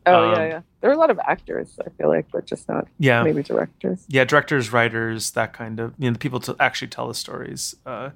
Oh 0.09 0.23
Um, 0.23 0.31
yeah, 0.39 0.47
yeah. 0.47 0.61
There 0.81 0.89
are 0.91 0.95
a 0.95 0.97
lot 0.99 1.11
of 1.11 1.19
actors. 1.19 1.81
I 1.85 1.91
feel 1.99 2.07
like, 2.09 2.27
but 2.31 2.47
just 2.47 2.69
not 2.69 2.87
yeah 2.99 3.25
maybe 3.25 3.43
directors. 3.43 4.05
yeah 4.07 4.25
directors 4.25 4.73
writers 4.73 5.33
that 5.33 5.53
kind 5.53 5.81
of 5.81 5.95
you 5.99 6.09
know 6.09 6.13
the 6.13 6.19
people 6.21 6.39
to 6.41 6.55
actually 6.61 6.87
tell 6.89 7.09
the 7.09 7.15
stories 7.15 7.75
uh 7.85 8.11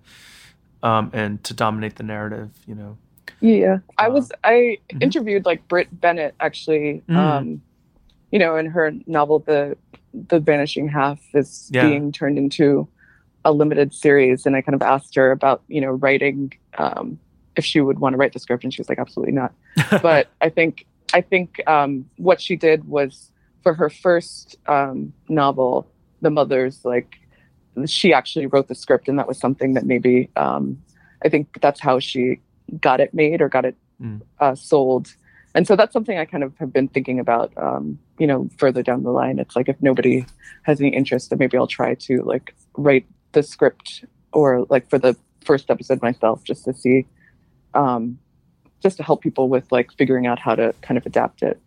um 0.84 1.11
and 1.12 1.42
to 1.42 1.53
dominate 1.53 1.96
the 1.96 2.05
narrative 2.05 2.51
you 2.66 2.76
know 2.76 2.96
Yeah, 3.40 3.78
I 3.98 4.07
Uh, 4.07 4.11
was. 4.12 4.30
I 4.44 4.78
mhm. 4.92 5.03
interviewed 5.03 5.44
like 5.46 5.66
Brit 5.66 5.88
Bennett 6.01 6.34
actually. 6.40 7.03
Mm. 7.09 7.16
Um, 7.16 7.62
you 8.30 8.38
know, 8.38 8.57
in 8.57 8.66
her 8.66 8.92
novel, 9.07 9.40
the 9.40 9.76
the 10.28 10.38
Vanishing 10.38 10.86
Half 10.88 11.18
is 11.34 11.68
Yeah. 11.72 11.88
being 11.88 12.12
turned 12.12 12.38
into 12.38 12.86
a 13.44 13.51
limited 13.53 13.94
series, 13.94 14.46
and 14.46 14.55
I 14.55 14.61
kind 14.62 14.74
of 14.74 14.82
asked 14.82 15.14
her 15.16 15.30
about 15.32 15.62
you 15.68 15.80
know 15.80 15.90
writing, 16.05 16.53
um, 16.78 17.18
if 17.57 17.64
she 17.64 17.80
would 17.80 17.98
want 17.98 18.12
to 18.14 18.16
write 18.16 18.32
the 18.32 18.38
script, 18.38 18.64
and 18.64 18.72
she 18.72 18.80
was 18.80 18.88
like, 18.88 18.98
absolutely 18.98 19.32
not. 19.34 19.53
But 20.03 20.28
I 20.40 20.48
think 20.48 20.86
I 21.12 21.20
think 21.20 21.61
um, 21.66 22.09
what 22.16 22.40
she 22.40 22.57
did 22.57 22.88
was 22.88 23.32
for 23.62 23.74
her 23.74 23.90
first 23.90 24.57
um, 24.66 25.12
novel, 25.28 25.86
The 26.22 26.30
Mothers, 26.30 26.84
like 26.84 27.16
she 27.86 28.12
actually 28.12 28.46
wrote 28.46 28.68
the 28.68 28.74
script, 28.74 29.09
and 29.09 29.18
that 29.18 29.26
was 29.28 29.38
something 29.38 29.74
that 29.74 29.84
maybe 29.86 30.30
um, 30.36 30.80
I 31.24 31.28
think 31.28 31.61
that's 31.61 31.80
how 31.80 31.98
she 31.98 32.40
got 32.80 33.01
it 33.01 33.12
made 33.14 33.40
or 33.42 33.48
got 33.48 33.64
it 33.64 33.76
Mm. 34.01 34.22
uh, 34.38 34.55
sold. 34.55 35.14
And 35.55 35.66
so 35.66 35.76
that's 35.76 35.92
something 35.92 36.16
I 36.16 36.24
kind 36.24 36.42
of 36.42 36.57
have 36.57 36.72
been 36.72 36.88
thinking 36.88 37.20
about, 37.20 37.53
um, 37.59 37.98
you 38.18 38.26
know, 38.26 38.48
further 38.57 38.82
down 38.82 39.03
the 39.03 39.11
line. 39.11 39.38
It's 39.38 39.55
like 39.55 39.68
if 39.68 39.76
nobody 39.82 40.24
has 40.62 40.80
any 40.80 40.88
interest, 40.88 41.28
then 41.28 41.38
maybe 41.38 41.59
I'll 41.59 41.66
try 41.66 41.92
to 41.96 42.22
like 42.22 42.55
write 42.78 43.05
the 43.32 43.42
script 43.42 44.07
or 44.32 44.64
like 44.70 44.88
for 44.88 44.98
the 44.98 45.14
first 45.44 45.70
episode 45.70 46.01
myself, 46.01 46.42
just 46.44 46.64
to 46.64 46.72
see, 46.72 47.05
um, 47.75 48.18
just 48.81 48.97
to 48.97 49.03
help 49.03 49.23
people 49.23 49.49
with 49.49 49.71
like 49.71 49.93
figuring 49.93 50.27
out 50.27 50.39
how 50.39 50.55
to 50.55 50.75
kind 50.83 50.99
of 50.99 51.07
adapt 51.07 51.43
it. 51.43 51.61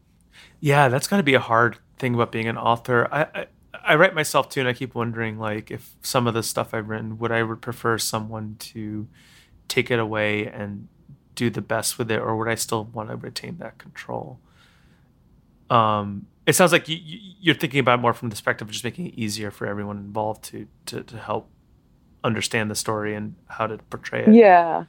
Yeah, 0.60 0.89
that's 0.89 1.08
got 1.08 1.18
to 1.18 1.24
be 1.24 1.34
a 1.34 1.39
hard 1.39 1.78
thing 1.97 2.16
about 2.16 2.32
being 2.32 2.47
an 2.47 2.58
author. 2.58 3.08
I, 3.12 3.28
I 3.34 3.47
I 3.86 3.95
write 3.95 4.16
myself 4.16 4.49
too, 4.49 4.62
and 4.62 4.70
I 4.70 4.74
keep 4.74 4.95
wondering 4.95 5.38
like 5.38 5.70
if 5.70 5.95
some 6.01 6.28
of 6.28 6.34
the 6.34 6.43
stuff 6.43 6.74
I've 6.74 6.89
written, 6.89 7.18
would 7.20 7.32
I 7.32 7.43
would 7.43 7.62
prefer 7.62 7.97
someone 7.97 8.56
to 8.60 9.08
take 9.68 9.91
it 9.91 9.99
away 9.99 10.47
and 10.47 10.88
do 11.36 11.49
the 11.49 11.62
best 11.62 11.97
with 11.97 12.10
it, 12.12 12.20
or 12.20 12.36
would 12.38 12.47
I 12.47 12.56
still 12.56 12.86
want 12.86 13.10
to 13.10 13.16
retain 13.16 13.58
that 13.58 13.78
control? 13.78 14.39
Um, 15.70 16.28
it 16.45 16.54
sounds 16.54 16.72
like 16.72 16.88
you, 16.88 16.97
you're 17.41 17.56
thinking 17.56 17.80
about 17.80 17.99
it 17.99 18.01
more 18.01 18.14
from 18.14 18.30
the 18.30 18.34
perspective 18.34 18.68
of 18.68 18.72
just 18.72 18.84
making 18.84 19.08
it 19.08 19.16
easier 19.16 19.51
for 19.51 19.68
everyone 19.68 19.97
involved 19.97 20.43
to 20.45 20.68
to, 20.88 21.04
to 21.04 21.18
help 21.18 21.49
understand 22.24 22.72
the 22.72 22.76
story 22.76 23.16
and 23.16 23.36
how 23.47 23.68
to 23.68 23.78
portray 23.89 24.24
it. 24.24 24.34
Yeah, 24.34 24.86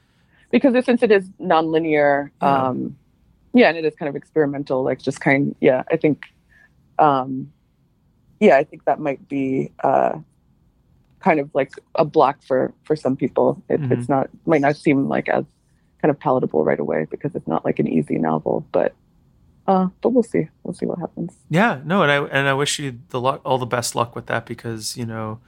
because 0.55 0.73
since 0.85 1.03
it 1.03 1.11
is 1.11 1.25
nonlinear, 1.41 2.31
Yeah. 2.41 2.69
um, 2.69 2.97
yeah, 3.53 3.69
and 3.71 3.77
it 3.79 3.85
is 3.85 3.95
kind 3.99 4.09
of 4.09 4.17
experimental, 4.17 4.83
like 4.89 5.01
just 5.09 5.21
kind. 5.21 5.55
Yeah, 5.61 5.83
I 5.91 5.97
think, 5.97 6.25
um, 6.99 7.53
yeah, 8.41 8.57
I 8.57 8.65
think 8.65 8.85
that 8.85 8.99
might 9.01 9.23
be 9.29 9.71
uh, 9.83 10.15
kind 11.21 11.39
of 11.41 11.51
like 11.55 11.73
a 11.95 12.05
block 12.05 12.37
for 12.49 12.73
for 12.87 12.97
some 12.97 13.17
people. 13.17 13.63
It, 13.69 13.81
Mhm. 13.81 13.93
It's 13.93 14.09
not 14.09 14.29
might 14.47 14.61
not 14.61 14.77
seem 14.77 15.09
like 15.09 15.29
as 15.29 15.45
kind 16.01 16.11
of 16.11 16.19
palatable 16.21 16.65
right 16.65 16.81
away 16.81 17.07
because 17.11 17.35
it's 17.35 17.49
not 17.49 17.65
like 17.65 17.79
an 17.79 17.89
easy 17.89 18.19
novel, 18.19 18.65
but. 18.73 18.93
Uh, 19.67 19.89
but 20.03 20.11
we'll 20.11 20.23
see. 20.23 20.47
We'll 20.63 20.75
see 20.75 20.85
what 20.85 20.99
happens. 20.99 21.33
Yeah, 21.49 21.81
no, 21.87 22.03
and 22.03 22.13
I 22.13 22.17
and 22.37 22.45
I 22.49 22.53
wish 22.53 22.79
you 22.79 22.99
the 23.09 23.19
luck, 23.19 23.41
all 23.47 23.57
the 23.57 23.65
best 23.77 23.95
luck 23.95 24.15
with 24.15 24.27
that 24.27 24.45
because 24.45 24.95
you 25.01 25.07
know, 25.07 25.39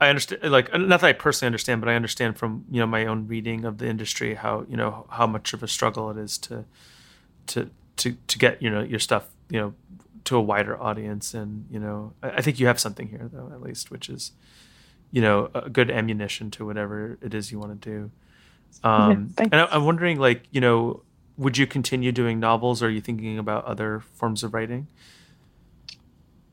I 0.00 0.08
understand. 0.08 0.50
Like, 0.50 0.72
not 0.72 1.00
that 1.00 1.06
I 1.06 1.12
personally 1.12 1.48
understand, 1.48 1.80
but 1.80 1.88
I 1.88 1.94
understand 1.94 2.38
from 2.38 2.64
you 2.70 2.80
know 2.80 2.86
my 2.86 3.06
own 3.06 3.26
reading 3.26 3.64
of 3.64 3.78
the 3.78 3.86
industry 3.86 4.34
how 4.34 4.64
you 4.68 4.76
know 4.76 5.06
how 5.10 5.26
much 5.26 5.52
of 5.52 5.62
a 5.62 5.68
struggle 5.68 6.10
it 6.10 6.16
is 6.16 6.38
to 6.38 6.64
to 7.48 7.70
to 7.96 8.12
to 8.12 8.38
get 8.38 8.62
you 8.62 8.70
know 8.70 8.82
your 8.82 8.98
stuff 8.98 9.28
you 9.48 9.60
know 9.60 9.74
to 10.26 10.36
a 10.36 10.40
wider 10.40 10.80
audience, 10.80 11.34
and 11.34 11.66
you 11.70 11.78
know, 11.78 12.12
I, 12.22 12.30
I 12.30 12.40
think 12.42 12.60
you 12.60 12.66
have 12.66 12.78
something 12.78 13.08
here 13.08 13.28
though, 13.32 13.50
at 13.52 13.62
least, 13.62 13.90
which 13.90 14.08
is 14.08 14.32
you 15.10 15.22
know 15.22 15.50
a 15.54 15.70
good 15.70 15.90
ammunition 15.90 16.50
to 16.52 16.66
whatever 16.66 17.18
it 17.22 17.32
is 17.32 17.50
you 17.50 17.58
want 17.58 17.80
to 17.80 17.90
do. 17.90 18.10
Um, 18.84 19.30
thanks. 19.36 19.52
and 19.52 19.62
I, 19.62 19.66
I'm 19.66 19.84
wondering, 19.84 20.18
like, 20.18 20.42
you 20.50 20.60
know, 20.60 21.02
would 21.38 21.56
you 21.56 21.66
continue 21.66 22.12
doing 22.12 22.38
novels, 22.38 22.82
or 22.82 22.86
are 22.86 22.90
you 22.90 23.00
thinking 23.00 23.38
about 23.38 23.64
other 23.64 24.00
forms 24.14 24.42
of 24.42 24.52
writing? 24.52 24.88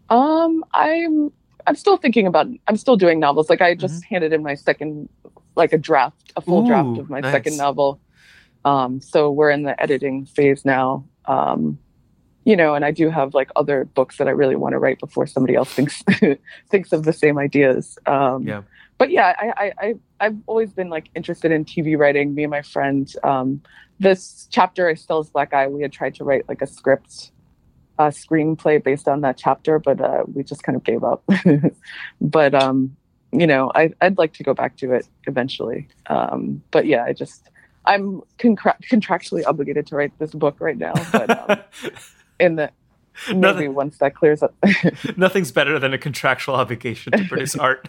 Um, 0.10 0.64
I'm 0.74 1.32
I'm 1.68 1.76
still 1.76 1.98
thinking 1.98 2.28
about. 2.28 2.48
I'm 2.68 2.78
still 2.78 2.98
doing 2.98 3.20
novels. 3.20 3.50
Like 3.50 3.62
I 3.62 3.76
just 3.76 4.04
handed 4.06 4.34
in 4.34 4.44
my 4.44 4.56
second, 4.56 5.10
like 5.56 5.74
a 5.74 5.78
draft, 5.78 6.34
a 6.36 6.42
full 6.42 6.66
draft 6.66 7.00
of 7.00 7.10
my 7.10 7.20
nice. 7.20 7.32
second 7.32 7.58
novel. 7.58 8.00
Um, 8.66 9.02
so 9.02 9.32
we're 9.32 9.50
in 9.50 9.64
the 9.64 9.82
editing 9.82 10.26
phase 10.26 10.66
now. 10.66 11.06
Um, 11.26 11.78
you 12.46 12.56
know, 12.56 12.76
and 12.76 12.84
I 12.84 12.92
do 12.92 13.10
have 13.10 13.34
like 13.34 13.50
other 13.56 13.86
books 13.86 14.18
that 14.18 14.28
I 14.28 14.32
really 14.32 14.56
want 14.56 14.74
to 14.74 14.80
write 14.80 15.00
before 15.00 15.26
somebody 15.28 15.56
else 15.56 15.72
thinks 15.74 16.04
thinks 16.70 16.92
of 16.92 17.04
the 17.04 17.14
same 17.14 17.38
ideas. 17.38 17.98
Um, 18.06 18.44
Yeah. 18.44 18.62
But 19.00 19.10
yeah, 19.10 19.34
I, 19.38 19.54
I, 19.58 19.74
I 19.80 19.96
I've 20.20 20.38
always 20.46 20.72
been 20.72 20.90
like 20.90 21.10
interested 21.16 21.52
in 21.52 21.66
TV 21.66 21.98
writing. 21.98 22.36
Me 22.36 22.44
and 22.44 22.52
my 22.52 22.62
friend, 22.62 23.14
um, 23.24 23.62
this 24.00 24.48
chapter 24.52 24.88
I 24.88 24.94
still 24.94 25.20
is 25.20 25.30
Black 25.30 25.54
Eye. 25.54 25.68
We 25.68 25.82
had 25.82 25.92
tried 25.92 26.16
to 26.16 26.24
write 26.24 26.48
like 26.48 26.62
a 26.62 26.68
script 26.68 27.33
a 28.00 28.06
screenplay 28.08 28.84
based 28.84 29.08
on 29.08 29.22
that 29.22 29.38
chapter, 29.38 29.80
but 29.80 30.02
uh, 30.02 30.24
we 30.34 30.44
just 30.44 30.64
kind 30.64 30.76
of 30.76 30.84
gave 30.84 31.04
up. 31.04 31.24
but 32.22 32.56
um, 32.56 32.96
you 33.32 33.48
know, 33.48 33.72
I, 33.76 33.92
I'd 34.02 34.18
like 34.18 34.34
to 34.34 34.44
go 34.44 34.54
back 34.54 34.78
to 34.78 34.94
it 34.94 35.08
eventually. 35.26 35.88
Um, 36.08 36.62
but 36.72 36.86
yeah, 36.86 37.04
I 37.04 37.14
just 37.14 37.50
I'm 37.86 38.22
contra- 38.38 38.78
contractually 38.90 39.44
obligated 39.46 39.88
to 39.88 39.96
write 39.96 40.18
this 40.20 40.34
book 40.34 40.58
right 40.60 40.78
now. 40.78 40.94
But 41.12 41.50
um, 41.50 41.60
in 42.40 42.56
the 42.56 42.72
maybe 43.28 43.40
Nothing- 43.40 43.74
once 43.74 43.98
that 44.00 44.16
clears 44.16 44.44
up. 44.44 44.56
Nothing's 45.18 45.52
better 45.52 45.80
than 45.80 45.94
a 45.94 45.98
contractual 45.98 46.56
obligation 46.56 47.12
to 47.14 47.24
produce 47.26 47.56
art. 47.56 47.88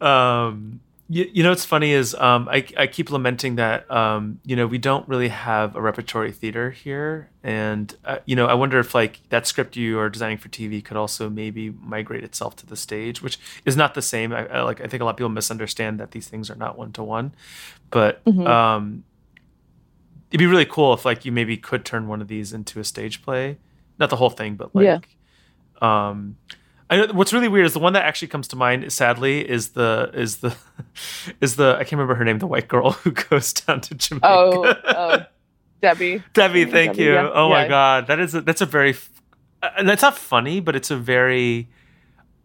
um, 0.00 0.80
You, 1.06 1.28
you 1.30 1.42
know 1.42 1.50
what's 1.50 1.66
funny 1.66 1.92
is 1.92 2.14
um, 2.14 2.48
I, 2.48 2.66
I 2.78 2.86
keep 2.86 3.10
lamenting 3.10 3.56
that 3.56 3.90
um, 3.90 4.40
you 4.42 4.56
know 4.56 4.66
we 4.66 4.78
don't 4.78 5.06
really 5.06 5.28
have 5.28 5.76
a 5.76 5.80
repertory 5.82 6.32
theater 6.32 6.70
here, 6.70 7.28
and 7.42 7.94
uh, 8.06 8.18
you 8.24 8.34
know 8.34 8.46
I 8.46 8.54
wonder 8.54 8.78
if 8.78 8.94
like 8.94 9.20
that 9.28 9.46
script 9.46 9.76
you 9.76 9.98
are 9.98 10.08
designing 10.08 10.38
for 10.38 10.48
TV 10.48 10.82
could 10.82 10.96
also 10.96 11.28
maybe 11.28 11.68
migrate 11.70 12.24
itself 12.24 12.56
to 12.56 12.66
the 12.66 12.74
stage, 12.76 13.20
which 13.20 13.38
is 13.66 13.76
not 13.76 13.92
the 13.92 14.00
same. 14.00 14.32
I, 14.32 14.46
I 14.46 14.62
like 14.62 14.80
I 14.80 14.86
think 14.86 15.02
a 15.02 15.04
lot 15.04 15.10
of 15.10 15.16
people 15.18 15.28
misunderstand 15.28 16.00
that 16.00 16.12
these 16.12 16.26
things 16.26 16.48
are 16.50 16.54
not 16.56 16.78
one 16.78 16.90
to 16.92 17.02
one, 17.02 17.34
but 17.90 18.24
Mhm. 18.24 18.46
um, 18.46 19.04
it'd 20.30 20.38
be 20.38 20.46
really 20.46 20.64
cool 20.64 20.94
if 20.94 21.04
like 21.04 21.26
you 21.26 21.32
maybe 21.32 21.58
could 21.58 21.84
turn 21.84 22.08
one 22.08 22.22
of 22.22 22.28
these 22.28 22.54
into 22.54 22.80
a 22.80 22.84
stage 22.84 23.20
play, 23.20 23.58
not 23.98 24.08
the 24.08 24.16
whole 24.16 24.30
thing, 24.30 24.54
but 24.54 24.74
like 24.74 24.84
Yeah. 25.82 26.08
um 26.08 26.36
I 26.90 27.10
what's 27.12 27.32
really 27.32 27.48
weird 27.48 27.66
is 27.66 27.72
the 27.72 27.78
one 27.78 27.94
that 27.94 28.04
actually 28.04 28.28
comes 28.28 28.48
to 28.48 28.56
mind 28.56 28.92
sadly 28.92 29.48
is 29.48 29.70
the 29.70 30.10
is 30.12 30.38
the 30.38 30.54
is 31.40 31.56
the 31.56 31.74
I 31.76 31.78
can't 31.84 31.92
remember 31.92 32.14
her 32.14 32.24
name 32.24 32.38
the 32.38 32.46
white 32.46 32.68
girl 32.68 32.90
who 33.02 33.10
goes 33.12 33.52
down 33.52 33.80
to 33.82 33.94
Jamaica. 33.94 34.26
Oh, 34.28 34.74
oh, 34.84 35.18
Debbie. 35.80 36.22
Debbie, 36.34 36.64
thank 36.64 36.92
Debbie, 36.92 37.04
you. 37.04 37.12
yeah, 37.14 37.30
oh 37.32 37.48
my 37.48 37.68
god, 37.68 38.06
that 38.08 38.18
is 38.20 38.34
a, 38.34 38.40
that's 38.42 38.60
a 38.60 38.66
very 38.66 38.94
uh, 39.62 39.70
and 39.78 39.88
that's 39.88 40.02
not 40.02 40.16
funny, 40.16 40.60
but 40.60 40.76
it's 40.76 40.90
a 40.90 40.96
very 40.96 41.68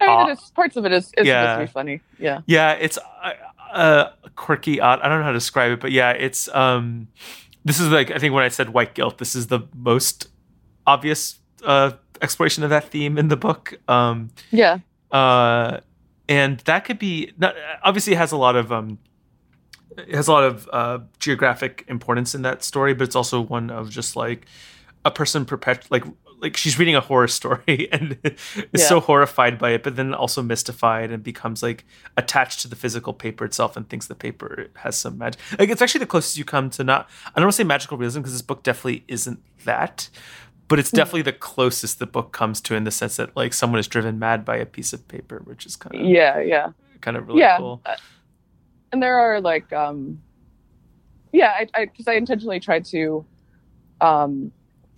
I 0.01 0.07
mean, 0.07 0.19
Uh, 0.19 0.27
it 0.27 0.31
is, 0.33 0.51
parts 0.51 0.77
of 0.77 0.85
it 0.85 0.93
is, 0.93 1.11
is 1.17 1.27
yeah. 1.27 1.43
supposed 1.43 1.59
to 1.59 1.71
be 1.71 1.73
funny. 1.73 2.01
Yeah. 2.17 2.41
yeah, 2.45 2.71
it's 2.73 2.97
uh, 2.97 3.33
uh 3.73 4.11
quirky 4.35 4.79
odd. 4.79 5.01
I 5.01 5.09
don't 5.09 5.19
know 5.19 5.25
how 5.25 5.31
to 5.31 5.37
describe 5.37 5.71
it, 5.73 5.79
but 5.81 5.91
yeah, 5.91 6.11
it's 6.11 6.47
um 6.55 7.09
this 7.65 7.79
is 7.81 7.89
like 7.89 8.09
I 8.09 8.17
think 8.19 8.33
when 8.33 8.43
I 8.43 8.47
said 8.47 8.69
white 8.69 8.93
guilt, 8.93 9.17
this 9.17 9.35
is 9.35 9.47
the 9.47 9.61
most 9.75 10.29
obvious 10.87 11.39
uh 11.65 11.91
exploration 12.22 12.63
of 12.63 12.70
that 12.70 12.89
theme 12.89 13.17
in 13.17 13.28
the 13.30 13.38
book. 13.38 13.80
Um 13.88 14.30
Yeah. 14.51 14.80
uh, 15.11 15.80
and 16.28 16.59
that 16.61 16.86
could 16.86 16.99
be 16.99 17.32
not, 17.38 17.55
obviously 17.84 18.13
it 18.13 18.17
has 18.17 18.32
a 18.32 18.38
lot 18.38 18.55
of 18.55 18.72
um, 18.72 18.99
it 19.97 20.13
has 20.15 20.28
a 20.28 20.32
lot 20.32 20.43
of 20.43 20.70
uh, 20.72 20.99
geographic 21.20 21.84
importance 21.88 22.36
in 22.36 22.43
that 22.43 22.63
story, 22.63 22.93
but 22.93 23.03
it's 23.05 23.15
also 23.15 23.41
one 23.41 23.70
of 23.72 23.89
just 23.89 24.15
like 24.15 24.45
a 25.05 25.11
person 25.11 25.45
perpet 25.45 25.88
like 25.89 26.03
like 26.41 26.55
she's 26.55 26.80
reading 26.80 26.95
a 26.95 27.01
horror 27.01 27.28
story 27.39 27.89
and 27.91 28.17
is 28.24 28.82
Yeah. 28.82 28.86
so 28.88 28.99
horrified 29.01 29.57
by 29.57 29.72
it, 29.72 29.84
but 29.84 29.95
then 29.97 30.13
also 30.13 30.41
mystified 30.41 31.11
and 31.11 31.22
becomes 31.24 31.61
like 31.63 31.84
attached 32.15 32.61
to 32.61 32.67
the 32.70 32.76
physical 32.78 33.11
paper 33.13 33.43
itself 33.43 33.76
and 33.76 33.89
thinks 33.89 34.07
the 34.07 34.15
paper 34.15 34.67
has 34.76 34.95
some 34.95 35.17
magic. 35.17 35.41
Like 35.57 35.70
it's 35.70 35.82
actually 35.82 35.99
the 35.99 36.05
closest 36.13 36.38
you 36.38 36.45
come 36.45 36.70
to 36.72 36.84
not 36.84 37.09
I 37.26 37.39
don't 37.39 37.45
want 37.47 37.53
to 37.53 37.57
say 37.57 37.63
magical 37.65 37.97
realism 37.97 38.20
because 38.22 38.34
this 38.34 38.41
book 38.43 38.63
definitely 38.63 39.03
isn't 39.07 39.41
that, 39.65 40.09
but 40.70 40.80
it's 40.80 40.91
definitely 40.91 41.24
the 41.24 41.34
closest 41.34 41.99
the 41.99 42.05
book 42.05 42.32
comes 42.32 42.61
to 42.61 42.76
in 42.76 42.84
the 42.86 42.91
sense 42.91 43.17
that 43.17 43.36
like 43.36 43.53
someone 43.53 43.80
is 43.80 43.88
driven 43.88 44.17
mad 44.20 44.45
by 44.45 44.55
a 44.57 44.65
piece 44.65 44.93
of 44.93 45.05
paper, 45.09 45.41
which 45.43 45.65
is 45.65 45.76
kind 45.76 45.95
of 45.95 46.01
Yeah. 46.07 46.39
Yeah. 46.39 46.72
kind 47.01 47.17
of 47.17 47.28
really 47.28 47.41
yeah. 47.41 47.57
cool. 47.57 47.82
Uh, 47.86 47.95
and 48.91 49.03
there 49.03 49.20
are 49.20 49.41
like, 49.41 49.72
um, 49.74 50.22
yeah, 51.32 51.49
I, 51.59 51.67
I, 51.82 51.86
cause 51.88 52.07
I 52.07 52.13
intentionally 52.13 52.59
tried 52.59 52.86
to, 52.86 53.26
um, 54.01 54.51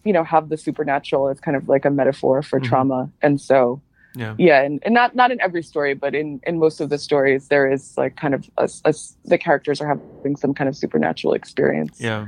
you 0.04 0.14
know, 0.14 0.24
have 0.24 0.50
the 0.50 0.58
supernatural 0.58 1.30
as 1.30 1.40
kind 1.40 1.58
of 1.58 1.68
like 1.68 1.86
a 1.86 1.90
metaphor 1.90 2.42
for 2.42 2.60
Mhm. 2.60 2.64
trauma. 2.66 3.10
And 3.22 3.40
so, 3.42 3.82
Yeah. 4.16 4.36
yeah 4.38 4.62
and, 4.62 4.80
and 4.84 4.94
not 4.94 5.16
not 5.16 5.32
in 5.32 5.40
every 5.40 5.64
story 5.64 5.94
but 5.94 6.14
in 6.14 6.42
in 6.46 6.60
most 6.60 6.82
of 6.82 6.90
the 6.90 6.98
stories 6.98 7.48
there 7.48 7.72
is 7.72 7.98
like 7.98 8.18
kind 8.18 8.34
of 8.34 8.50
a, 8.58 8.68
a- 8.84 8.94
the 9.24 9.38
characters 9.38 9.80
are 9.80 9.88
having 9.88 10.36
some 10.36 10.54
kind 10.54 10.68
of 10.68 10.76
supernatural 10.76 11.34
experience 11.34 11.96
Yeah. 12.02 12.28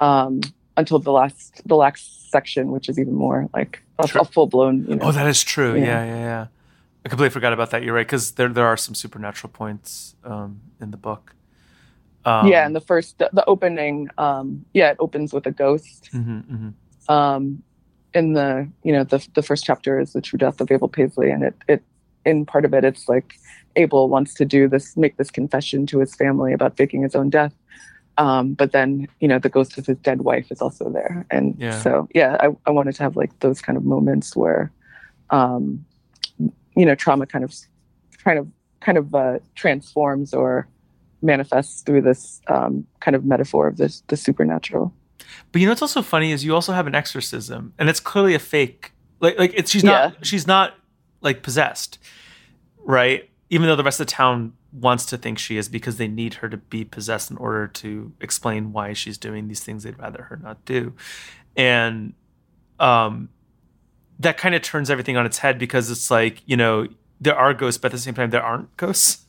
um 0.00 0.40
until 0.80 0.98
the 0.98 1.12
last 1.20 1.60
the 1.72 1.76
last 1.84 2.30
section 2.30 2.64
which 2.74 2.86
is 2.90 2.96
even 3.02 3.14
more 3.14 3.40
like 3.58 3.72
a, 3.98 4.06
a 4.24 4.24
full-blown 4.24 4.74
you 4.88 4.96
know 4.96 5.06
Oh, 5.06 5.12
that 5.12 5.26
is 5.34 5.40
true. 5.54 5.72
Yeah, 5.74 5.84
Yeah. 5.84 6.04
yeah, 6.12 6.22
yeah. 6.30 6.46
I 7.04 7.08
completely 7.08 7.34
forgot 7.38 7.52
about 7.54 7.70
that. 7.72 7.82
You're 7.82 7.94
right, 7.94 8.06
because 8.06 8.32
there 8.32 8.48
there 8.58 8.66
are 8.72 8.76
some 8.86 8.94
supernatural 8.94 9.50
points 9.60 10.14
um, 10.32 10.60
in 10.82 10.90
the 10.90 10.96
book. 11.08 11.24
Um, 12.26 12.46
yeah 12.52 12.66
and 12.66 12.76
the 12.76 12.84
first 12.90 13.16
the, 13.20 13.30
the 13.32 13.44
opening 13.46 13.96
um 14.18 14.46
yeah 14.74 14.90
it 14.92 14.98
opens 15.00 15.32
with 15.32 15.46
a 15.46 15.54
ghost 15.64 16.10
mhm, 16.12 16.44
mhm. 16.54 16.70
um 17.16 17.62
in 18.12 18.34
the 18.34 18.68
you 18.86 18.92
know 18.92 19.04
the 19.04 19.26
the 19.38 19.42
first 19.42 19.64
chapter 19.64 19.92
is 20.02 20.12
the 20.12 20.20
true 20.20 20.36
death 20.44 20.60
of 20.60 20.70
abel 20.70 20.90
paisley 20.98 21.30
and 21.34 21.42
it 21.48 21.54
it 21.66 21.82
in 22.26 22.44
part 22.44 22.66
of 22.66 22.74
it 22.74 22.84
it's 22.84 23.08
like 23.08 23.28
abel 23.76 24.10
wants 24.14 24.34
to 24.34 24.44
do 24.44 24.68
this 24.68 24.86
make 24.98 25.16
this 25.16 25.30
confession 25.30 25.86
to 25.86 25.98
his 26.04 26.14
family 26.14 26.52
about 26.52 26.76
faking 26.76 27.00
his 27.02 27.14
own 27.20 27.30
death 27.30 27.54
um 28.18 28.54
but 28.54 28.72
then 28.72 29.06
you 29.20 29.28
know 29.28 29.38
the 29.38 29.48
ghost 29.48 29.78
of 29.78 29.86
his 29.86 29.96
dead 29.98 30.22
wife 30.22 30.50
is 30.50 30.60
also 30.60 30.90
there 30.90 31.24
and 31.30 31.54
Yeah. 31.58 31.78
so 31.80 32.08
yeah 32.14 32.36
I, 32.40 32.48
I 32.66 32.70
wanted 32.70 32.94
to 32.96 33.02
have 33.02 33.16
like 33.16 33.38
those 33.40 33.60
kind 33.62 33.76
of 33.78 33.84
moments 33.84 34.34
where 34.36 34.70
um 35.30 35.84
you 36.76 36.84
know 36.84 36.94
trauma 36.94 37.26
kind 37.26 37.44
of 37.44 37.54
kind 38.24 38.38
of 38.38 38.46
kind 38.80 38.98
of 38.98 39.14
uh 39.14 39.38
transforms 39.54 40.34
or 40.34 40.66
manifests 41.22 41.82
through 41.82 42.02
this 42.02 42.40
um 42.48 42.84
kind 43.00 43.14
of 43.14 43.24
metaphor 43.24 43.68
of 43.68 43.76
this 43.76 44.02
the 44.08 44.16
supernatural 44.16 44.92
But 45.52 45.60
you 45.60 45.66
know 45.66 45.72
what's 45.72 45.82
also 45.82 46.02
funny 46.02 46.32
is 46.32 46.44
you 46.44 46.54
also 46.54 46.72
have 46.72 46.86
an 46.88 46.94
exorcism, 46.94 47.72
and 47.78 47.88
it's 47.88 48.00
clearly 48.00 48.34
a 48.34 48.38
fake. 48.38 48.92
Like 49.20 49.38
like 49.38 49.52
it's 49.54 49.70
she's 49.70 49.84
not 49.84 50.26
she's 50.26 50.46
not 50.46 50.74
like 51.20 51.42
possessed, 51.42 51.98
right? 52.84 53.29
Even 53.52 53.66
though 53.66 53.76
the 53.76 53.82
rest 53.84 54.00
of 54.00 54.06
the 54.06 54.12
town 54.12 54.52
wants 54.72 55.04
to 55.06 55.18
think 55.18 55.38
she 55.38 55.56
is 55.56 55.68
because 55.68 55.96
they 55.96 56.06
need 56.06 56.34
her 56.34 56.48
to 56.48 56.56
be 56.56 56.84
possessed 56.84 57.30
in 57.30 57.36
order 57.36 57.66
to 57.66 58.12
explain 58.20 58.72
why 58.72 58.92
she's 58.92 59.18
doing 59.18 59.48
these 59.48 59.62
things 59.62 59.82
they'd 59.82 59.98
rather 59.98 60.22
her 60.24 60.36
not 60.36 60.64
do, 60.64 60.94
and 61.56 62.14
um, 62.78 63.28
that 64.18 64.38
kind 64.38 64.54
of 64.54 64.62
turns 64.62 64.88
everything 64.88 65.16
on 65.16 65.26
its 65.26 65.38
head 65.38 65.58
because 65.58 65.90
it's 65.90 66.10
like 66.10 66.42
you 66.46 66.56
know 66.56 66.86
there 67.20 67.36
are 67.36 67.52
ghosts, 67.52 67.76
but 67.78 67.88
at 67.88 67.92
the 67.92 67.98
same 67.98 68.14
time 68.14 68.30
there 68.30 68.42
aren't 68.42 68.74
ghosts, 68.78 69.26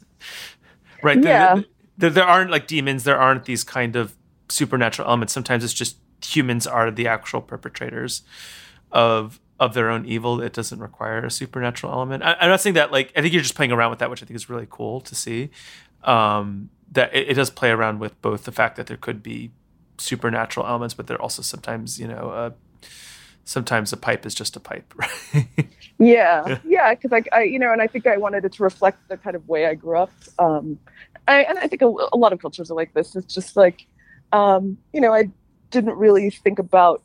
right? 1.03 1.21
There- 1.21 1.31
Yeah. 1.33 1.61
there, 1.97 2.09
there 2.11 2.23
aren't 2.25 2.51
like 2.51 2.67
demons. 2.67 3.03
There 3.03 3.19
aren't 3.19 3.45
these 3.45 3.63
kind 3.65 3.95
of 3.97 4.15
supernatural 4.49 5.07
elements. 5.07 5.33
Sometimes 5.33 5.63
it's 5.63 5.73
just 5.73 5.97
humans 6.23 6.65
are 6.67 6.89
the 6.91 7.07
actual 7.07 7.41
perpetrators 7.41 8.21
of 8.91 9.40
of 9.61 9.75
their 9.75 9.89
own 9.91 10.05
evil. 10.05 10.41
It 10.41 10.53
doesn't 10.53 10.79
require 10.79 11.23
a 11.23 11.29
supernatural 11.31 11.93
element. 11.93 12.23
I, 12.23 12.35
I'm 12.41 12.49
not 12.49 12.59
saying 12.61 12.73
that 12.73 12.91
like 12.91 13.13
I 13.15 13.21
think 13.21 13.31
you're 13.33 13.43
just 13.43 13.55
playing 13.55 13.71
around 13.71 13.91
with 13.91 13.99
that, 13.99 14.09
which 14.09 14.23
I 14.23 14.25
think 14.25 14.35
is 14.35 14.49
really 14.49 14.67
cool 14.69 14.99
to 15.01 15.15
see. 15.15 15.51
Um, 16.03 16.71
that 16.91 17.13
it, 17.13 17.29
it 17.29 17.33
does 17.35 17.51
play 17.51 17.69
around 17.69 17.99
with 17.99 18.19
both 18.23 18.43
the 18.45 18.51
fact 18.51 18.75
that 18.77 18.87
there 18.87 18.97
could 18.97 19.21
be 19.21 19.51
supernatural 19.99 20.65
elements, 20.65 20.95
but 20.95 21.05
there 21.05 21.21
also 21.21 21.43
sometimes 21.43 21.99
you 21.99 22.07
know 22.07 22.31
uh, 22.31 22.49
sometimes 23.45 23.93
a 23.93 23.97
pipe 23.97 24.25
is 24.25 24.33
just 24.33 24.55
a 24.55 24.59
pipe, 24.59 24.93
right? 24.97 25.67
Yeah, 25.99 26.57
yeah, 26.65 26.95
because 26.95 27.13
I, 27.13 27.21
I, 27.37 27.43
you 27.43 27.59
know, 27.59 27.71
and 27.71 27.83
I 27.83 27.87
think 27.87 28.07
I 28.07 28.17
wanted 28.17 28.43
it 28.43 28.53
to 28.53 28.63
reflect 28.63 29.07
the 29.09 29.17
kind 29.17 29.35
of 29.35 29.47
way 29.47 29.67
I 29.67 29.75
grew 29.75 29.97
up. 29.99 30.11
Um, 30.39 30.79
I, 31.27 31.43
and 31.43 31.59
I 31.59 31.67
think 31.67 31.83
a, 31.83 31.85
a 31.85 32.17
lot 32.17 32.33
of 32.33 32.41
cultures 32.41 32.71
are 32.71 32.73
like 32.73 32.95
this. 32.95 33.15
It's 33.15 33.31
just 33.31 33.55
like, 33.55 33.85
um, 34.31 34.79
you 34.91 35.01
know, 35.01 35.13
I 35.13 35.29
didn't 35.69 35.95
really 35.97 36.31
think 36.31 36.57
about 36.57 37.03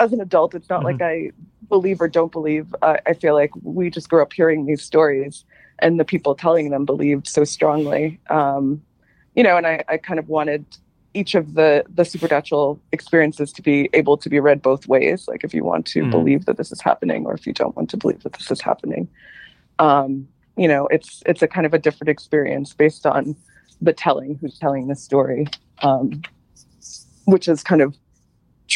as 0.00 0.12
an 0.12 0.20
adult. 0.20 0.54
It's 0.54 0.68
not 0.68 0.82
Mhm. 0.82 0.84
like 0.84 1.00
I 1.02 1.30
believe 1.74 2.00
or 2.00 2.08
don't 2.08 2.30
believe. 2.30 2.66
I, 2.82 3.00
I 3.04 3.14
feel 3.14 3.34
like 3.34 3.50
we 3.62 3.90
just 3.90 4.08
grew 4.08 4.22
up 4.22 4.32
hearing 4.32 4.64
these 4.64 4.82
stories, 4.82 5.44
and 5.80 5.98
the 5.98 6.04
people 6.04 6.36
telling 6.36 6.70
them 6.70 6.84
believed 6.84 7.26
so 7.26 7.42
strongly. 7.42 8.20
Um, 8.30 8.80
you 9.34 9.42
know, 9.42 9.56
and 9.56 9.66
I, 9.66 9.82
I 9.88 9.96
kind 9.96 10.20
of 10.20 10.28
wanted 10.28 10.64
each 11.14 11.34
of 11.34 11.54
the 11.54 11.84
the 11.92 12.04
supernatural 12.04 12.80
experiences 12.92 13.52
to 13.54 13.62
be 13.62 13.90
able 13.92 14.16
to 14.16 14.28
be 14.28 14.38
read 14.38 14.60
both 14.62 14.86
ways 14.88 15.26
like 15.28 15.42
if 15.44 15.54
you 15.54 15.64
want 15.64 15.86
to 15.86 16.02
Mhm. 16.02 16.10
believe 16.10 16.44
that 16.46 16.56
this 16.56 16.70
is 16.72 16.80
happening 16.80 17.24
or 17.26 17.32
if 17.34 17.46
you 17.46 17.52
don't 17.52 17.76
want 17.76 17.88
to 17.90 17.96
believe 17.96 18.22
that 18.24 18.32
this 18.32 18.50
is 18.50 18.60
happening 18.60 19.06
um 19.78 20.26
you 20.56 20.66
know 20.66 20.88
it's 20.96 21.22
it's 21.30 21.40
a 21.40 21.46
kind 21.46 21.66
of 21.66 21.72
a 21.72 21.78
different 21.78 22.08
experience 22.08 22.74
based 22.74 23.06
on 23.06 23.36
the 23.80 23.92
telling 23.92 24.30
who's 24.40 24.58
telling 24.58 24.88
the 24.88 24.96
story 24.96 25.46
um 25.82 26.20
which 27.26 27.46
is 27.46 27.62
kind 27.62 27.80
of 27.80 27.94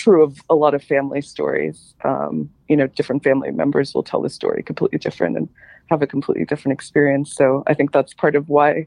true 0.02 0.22
of 0.22 0.32
a 0.48 0.54
lot 0.54 0.74
of 0.74 0.82
family 0.82 1.22
stories 1.32 1.94
um 2.04 2.34
you 2.68 2.76
know 2.78 2.86
different 2.98 3.22
family 3.28 3.50
members 3.50 3.94
will 3.94 4.06
tell 4.10 4.22
the 4.22 4.30
story 4.40 4.62
completely 4.62 4.98
different 5.06 5.36
and 5.36 5.48
have 5.90 6.02
a 6.02 6.06
completely 6.06 6.44
different 6.44 6.72
experience 6.78 7.28
so 7.40 7.62
i 7.66 7.74
think 7.74 7.92
that's 7.92 8.14
part 8.14 8.34
of 8.36 8.48
why 8.48 8.86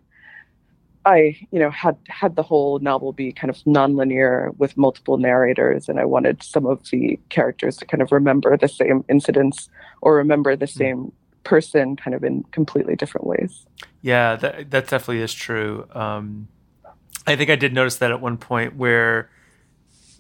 I, 1.05 1.35
you 1.51 1.59
know, 1.59 1.71
had 1.71 1.97
had 2.09 2.35
the 2.35 2.43
whole 2.43 2.77
novel 2.79 3.11
be 3.11 3.31
kind 3.31 3.49
of 3.49 3.57
nonlinear 3.65 4.55
with 4.59 4.77
multiple 4.77 5.17
narrators, 5.17 5.89
and 5.89 5.99
I 5.99 6.05
wanted 6.05 6.43
some 6.43 6.67
of 6.67 6.87
the 6.91 7.19
characters 7.29 7.77
to 7.77 7.85
kind 7.85 8.01
of 8.03 8.11
remember 8.11 8.55
the 8.55 8.67
same 8.67 9.03
incidents 9.09 9.67
or 10.01 10.15
remember 10.15 10.55
the 10.55 10.67
same 10.67 11.11
person, 11.43 11.95
kind 11.95 12.13
of 12.13 12.23
in 12.23 12.43
completely 12.51 12.95
different 12.95 13.25
ways. 13.25 13.65
Yeah, 14.01 14.35
that 14.35 14.69
that 14.69 14.87
definitely 14.87 15.23
is 15.23 15.33
true. 15.33 15.87
Um, 15.91 16.47
I 17.25 17.35
think 17.35 17.49
I 17.49 17.55
did 17.55 17.73
notice 17.73 17.97
that 17.97 18.11
at 18.11 18.21
one 18.21 18.37
point 18.37 18.75
where 18.75 19.29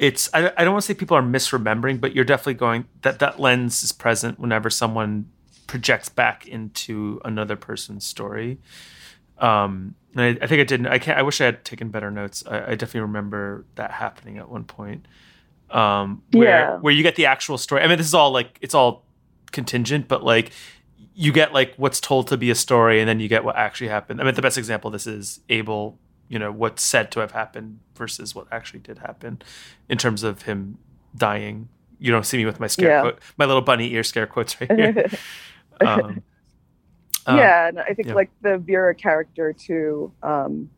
it's 0.01 0.29
I, 0.33 0.51
I 0.57 0.63
don't 0.65 0.73
want 0.73 0.83
to 0.83 0.87
say 0.87 0.93
people 0.95 1.15
are 1.15 1.21
misremembering, 1.21 2.01
but 2.01 2.13
you're 2.15 2.25
definitely 2.25 2.55
going 2.55 2.85
that 3.03 3.19
that 3.19 3.39
lens 3.39 3.83
is 3.83 3.91
present 3.91 4.39
whenever 4.39 4.69
someone 4.69 5.29
projects 5.67 6.09
back 6.09 6.47
into 6.47 7.21
another 7.23 7.55
person's 7.55 8.03
story. 8.05 8.57
Um, 9.37 9.95
and 10.15 10.21
I, 10.21 10.43
I 10.43 10.47
think 10.47 10.59
I 10.59 10.63
didn't. 10.63 10.87
I 10.87 10.97
can't. 10.99 11.17
I 11.17 11.21
wish 11.21 11.39
I 11.39 11.45
had 11.45 11.63
taken 11.63 11.89
better 11.89 12.11
notes. 12.11 12.43
I, 12.47 12.57
I 12.71 12.75
definitely 12.75 13.01
remember 13.01 13.65
that 13.75 13.91
happening 13.91 14.37
at 14.39 14.49
one 14.49 14.63
point. 14.65 15.07
Um, 15.69 16.23
where 16.31 16.49
Yeah. 16.49 16.77
where 16.79 16.93
you 16.93 17.03
get 17.03 17.15
the 17.15 17.27
actual 17.27 17.57
story. 17.57 17.81
I 17.83 17.87
mean, 17.87 17.97
this 17.97 18.07
is 18.07 18.13
all 18.13 18.31
like 18.31 18.57
it's 18.59 18.73
all 18.73 19.05
contingent, 19.51 20.07
but 20.07 20.23
like 20.23 20.51
you 21.13 21.31
get 21.31 21.53
like 21.53 21.75
what's 21.77 21.99
told 22.01 22.27
to 22.29 22.37
be 22.37 22.49
a 22.49 22.55
story 22.55 22.99
and 22.99 23.07
then 23.07 23.19
you 23.19 23.27
get 23.27 23.43
what 23.43 23.55
actually 23.55 23.89
happened. 23.89 24.19
I 24.19 24.23
mean, 24.23 24.33
the 24.33 24.41
best 24.41 24.57
example 24.57 24.87
of 24.89 24.93
this 24.93 25.05
is 25.07 25.41
Abel, 25.49 25.97
you 26.31 26.39
know, 26.39 26.51
what's 26.53 26.83
said 26.83 27.11
to 27.13 27.21
have 27.21 27.33
happened 27.33 27.81
versus 27.97 28.35
what 28.35 28.47
actually 28.51 28.81
did 28.81 28.99
happen 28.99 29.41
in 29.89 29.99
terms 29.99 30.23
of 30.23 30.43
him 30.43 30.79
dying. 31.15 31.69
You 31.99 32.11
don't 32.11 32.25
see 32.25 32.37
me 32.37 32.45
with 32.47 32.59
my 32.59 32.67
scare 32.67 32.91
Yeah. 32.91 33.01
quote, 33.01 33.19
my 33.37 33.45
little 33.45 33.63
bunny 33.63 33.93
ear 33.93 34.03
scare 34.03 34.27
quotes 34.27 34.61
right 34.61 34.73
here. 34.73 34.97
um, 35.83 36.23
um, 37.27 37.55
yeah, 37.55 37.67
and 37.67 37.79
I 37.79 37.93
think 37.93 38.09
yeah. 38.09 38.15
like 38.15 38.31
the 38.41 38.57
Vera 38.57 38.95
character 38.95 39.53
too, 39.53 40.13
um, 40.23 40.71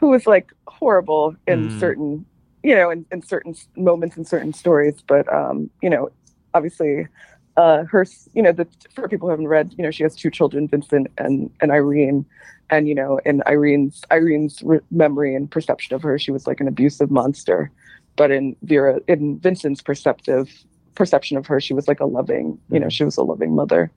who 0.00 0.08
was 0.10 0.26
like 0.26 0.50
horrible 0.68 1.36
in 1.46 1.70
Mm. 1.70 1.70
certain, 1.70 2.26
you 2.62 2.76
know, 2.76 2.90
in, 2.90 3.06
in 3.12 3.22
certain 3.22 3.54
moments 3.76 4.16
in 4.18 4.26
certain 4.26 4.54
stories, 4.54 4.96
but 5.08 5.32
um, 5.32 5.70
you 5.82 5.90
know, 5.90 6.10
obviously, 6.54 7.08
uh, 7.56 7.84
her, 7.84 8.06
you 8.34 8.42
know, 8.42 8.52
the 8.52 8.68
for 8.94 9.08
people 9.08 9.28
who 9.28 9.32
haven't 9.32 9.48
read, 9.48 9.74
you 9.78 9.84
know, 9.84 9.90
she 9.92 10.04
has 10.04 10.16
two 10.16 10.30
children, 10.30 10.68
Vincent 10.68 11.08
and 11.18 11.50
and 11.60 11.72
Irene, 11.72 12.26
and 12.70 12.88
you 12.88 12.94
know, 12.94 13.18
in 13.24 13.42
Irene's 13.46 14.02
Irene's 14.10 14.62
re- 14.62 14.80
memory 14.90 15.34
and 15.34 15.50
perception 15.50 15.94
of 15.94 16.02
her, 16.02 16.18
she 16.18 16.30
was 16.32 16.46
like 16.46 16.60
an 16.60 16.68
abusive 16.68 17.10
monster, 17.10 17.70
but 18.16 18.30
in 18.30 18.56
Vera, 18.62 19.00
in 19.08 19.38
Vincent's 19.38 19.82
perceptive 19.82 20.50
perception 20.94 21.36
of 21.36 21.46
her, 21.46 21.60
she 21.60 21.74
was 21.74 21.86
like 21.88 22.00
a 22.00 22.06
loving, 22.06 22.58
you 22.70 22.80
know, 22.80 22.86
Mhm. 22.86 22.92
she 22.92 23.04
was 23.04 23.16
a 23.16 23.22
loving 23.22 23.54
mother 23.54 23.90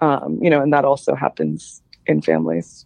um, 0.00 0.38
you 0.42 0.50
know, 0.50 0.60
and 0.60 0.72
that 0.72 0.84
also 0.84 1.14
happens 1.14 1.80
in 2.06 2.20
families. 2.20 2.84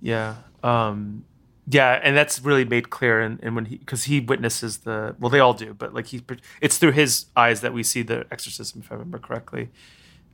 Yeah. 0.00 0.36
Um 0.62 1.24
yeah, 1.68 2.00
and 2.02 2.16
that's 2.16 2.40
really 2.40 2.64
made 2.64 2.90
clear 2.90 3.20
and 3.20 3.38
and 3.42 3.54
when 3.54 3.66
he 3.66 3.78
cuz 3.78 4.04
he 4.04 4.20
witnesses 4.20 4.78
the 4.78 5.14
well 5.20 5.30
they 5.30 5.40
all 5.40 5.52
do, 5.54 5.74
but 5.74 5.94
like 5.94 6.06
he 6.06 6.22
it's 6.60 6.78
through 6.78 6.92
his 6.92 7.26
eyes 7.36 7.60
that 7.60 7.72
we 7.72 7.82
see 7.82 8.02
the 8.02 8.24
exorcism 8.30 8.80
if 8.80 8.90
I 8.90 8.94
remember 8.94 9.18
correctly. 9.18 9.68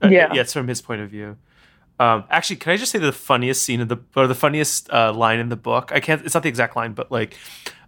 Uh, 0.02 0.08
Yeah. 0.08 0.32
yeah, 0.32 0.40
it's 0.42 0.52
from 0.52 0.68
his 0.68 0.80
point 0.80 1.00
of 1.02 1.10
view. 1.10 1.36
Um 1.98 2.24
actually, 2.30 2.56
can 2.56 2.72
I 2.72 2.76
just 2.76 2.92
say 2.92 2.98
the 2.98 3.12
funniest 3.12 3.62
scene 3.62 3.80
of 3.80 3.88
the 3.88 3.98
or 4.16 4.26
the 4.26 4.34
funniest 4.34 4.90
uh 4.92 5.12
line 5.12 5.38
in 5.38 5.48
the 5.48 5.56
book? 5.56 5.90
I 5.94 6.00
can't 6.00 6.24
it's 6.24 6.34
not 6.34 6.42
the 6.42 6.48
exact 6.48 6.76
line, 6.76 6.92
but 6.92 7.10
like 7.12 7.36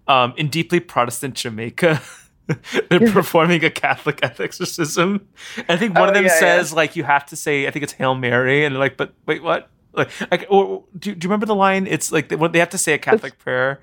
um 0.07 0.35
in 0.37 0.49
deeply 0.49 0.81
Protestant 0.81 1.35
Jamaica 1.35 2.01
they're 2.91 3.01
performing 3.13 3.65
a 3.65 3.71
Catholic 3.71 4.21
exorcism. 4.23 5.27
I 5.69 5.77
think 5.79 5.99
one 5.99 6.09
of 6.09 6.11
Oh, 6.11 6.15
them 6.15 6.25
yeah, 6.25 6.33
yeah. 6.33 6.39
says 6.39 6.73
like 6.73 6.95
you 6.97 7.05
have 7.05 7.25
to 7.27 7.37
say 7.37 7.67
I 7.67 7.71
think 7.71 7.83
it's 7.83 7.95
Hail 7.95 8.15
Mary 8.15 8.65
and 8.65 8.75
they're 8.75 8.81
like 8.81 8.97
but 8.97 9.15
wait 9.27 9.43
what? 9.43 9.71
Like, 9.95 10.11
like 10.31 10.47
or, 10.51 10.85
do, 10.99 11.15
do 11.15 11.25
you 11.25 11.29
remember 11.31 11.47
the 11.47 11.55
line? 11.55 11.87
It's 11.87 12.11
like 12.11 12.29
they, 12.29 12.35
they 12.49 12.59
have 12.59 12.71
to 12.71 12.79
say 12.79 12.95
a 12.95 12.99
Catholic 12.99 13.39
prayer. 13.39 13.81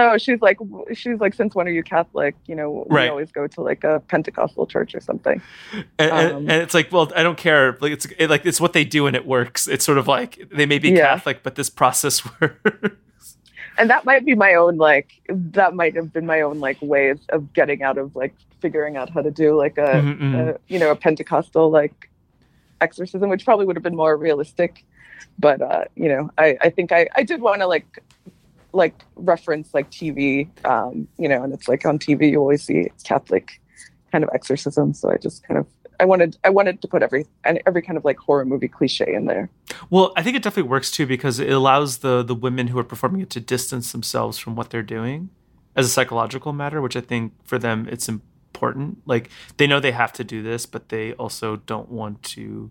Oh, 0.00 0.16
she's 0.18 0.40
like, 0.40 0.58
she's 0.94 1.20
like, 1.20 1.34
since 1.34 1.54
when 1.54 1.68
are 1.68 1.70
you 1.70 1.82
Catholic? 1.82 2.34
You 2.46 2.54
know, 2.56 2.86
we 2.88 2.96
Right. 2.96 3.10
always 3.10 3.30
go 3.30 3.46
to 3.46 3.60
like 3.60 3.84
a 3.84 4.00
Pentecostal 4.08 4.66
church 4.66 4.94
or 4.94 5.00
something. 5.00 5.40
And, 5.72 6.10
and- 6.10 6.32
Um, 6.32 6.36
and 6.50 6.62
it's 6.62 6.74
like, 6.74 6.90
well, 6.90 7.12
I 7.14 7.22
don't 7.22 7.38
care. 7.38 7.76
Like 7.80 7.92
it's 7.92 8.06
it, 8.18 8.30
like 8.30 8.46
it's 8.46 8.60
what 8.60 8.72
they 8.72 8.84
do 8.84 9.06
and 9.06 9.14
it 9.14 9.26
works. 9.26 9.68
It's 9.68 9.84
sort 9.84 9.98
of 9.98 10.08
like 10.08 10.42
they 10.50 10.66
may 10.66 10.78
be 10.78 10.90
Yeah. 10.90 11.08
Catholic, 11.08 11.42
but 11.42 11.54
this 11.54 11.68
process 11.70 12.22
works. 12.40 13.36
And 13.78 13.88
that 13.90 14.04
might 14.04 14.24
be 14.26 14.34
my 14.34 14.54
own, 14.54 14.76
like, 14.76 15.08
that 15.28 15.74
might 15.74 15.94
have 15.96 16.12
been 16.12 16.26
my 16.26 16.40
own 16.42 16.58
like 16.60 16.76
ways 16.82 17.18
of 17.30 17.52
getting 17.52 17.82
out 17.82 17.96
of 17.98 18.14
like 18.16 18.34
figuring 18.60 18.96
out 18.96 19.08
how 19.10 19.22
to 19.22 19.30
do 19.30 19.54
like 19.56 19.78
a, 19.78 20.02
Mhm, 20.02 20.18
mhm. 20.18 20.48
a 20.54 20.58
you 20.68 20.78
know, 20.78 20.90
a 20.90 20.96
Pentecostal 20.96 21.70
like 21.70 22.10
exorcism, 22.80 23.30
which 23.30 23.44
probably 23.44 23.64
would 23.66 23.76
have 23.76 23.82
been 23.82 23.96
more 23.96 24.16
realistic. 24.16 24.84
But 25.38 25.62
uh, 25.62 25.84
you 25.94 26.08
know, 26.08 26.30
I, 26.36 26.58
I 26.60 26.70
think 26.70 26.92
I, 26.92 27.08
I 27.14 27.22
did 27.22 27.40
want 27.40 27.60
to 27.62 27.66
like 27.66 28.02
like 28.72 29.04
reference 29.16 29.72
like 29.74 29.90
TV, 29.90 30.48
um, 30.64 31.08
you 31.18 31.28
know, 31.28 31.42
and 31.42 31.52
it's 31.52 31.68
like 31.68 31.84
on 31.84 31.98
TV 31.98 32.30
you 32.30 32.38
always 32.38 32.62
see 32.62 32.88
Catholic 33.04 33.60
kind 34.12 34.24
of 34.24 34.30
exorcism. 34.32 34.92
So 34.94 35.10
I 35.10 35.16
just 35.16 35.42
kind 35.46 35.58
of 35.58 35.66
I 35.98 36.04
wanted 36.04 36.36
I 36.44 36.50
wanted 36.50 36.80
to 36.82 36.88
put 36.88 37.02
every 37.02 37.26
and 37.44 37.60
every 37.66 37.82
kind 37.82 37.96
of 37.96 38.04
like 38.04 38.18
horror 38.18 38.44
movie 38.44 38.68
cliche 38.68 39.12
in 39.14 39.26
there. 39.26 39.50
Well, 39.90 40.12
I 40.16 40.22
think 40.22 40.36
it 40.36 40.42
definitely 40.42 40.70
works 40.70 40.90
too 40.90 41.06
because 41.06 41.38
it 41.38 41.50
allows 41.52 41.98
the 41.98 42.22
the 42.22 42.34
women 42.34 42.68
who 42.68 42.78
are 42.78 42.84
performing 42.84 43.20
it 43.20 43.30
to 43.30 43.40
distance 43.40 43.92
themselves 43.92 44.38
from 44.38 44.56
what 44.56 44.70
they're 44.70 44.82
doing 44.82 45.30
as 45.76 45.86
a 45.86 45.90
psychological 45.90 46.52
matter, 46.52 46.80
which 46.80 46.96
I 46.96 47.00
think 47.00 47.32
for 47.44 47.58
them 47.58 47.86
it's 47.90 48.08
important. 48.08 48.98
Like 49.06 49.30
they 49.56 49.66
know 49.66 49.78
they 49.80 49.92
have 49.92 50.12
to 50.14 50.24
do 50.24 50.42
this, 50.42 50.64
but 50.66 50.88
they 50.88 51.12
also 51.14 51.56
don't 51.56 51.90
want 51.90 52.22
to 52.34 52.70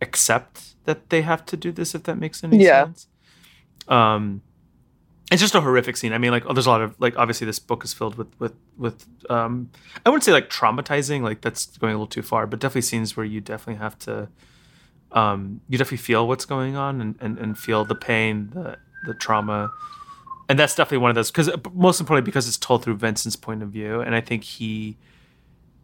accept 0.00 0.74
that 0.84 1.10
they 1.10 1.22
have 1.22 1.44
to 1.46 1.56
do 1.56 1.72
this 1.72 1.94
if 1.94 2.04
that 2.04 2.18
makes 2.18 2.44
any 2.44 2.62
Yeah. 2.64 2.84
sense. 2.84 3.08
Um 3.88 4.42
it's 5.30 5.42
just 5.42 5.54
a 5.54 5.60
horrific 5.60 5.96
scene. 5.96 6.12
I 6.12 6.18
mean, 6.18 6.30
like, 6.30 6.44
oh, 6.46 6.54
there's 6.54 6.66
a 6.66 6.70
lot 6.70 6.80
of 6.80 6.98
like. 6.98 7.18
Obviously, 7.18 7.44
this 7.44 7.58
book 7.58 7.84
is 7.84 7.92
filled 7.92 8.16
with 8.16 8.28
with 8.38 8.54
with. 8.78 9.06
Um, 9.28 9.70
I 10.06 10.08
wouldn't 10.08 10.24
say 10.24 10.32
like 10.32 10.48
traumatizing. 10.48 11.22
Like 11.22 11.42
that's 11.42 11.76
going 11.76 11.92
a 11.92 11.96
little 11.96 12.06
too 12.06 12.22
far, 12.22 12.46
but 12.46 12.60
definitely 12.60 12.82
scenes 12.82 13.16
where 13.16 13.26
you 13.26 13.40
definitely 13.40 13.80
have 13.82 13.98
to. 14.00 14.28
Um, 15.12 15.60
you 15.68 15.76
definitely 15.76 15.98
feel 15.98 16.28
what's 16.28 16.44
going 16.44 16.76
on 16.76 17.00
and, 17.00 17.14
and, 17.20 17.38
and 17.38 17.58
feel 17.58 17.84
the 17.84 17.94
pain, 17.94 18.50
the 18.54 18.78
the 19.04 19.14
trauma, 19.14 19.70
and 20.48 20.58
that's 20.58 20.74
definitely 20.74 20.98
one 20.98 21.10
of 21.10 21.14
those. 21.14 21.30
Because 21.30 21.50
most 21.74 22.00
importantly, 22.00 22.26
because 22.26 22.48
it's 22.48 22.56
told 22.56 22.82
through 22.82 22.96
Vincent's 22.96 23.36
point 23.36 23.62
of 23.62 23.68
view, 23.68 24.00
and 24.00 24.14
I 24.14 24.22
think 24.22 24.44
he, 24.44 24.96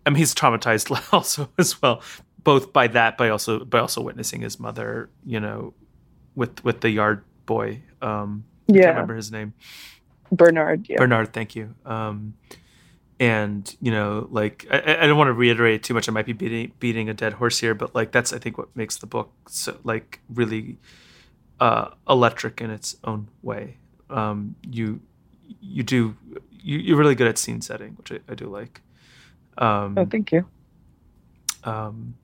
I 0.06 0.10
mean, 0.10 0.16
he's 0.16 0.34
traumatized 0.34 0.90
also 1.12 1.50
as 1.58 1.80
well, 1.82 2.02
both 2.42 2.72
by 2.72 2.86
that, 2.88 3.18
but 3.18 3.30
also 3.30 3.64
by 3.64 3.80
also 3.80 4.00
witnessing 4.00 4.40
his 4.40 4.58
mother, 4.58 5.10
you 5.24 5.40
know, 5.40 5.74
with 6.34 6.64
with 6.64 6.80
the 6.80 6.88
yard 6.88 7.24
boy. 7.44 7.82
Um, 8.00 8.44
I 8.72 8.78
Yeah, 8.78 8.84
can't 8.84 8.94
remember 8.94 9.16
his 9.16 9.32
name. 9.32 9.54
Bernard. 10.32 10.86
Yeah, 10.88 10.98
Bernard, 10.98 11.32
thank 11.32 11.56
you. 11.56 11.74
Um, 11.84 12.34
and 13.20 13.74
you 13.80 13.92
know, 13.92 14.28
like 14.30 14.66
I, 14.70 14.78
I- 14.80 15.04
I 15.04 15.06
don't 15.08 15.18
want 15.18 15.28
to 15.28 15.34
reiterate 15.34 15.82
too 15.84 15.94
much. 15.94 16.08
I 16.08 16.12
might 16.12 16.26
be 16.26 16.34
beating 16.34 16.72
beating 16.80 17.08
a 17.08 17.14
dead 17.14 17.34
horse 17.34 17.60
here, 17.60 17.74
but 17.74 17.94
like 17.94 18.12
that's 18.12 18.32
I 18.32 18.38
think 18.38 18.58
what 18.58 18.74
makes 18.76 18.96
the 18.98 19.06
book 19.06 19.32
so 19.48 19.78
like 19.84 20.20
really 20.28 20.78
uh, 21.60 21.90
electric 22.08 22.60
in 22.60 22.70
its 22.70 22.96
own 23.04 23.28
way. 23.42 23.78
Um, 24.10 24.56
you 24.62 25.02
you 25.60 25.82
do 25.84 26.16
you, 26.50 26.78
you're 26.78 26.98
really 26.98 27.14
good 27.16 27.28
at 27.28 27.38
scene 27.38 27.60
setting, 27.62 27.94
which 27.94 28.12
I, 28.12 28.20
I 28.28 28.34
do 28.34 28.46
like. 28.48 28.82
Um, 29.58 29.96
oh, 29.96 30.06
thank 30.06 30.32
you. 30.32 30.46
um, 31.64 32.16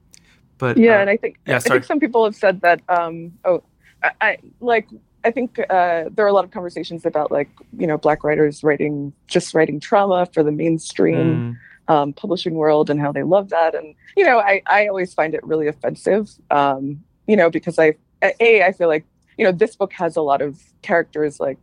but 0.59 0.79
yeah 0.79 1.01
uh, 1.01 1.01
and 1.01 1.11
i 1.11 1.17
think 1.17 1.39
yeah, 1.47 1.61
i 1.65 1.71
think 1.71 1.85
some 1.85 2.01
people 2.01 2.25
have 2.25 2.37
said 2.37 2.61
that 2.63 2.83
um 2.89 3.33
oh 3.45 3.63
i, 4.03 4.13
I 4.21 4.39
like 4.61 4.89
i 5.25 5.31
think 5.31 5.59
uh 5.71 6.05
there 6.11 6.25
are 6.25 6.29
a 6.29 6.33
lot 6.33 6.45
of 6.45 6.51
conversations 6.51 7.05
about 7.07 7.31
like 7.31 7.51
you 7.79 7.87
know 7.87 7.99
black 7.99 8.25
writers 8.25 8.63
writing 8.63 9.13
just 9.27 9.55
writing 9.55 9.81
trauma 9.81 10.27
for 10.33 10.43
the 10.43 10.53
mainstream 10.53 11.57
mm, 11.89 11.93
um 11.95 12.13
publishing 12.13 12.55
world 12.55 12.91
and 12.91 13.01
how 13.01 13.13
they 13.13 13.23
love 13.23 13.49
that. 13.51 13.75
And 13.75 13.95
you 14.17 14.25
know 14.25 14.39
i 14.39 14.63
i 14.67 14.87
always 14.87 15.15
find 15.15 15.35
it 15.35 15.45
really 15.45 15.67
offensive 15.67 16.31
um 16.51 17.03
you 17.27 17.37
know 17.37 17.51
because 17.51 17.79
i 17.79 17.95
a 18.23 18.63
i 18.63 18.73
feel 18.73 18.89
like 18.89 19.05
you 19.39 19.45
know 19.45 19.53
this 19.53 19.77
book 19.77 19.93
has 19.93 20.17
a 20.17 20.23
lot 20.23 20.43
of 20.43 20.61
characters 20.83 21.41
like 21.41 21.59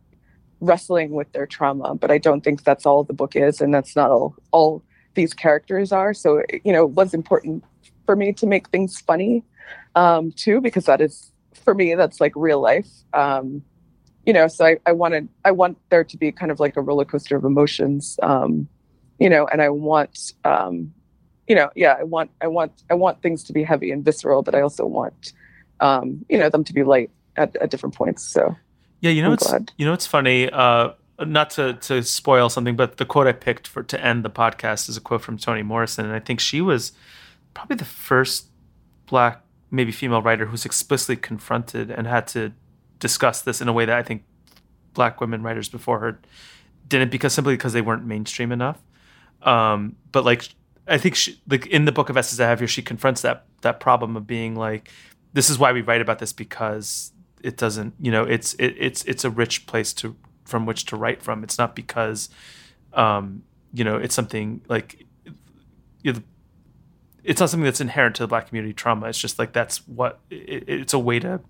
wrestling 0.60 1.12
with 1.12 1.30
their 1.32 1.46
trauma 1.46 1.94
but 1.94 2.10
i 2.10 2.18
don't 2.18 2.42
think 2.42 2.64
that's 2.64 2.84
all 2.84 3.04
the 3.04 3.12
book 3.12 3.36
is 3.36 3.60
and 3.60 3.72
that's 3.72 3.94
not 3.94 4.10
all 4.10 4.34
all 4.50 4.82
these 5.18 5.34
characters 5.34 5.90
are. 5.90 6.14
So 6.14 6.42
you 6.64 6.72
know 6.72 6.84
it 6.84 6.90
was 6.90 7.12
important 7.12 7.64
for 8.06 8.14
me 8.16 8.32
to 8.34 8.46
make 8.46 8.68
things 8.68 9.00
funny 9.00 9.42
um 9.96 10.32
too 10.32 10.60
because 10.60 10.84
that 10.84 11.00
is 11.00 11.32
for 11.68 11.74
me 11.74 11.94
that's 11.94 12.18
like 12.18 12.32
real 12.34 12.60
life 12.62 12.88
um 13.12 13.60
you 14.24 14.32
know 14.32 14.48
so 14.48 14.64
I, 14.64 14.78
I 14.86 14.92
wanted 14.92 15.28
i 15.44 15.50
want 15.50 15.76
there 15.90 16.02
to 16.02 16.16
be 16.16 16.32
kind 16.32 16.50
of 16.50 16.58
like 16.60 16.78
a 16.78 16.80
roller 16.80 17.04
coaster 17.04 17.36
of 17.36 17.44
emotions 17.44 18.18
um 18.22 18.66
you 19.18 19.28
know 19.28 19.46
and 19.52 19.60
i 19.60 19.68
want 19.68 20.32
um 20.44 20.94
you 21.46 21.54
know 21.54 21.68
yeah 21.76 21.92
i 22.00 22.04
want 22.04 22.30
i 22.40 22.46
want 22.46 22.72
i 22.90 22.94
want 22.94 23.20
things 23.20 23.44
to 23.44 23.52
be 23.52 23.62
heavy 23.62 23.90
and 23.90 24.02
visceral 24.02 24.42
but 24.42 24.54
i 24.54 24.62
also 24.62 24.86
want 24.86 25.34
um 25.80 26.24
you 26.30 26.38
know 26.38 26.48
them 26.48 26.64
to 26.64 26.72
be 26.72 26.82
light 26.84 27.10
at, 27.36 27.54
at 27.56 27.70
different 27.70 27.94
points 27.94 28.22
so 28.24 28.56
Yeah, 29.00 29.10
you 29.10 29.20
know 29.20 29.28
I'm 29.28 29.34
it's 29.34 29.46
glad. 29.46 29.72
you 29.76 29.84
know 29.84 29.92
it's 29.92 30.06
funny. 30.06 30.48
Uh, 30.50 30.92
not 31.20 31.50
to 31.50 31.74
to 31.88 32.02
spoil 32.02 32.48
something, 32.48 32.76
but 32.76 32.96
the 32.96 33.04
quote 33.04 33.26
I 33.26 33.32
picked 33.32 33.66
for 33.68 33.82
to 33.82 33.96
end 34.02 34.24
the 34.24 34.30
podcast 34.30 34.88
is 34.88 34.96
a 34.96 35.00
quote 35.00 35.20
from 35.22 35.36
Toni 35.36 35.62
Morrison, 35.62 36.04
and 36.06 36.14
I 36.14 36.20
think 36.20 36.40
she 36.40 36.60
was 36.60 36.92
probably 37.54 37.76
the 37.76 37.84
first 37.84 38.46
black, 39.06 39.42
maybe 39.70 39.92
female 39.92 40.22
writer 40.22 40.46
who's 40.46 40.64
explicitly 40.64 41.16
confronted 41.16 41.90
and 41.90 42.06
had 42.06 42.26
to 42.28 42.52
discuss 42.98 43.42
this 43.42 43.60
in 43.60 43.68
a 43.68 43.72
way 43.72 43.84
that 43.84 43.96
I 43.96 44.02
think 44.02 44.24
black 44.94 45.20
women 45.20 45.42
writers 45.42 45.68
before 45.68 46.00
her 46.00 46.20
didn't, 46.86 47.10
because 47.10 47.34
simply 47.34 47.54
because 47.54 47.72
they 47.72 47.82
weren't 47.82 48.04
mainstream 48.04 48.50
enough. 48.50 48.80
Um, 49.42 49.96
but 50.10 50.24
like 50.24 50.48
I 50.86 50.98
think 50.98 51.14
she, 51.14 51.40
like 51.48 51.66
in 51.66 51.84
the 51.84 51.92
book 51.92 52.08
of 52.08 52.16
essays 52.16 52.40
I 52.40 52.48
have 52.48 52.58
here, 52.58 52.68
she 52.68 52.82
confronts 52.82 53.22
that 53.22 53.44
that 53.60 53.78
problem 53.78 54.16
of 54.16 54.26
being 54.26 54.56
like, 54.56 54.90
this 55.32 55.50
is 55.50 55.58
why 55.58 55.72
we 55.72 55.82
write 55.82 56.00
about 56.00 56.18
this 56.18 56.32
because 56.32 57.12
it 57.42 57.56
doesn't 57.56 57.94
you 58.00 58.10
know 58.10 58.24
it's 58.24 58.54
it, 58.54 58.74
it's 58.78 59.04
it's 59.04 59.24
a 59.24 59.30
rich 59.30 59.66
place 59.66 59.92
to 59.92 60.16
from 60.44 60.66
which 60.66 60.84
to 60.86 60.96
write 60.96 61.22
from 61.22 61.44
it's 61.44 61.56
not 61.56 61.76
because 61.76 62.28
um 62.94 63.42
you 63.72 63.84
know 63.84 63.96
it's 63.96 64.14
something 64.14 64.60
like 64.68 65.06
you 66.02 66.12
know, 66.12 66.20
it's 67.28 67.40
not 67.40 67.50
something 67.50 67.64
that's 67.64 67.80
inherent 67.80 68.16
to 68.16 68.22
the 68.22 68.26
black 68.26 68.48
community 68.48 68.72
trauma. 68.72 69.08
It's 69.08 69.18
just 69.18 69.38
like 69.38 69.52
that's 69.52 69.86
what 69.86 70.20
it, 70.30 70.64
it's 70.66 70.94
a 70.94 70.98
way 70.98 71.20
to 71.20 71.40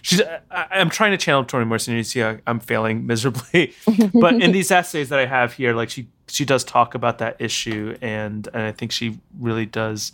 she's 0.00 0.22
I, 0.22 0.66
i'm 0.70 0.90
trying 0.90 1.10
to 1.10 1.16
channel 1.16 1.44
Toni 1.44 1.64
Morrison. 1.64 1.96
You 1.96 2.04
see 2.04 2.20
how 2.20 2.38
i'm 2.46 2.60
failing 2.60 3.06
miserably. 3.06 3.74
But 4.14 4.40
in 4.40 4.52
these 4.52 4.70
essays 4.70 5.08
that 5.08 5.18
i 5.18 5.26
have 5.26 5.54
here 5.54 5.74
like 5.74 5.90
she 5.90 6.08
she 6.28 6.44
does 6.44 6.62
talk 6.64 6.94
about 6.94 7.18
that 7.18 7.36
issue 7.40 7.96
and 8.00 8.46
and 8.54 8.62
i 8.62 8.72
think 8.72 8.92
she 8.92 9.18
really 9.38 9.66
does 9.66 10.12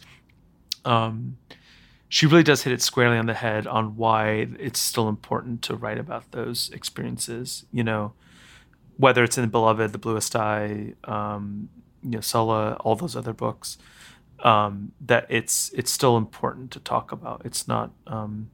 um 0.85 1.37
she 2.15 2.27
really 2.27 2.45
does 2.45 2.63
hit 2.63 2.73
it 2.73 2.81
squarely 2.81 3.19
on 3.19 3.27
the 3.27 3.35
head 3.35 3.67
on 3.67 3.97
why 3.97 4.47
it's 4.61 4.79
still 4.79 5.09
important 5.09 5.63
to 5.63 5.75
write 5.75 5.99
about 5.99 6.31
those 6.31 6.71
experiences. 6.71 7.67
You 7.73 7.83
know, 7.83 8.13
whether 8.97 9.25
it's 9.25 9.37
in 9.37 9.49
Beloved, 9.49 9.93
The 9.93 9.99
Bluest 9.99 10.37
Eye, 10.37 10.95
um, 11.03 11.71
you 12.05 12.11
know, 12.11 12.21
Sula, 12.21 12.75
all 12.85 12.95
those 12.95 13.17
other 13.17 13.33
books, 13.33 13.79
um, 14.41 14.93
that 15.01 15.27
it's 15.29 15.71
it's 15.75 15.91
still 15.91 16.17
important 16.17 16.71
to 16.73 16.81
talk 16.81 17.13
about. 17.13 17.43
It's 17.45 17.69
not. 17.69 17.93
Um, 18.07 18.51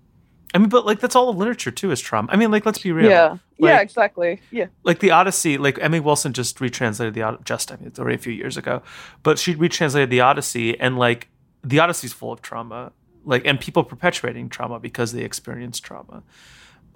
I 0.53 0.59
mean, 0.59 0.69
but 0.69 0.85
like 0.85 1.01
that's 1.01 1.15
all 1.15 1.29
of 1.29 1.37
literature 1.37 1.71
too 1.71 1.93
is 1.93 2.01
trauma. 2.01 2.29
I 2.31 2.37
mean, 2.37 2.51
like 2.51 2.67
let's 2.67 2.81
be 2.81 2.93
real. 2.93 3.09
Yeah. 3.09 3.29
Like, 3.29 3.41
yeah. 3.59 3.81
Exactly. 3.81 4.41
Yeah. 4.51 4.67
Like 4.83 4.99
the 4.99 5.13
Odyssey, 5.13 5.59
like 5.59 5.79
Emily 5.81 6.01
Wilson 6.01 6.33
just 6.33 6.59
retranslated 6.59 7.15
the 7.15 7.39
just 7.45 7.71
I 7.71 7.77
mean 7.77 7.87
it's 7.87 7.99
already 7.99 8.17
a 8.17 8.19
few 8.19 8.33
years 8.33 8.57
ago, 8.57 8.83
but 9.23 9.39
she 9.39 9.55
retranslated 9.55 10.11
the 10.11 10.21
Odyssey 10.21 10.79
and 10.79 10.99
like 10.99 11.29
the 11.63 11.79
Odyssey's 11.79 12.13
full 12.13 12.33
of 12.33 12.43
trauma 12.43 12.93
like 13.25 13.45
and 13.45 13.61
people 13.61 13.85
perpetuating 13.85 14.49
trauma 14.49 14.79
because 14.79 15.13
they 15.13 15.23
experience 15.23 15.81
trauma. 15.81 16.23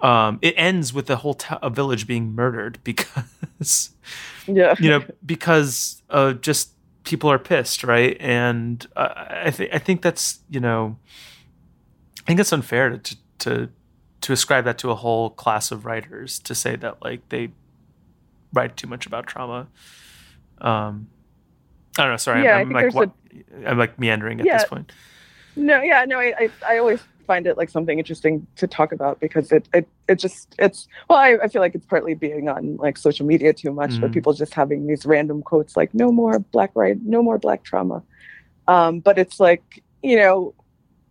Um, 0.01 0.39
it 0.41 0.53
ends 0.57 0.93
with 0.93 1.05
the 1.05 1.17
whole 1.17 1.35
t- 1.35 1.55
a 1.61 1.69
village 1.69 2.05
being 2.05 2.35
murdered 2.35 2.79
because 2.83 3.91
yeah 4.47 4.75
you 4.79 4.89
know 4.89 5.03
because 5.25 6.01
uh, 6.09 6.33
just 6.33 6.71
people 7.05 7.31
are 7.31 7.39
pissed 7.39 7.83
right 7.83 8.17
and 8.19 8.85
uh, 8.95 9.13
I 9.45 9.51
think 9.51 9.69
I 9.73 9.77
think 9.79 10.01
that's 10.01 10.39
you 10.49 10.59
know 10.59 10.97
I 12.21 12.25
think 12.27 12.39
it's 12.39 12.51
unfair 12.51 12.97
to 12.97 13.17
to 13.39 13.69
to 14.21 14.33
ascribe 14.33 14.65
that 14.65 14.77
to 14.79 14.89
a 14.91 14.95
whole 14.95 15.29
class 15.29 15.71
of 15.71 15.85
writers 15.85 16.39
to 16.39 16.55
say 16.55 16.75
that 16.75 17.01
like 17.03 17.29
they 17.29 17.51
write 18.53 18.75
too 18.75 18.87
much 18.87 19.05
about 19.05 19.27
trauma. 19.27 19.67
Um, 20.59 21.07
I 21.97 22.03
don't 22.03 22.11
know. 22.13 22.17
Sorry, 22.17 22.43
Yeah, 22.43 22.55
I'm, 22.57 22.67
I'm 22.75 22.85
like 22.85 22.93
what, 22.95 23.11
I'm 23.65 23.77
like 23.77 23.99
meandering 23.99 24.39
at 24.39 24.45
Yeah. 24.47 24.57
this 24.57 24.65
point. 24.67 24.91
No, 25.55 25.81
yeah, 25.81 26.05
no, 26.05 26.19
I, 26.19 26.33
I, 26.39 26.49
I 26.67 26.77
always 26.79 27.01
find 27.25 27.47
it 27.47 27.57
like 27.57 27.69
something 27.69 27.97
interesting 27.99 28.47
to 28.55 28.67
talk 28.67 28.91
about 28.91 29.19
because 29.19 29.51
it, 29.51 29.67
it, 29.73 29.87
it 30.07 30.19
just, 30.19 30.55
it's, 30.59 30.87
well, 31.09 31.19
I, 31.19 31.37
I 31.43 31.47
feel 31.47 31.61
like 31.61 31.75
it's 31.75 31.85
partly 31.85 32.13
being 32.13 32.47
on 32.49 32.77
like 32.77 32.97
social 32.97 33.25
media 33.25 33.53
too 33.53 33.71
much, 33.71 33.99
but 33.99 34.11
Mhm. 34.11 34.13
people 34.13 34.33
just 34.33 34.53
having 34.53 34.87
these 34.87 35.05
random 35.05 35.41
quotes 35.41 35.75
like 35.75 35.93
"no 35.93 36.11
more 36.11 36.39
black 36.39 36.71
right, 36.75 36.97
no 37.03 37.21
more 37.21 37.37
black 37.37 37.63
trauma," 37.63 38.03
um, 38.67 38.99
but 38.99 39.17
it's 39.17 39.39
like 39.39 39.83
you 40.03 40.17
know, 40.17 40.53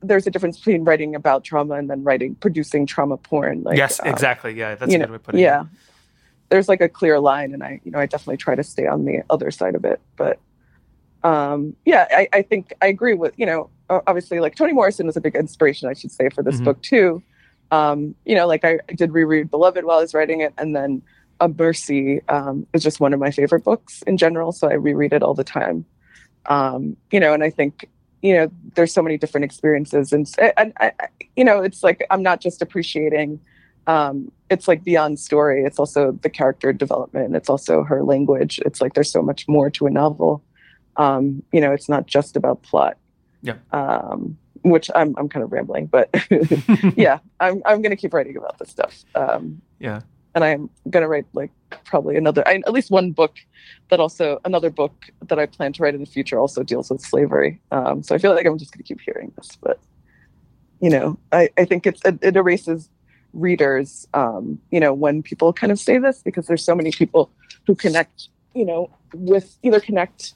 there's 0.02 0.26
a 0.26 0.30
difference 0.30 0.58
between 0.58 0.84
writing 0.84 1.14
about 1.14 1.42
trauma 1.42 1.74
and 1.74 1.90
then 1.90 2.04
writing, 2.04 2.36
producing 2.36 2.86
trauma 2.86 3.16
porn. 3.16 3.62
Like, 3.62 3.76
yes, 3.76 3.98
um, 4.00 4.06
exactly. 4.08 4.54
Yeah, 4.54 4.76
that's 4.76 4.94
a 4.94 4.98
know, 4.98 5.06
good 5.06 5.10
way 5.10 5.16
of 5.16 5.22
putting 5.22 5.40
yeah. 5.40 5.62
it. 5.62 5.66
There's 6.50 6.68
like 6.68 6.80
a 6.80 6.88
clear 6.88 7.18
line, 7.18 7.52
and 7.54 7.62
I, 7.62 7.80
you 7.84 7.90
know, 7.90 7.98
I 7.98 8.06
definitely 8.06 8.36
try 8.36 8.54
to 8.54 8.62
stay 8.62 8.86
on 8.86 9.04
the 9.04 9.22
other 9.30 9.50
side 9.50 9.74
of 9.74 9.84
it. 9.84 10.00
But 10.16 10.38
um, 11.24 11.74
yeah, 11.84 12.06
I, 12.10 12.28
I 12.32 12.42
think 12.42 12.72
I 12.80 12.86
agree 12.86 13.14
with 13.14 13.34
you 13.36 13.46
know, 13.46 13.70
obviously, 13.90 14.40
like 14.40 14.54
Toni 14.56 14.72
Morrison 14.72 15.06
was 15.06 15.16
a 15.16 15.20
big 15.20 15.34
inspiration, 15.34 15.88
I 15.88 15.94
should 15.94 16.10
say, 16.10 16.28
for 16.30 16.42
this 16.42 16.60
Mhm. 16.60 16.64
book 16.64 16.82
too. 16.82 17.22
Um, 17.70 18.14
you 18.24 18.34
know, 18.34 18.46
like 18.46 18.64
I, 18.64 18.78
I 18.88 18.92
did 18.94 19.12
reread 19.12 19.50
Beloved 19.50 19.84
while 19.84 19.98
I 19.98 20.02
was 20.02 20.14
writing 20.14 20.40
it, 20.40 20.52
and 20.58 20.74
then 20.76 21.02
A 21.40 21.48
Mercy 21.48 22.20
um, 22.28 22.66
is 22.72 22.82
just 22.82 23.00
one 23.00 23.12
of 23.12 23.20
my 23.20 23.30
favorite 23.30 23.64
books 23.64 24.02
in 24.06 24.16
general, 24.16 24.52
so 24.52 24.68
I 24.68 24.74
reread 24.74 25.12
it 25.12 25.22
all 25.22 25.34
the 25.34 25.44
time. 25.44 25.84
Um, 26.46 26.96
you 27.10 27.20
know, 27.20 27.32
and 27.32 27.42
I 27.42 27.50
think 27.50 27.88
you 28.22 28.32
know, 28.32 28.50
there's 28.74 28.90
so 28.94 29.02
many 29.02 29.18
different 29.18 29.44
experiences, 29.44 30.10
and, 30.10 30.26
and 30.56 30.72
I- 30.80 30.92
you 31.36 31.44
know, 31.44 31.60
it's 31.62 31.82
like 31.82 32.06
I'm 32.10 32.22
not 32.22 32.40
just 32.40 32.62
appreciating 32.62 33.40
um, 33.86 34.32
it's 34.48 34.66
like 34.66 34.82
beyond 34.82 35.18
story. 35.20 35.62
It's 35.62 35.78
also 35.78 36.12
the 36.22 36.30
character 36.30 36.72
development. 36.72 37.36
It's 37.36 37.50
also 37.50 37.82
her 37.82 38.02
language. 38.02 38.58
It's 38.64 38.80
like 38.80 38.94
there's 38.94 39.10
so 39.10 39.20
much 39.20 39.46
more 39.46 39.68
to 39.70 39.86
a 39.86 39.90
novel. 39.90 40.42
Um, 40.96 41.42
you 41.52 41.60
know, 41.60 41.70
it's 41.72 41.86
not 41.88 42.06
just 42.06 42.34
about 42.34 42.62
plot. 42.62 42.96
Yeah. 43.44 43.56
Um, 43.72 44.38
which 44.62 44.90
I'm 44.94 45.14
I'm 45.18 45.28
kind 45.28 45.44
of 45.44 45.52
rambling, 45.52 45.86
but 45.86 46.08
yeah, 46.96 47.18
I'm 47.38 47.62
I'm 47.66 47.82
gonna 47.82 47.96
keep 47.96 48.14
writing 48.14 48.36
about 48.36 48.58
this 48.58 48.70
stuff. 48.70 49.04
Um, 49.14 49.60
yeah. 49.78 50.00
and 50.34 50.42
I'm 50.42 50.70
gonna 50.88 51.06
write 51.06 51.26
like 51.34 51.50
probably 51.84 52.16
another, 52.16 52.42
I, 52.48 52.54
at 52.66 52.72
least 52.72 52.90
one 52.90 53.12
book 53.12 53.36
that 53.90 54.00
also 54.00 54.40
another 54.46 54.70
book 54.70 55.10
that 55.28 55.38
I 55.38 55.44
plan 55.44 55.74
to 55.74 55.82
write 55.82 55.94
in 55.94 56.00
the 56.00 56.06
future 56.06 56.38
also 56.38 56.62
deals 56.62 56.90
with 56.90 57.02
slavery. 57.02 57.60
Um, 57.70 58.02
so 58.02 58.14
I 58.14 58.18
feel 58.18 58.34
like 58.34 58.46
I'm 58.46 58.56
just 58.56 58.72
gonna 58.72 58.84
keep 58.84 59.02
hearing 59.02 59.32
this, 59.36 59.56
but 59.60 59.78
you 60.80 60.88
know, 60.88 61.18
I 61.30 61.50
I 61.58 61.66
think 61.66 61.86
it's 61.86 62.02
it, 62.04 62.18
it 62.22 62.34
erases 62.34 62.88
readers. 63.34 64.08
Um, 64.14 64.58
you 64.70 64.80
know, 64.80 64.94
when 64.94 65.22
people 65.22 65.52
kind 65.52 65.72
of 65.72 65.78
say 65.78 65.98
this 65.98 66.22
because 66.22 66.46
there's 66.46 66.64
so 66.64 66.74
many 66.74 66.90
people 66.90 67.30
who 67.66 67.74
connect, 67.74 68.28
you 68.54 68.64
know, 68.64 68.88
with 69.12 69.58
either 69.62 69.80
connect, 69.80 70.32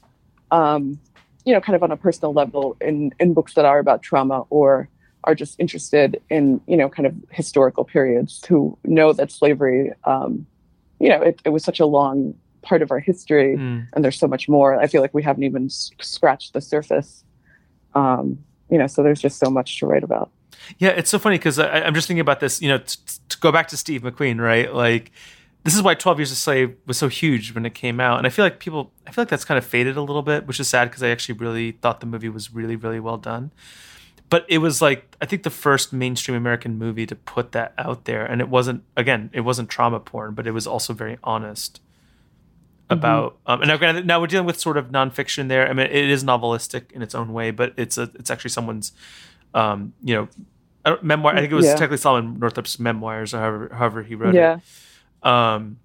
um, 0.51 0.99
you 1.49 1.53
know, 1.55 1.61
kind 1.67 1.75
of 1.77 1.83
on 1.87 1.91
a 1.91 1.97
personal 2.07 2.31
level 2.41 2.63
in 2.89 2.95
in 3.21 3.27
books 3.33 3.53
that 3.57 3.65
are 3.71 3.79
about 3.85 3.99
trauma 4.09 4.37
or 4.57 4.69
are 5.27 5.35
just 5.43 5.53
interested 5.63 6.09
in 6.29 6.43
you 6.71 6.77
know 6.79 6.87
kind 6.97 7.07
of 7.09 7.13
historical 7.41 7.83
periods 7.95 8.31
who 8.49 8.59
know 8.97 9.09
that 9.19 9.29
slavery 9.39 9.81
um, 10.13 10.31
you 11.03 11.09
know 11.11 11.21
it, 11.29 11.35
it 11.47 11.51
was 11.55 11.63
such 11.69 11.79
a 11.79 11.87
long 11.97 12.17
part 12.69 12.81
of 12.85 12.89
our 12.93 13.01
history 13.11 13.51
Mm. 13.57 13.79
and 13.93 13.99
there's 14.03 14.19
so 14.25 14.27
much 14.35 14.43
more 14.55 14.69
i 14.83 14.87
feel 14.91 15.01
like 15.05 15.13
we 15.19 15.23
haven't 15.29 15.45
even 15.51 15.63
s- 15.65 15.91
scratched 16.13 16.51
the 16.55 16.61
surface 16.73 17.09
um, 18.01 18.25
you 18.71 18.77
know 18.79 18.87
so 18.87 18.97
there's 19.03 19.21
just 19.27 19.37
so 19.39 19.49
much 19.57 19.69
to 19.79 19.85
write 19.89 20.03
about 20.09 20.27
Yeah, 20.77 20.93
it's 20.99 21.09
so 21.09 21.19
funny 21.19 21.37
because 21.37 21.57
I'm 21.59 21.93
just 21.97 22.07
thinking 22.07 22.25
about 22.29 22.39
this. 22.43 22.61
You 22.63 22.69
know, 22.71 22.79
t- 22.79 22.97
t- 23.07 23.19
to 23.31 23.37
go 23.45 23.49
back 23.57 23.67
to 23.71 23.77
Steve 23.77 24.01
McQueen, 24.07 24.37
right? 24.51 24.67
Like, 24.85 25.05
this 25.63 25.75
is 25.75 25.81
why 25.81 25.93
Twelve 25.93 26.19
Years 26.19 26.31
a 26.31 26.35
Slave 26.35 26.75
was 26.85 26.97
so 26.97 27.07
huge 27.09 27.53
when 27.53 27.65
it 27.65 27.73
came 27.73 27.99
out, 27.99 28.17
and 28.17 28.25
I 28.25 28.29
feel 28.29 28.45
like 28.45 28.59
people, 28.59 28.91
I 29.05 29.11
feel 29.11 29.23
like 29.23 29.29
that's 29.29 29.45
kind 29.45 29.57
of 29.57 29.65
faded 29.65 29.97
a 29.97 30.01
little 30.01 30.21
bit, 30.21 30.47
which 30.47 30.59
is 30.59 30.67
sad 30.69 30.89
because 30.89 31.03
I 31.03 31.09
actually 31.09 31.37
really 31.37 31.73
thought 31.73 31.99
the 31.99 32.05
movie 32.05 32.29
was 32.29 32.53
really, 32.53 32.75
really 32.75 32.99
well 32.99 33.17
done. 33.17 33.51
But 34.29 34.45
it 34.47 34.59
was 34.59 34.81
like 34.81 35.15
I 35.21 35.25
think 35.25 35.43
the 35.43 35.49
first 35.49 35.91
mainstream 35.91 36.37
American 36.37 36.77
movie 36.77 37.05
to 37.07 37.15
put 37.15 37.51
that 37.53 37.73
out 37.77 38.05
there, 38.05 38.25
and 38.25 38.41
it 38.41 38.47
wasn't 38.49 38.83
again, 38.95 39.29
it 39.33 39.41
wasn't 39.41 39.69
trauma 39.69 39.99
porn, 39.99 40.33
but 40.33 40.47
it 40.47 40.51
was 40.51 40.65
also 40.67 40.93
very 40.93 41.17
honest 41.23 41.81
about. 42.89 43.37
Um, 43.45 43.61
and 43.61 43.69
now, 43.69 43.77
granted, 43.77 44.05
now 44.07 44.19
we're 44.21 44.27
dealing 44.27 44.45
with 44.47 44.59
sort 44.59 44.77
of 44.77 44.87
nonfiction 44.89 45.47
there. 45.47 45.67
I 45.67 45.73
mean, 45.73 45.87
it 45.87 46.09
is 46.09 46.23
novelistic 46.23 46.91
in 46.91 47.01
its 47.01 47.13
own 47.15 47.33
way, 47.33 47.51
but 47.51 47.73
it's 47.77 47.97
a 47.97 48.11
it's 48.15 48.29
actually 48.31 48.51
someone's, 48.51 48.91
um, 49.53 49.93
you 50.03 50.15
know, 50.15 50.27
I 50.85 50.97
memoir. 51.01 51.35
I 51.35 51.39
think 51.41 51.51
it 51.51 51.55
was 51.55 51.65
Yeah. 51.65 51.73
technically 51.73 51.97
Solomon 51.97 52.39
Northup's 52.39 52.79
memoirs, 52.79 53.33
or 53.33 53.39
however 53.39 53.69
however 53.73 54.03
he 54.03 54.15
wrote 54.15 54.33
yeah 54.35 54.57
it. 54.57 54.61
Um, 55.23 55.79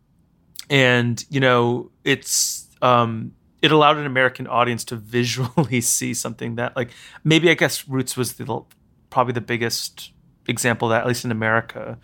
and 0.70 1.24
you 1.28 1.40
know, 1.40 1.90
it's 2.04 2.68
um, 2.82 3.32
it 3.62 3.72
allowed 3.72 3.96
an 3.96 4.06
American 4.06 4.46
audience 4.46 4.84
to 4.86 4.96
visually 5.16 5.80
see 5.80 6.14
something 6.14 6.56
that, 6.56 6.76
like, 6.76 6.90
maybe 7.22 7.50
I 7.50 7.54
guess 7.54 7.88
Roots 7.88 8.16
was 8.16 8.34
the 8.34 8.62
probably 9.10 9.32
the 9.32 9.40
biggest 9.40 10.12
example 10.46 10.88
that, 10.88 11.02
at 11.02 11.06
least 11.06 11.24
in 11.24 11.30
America. 11.30 11.98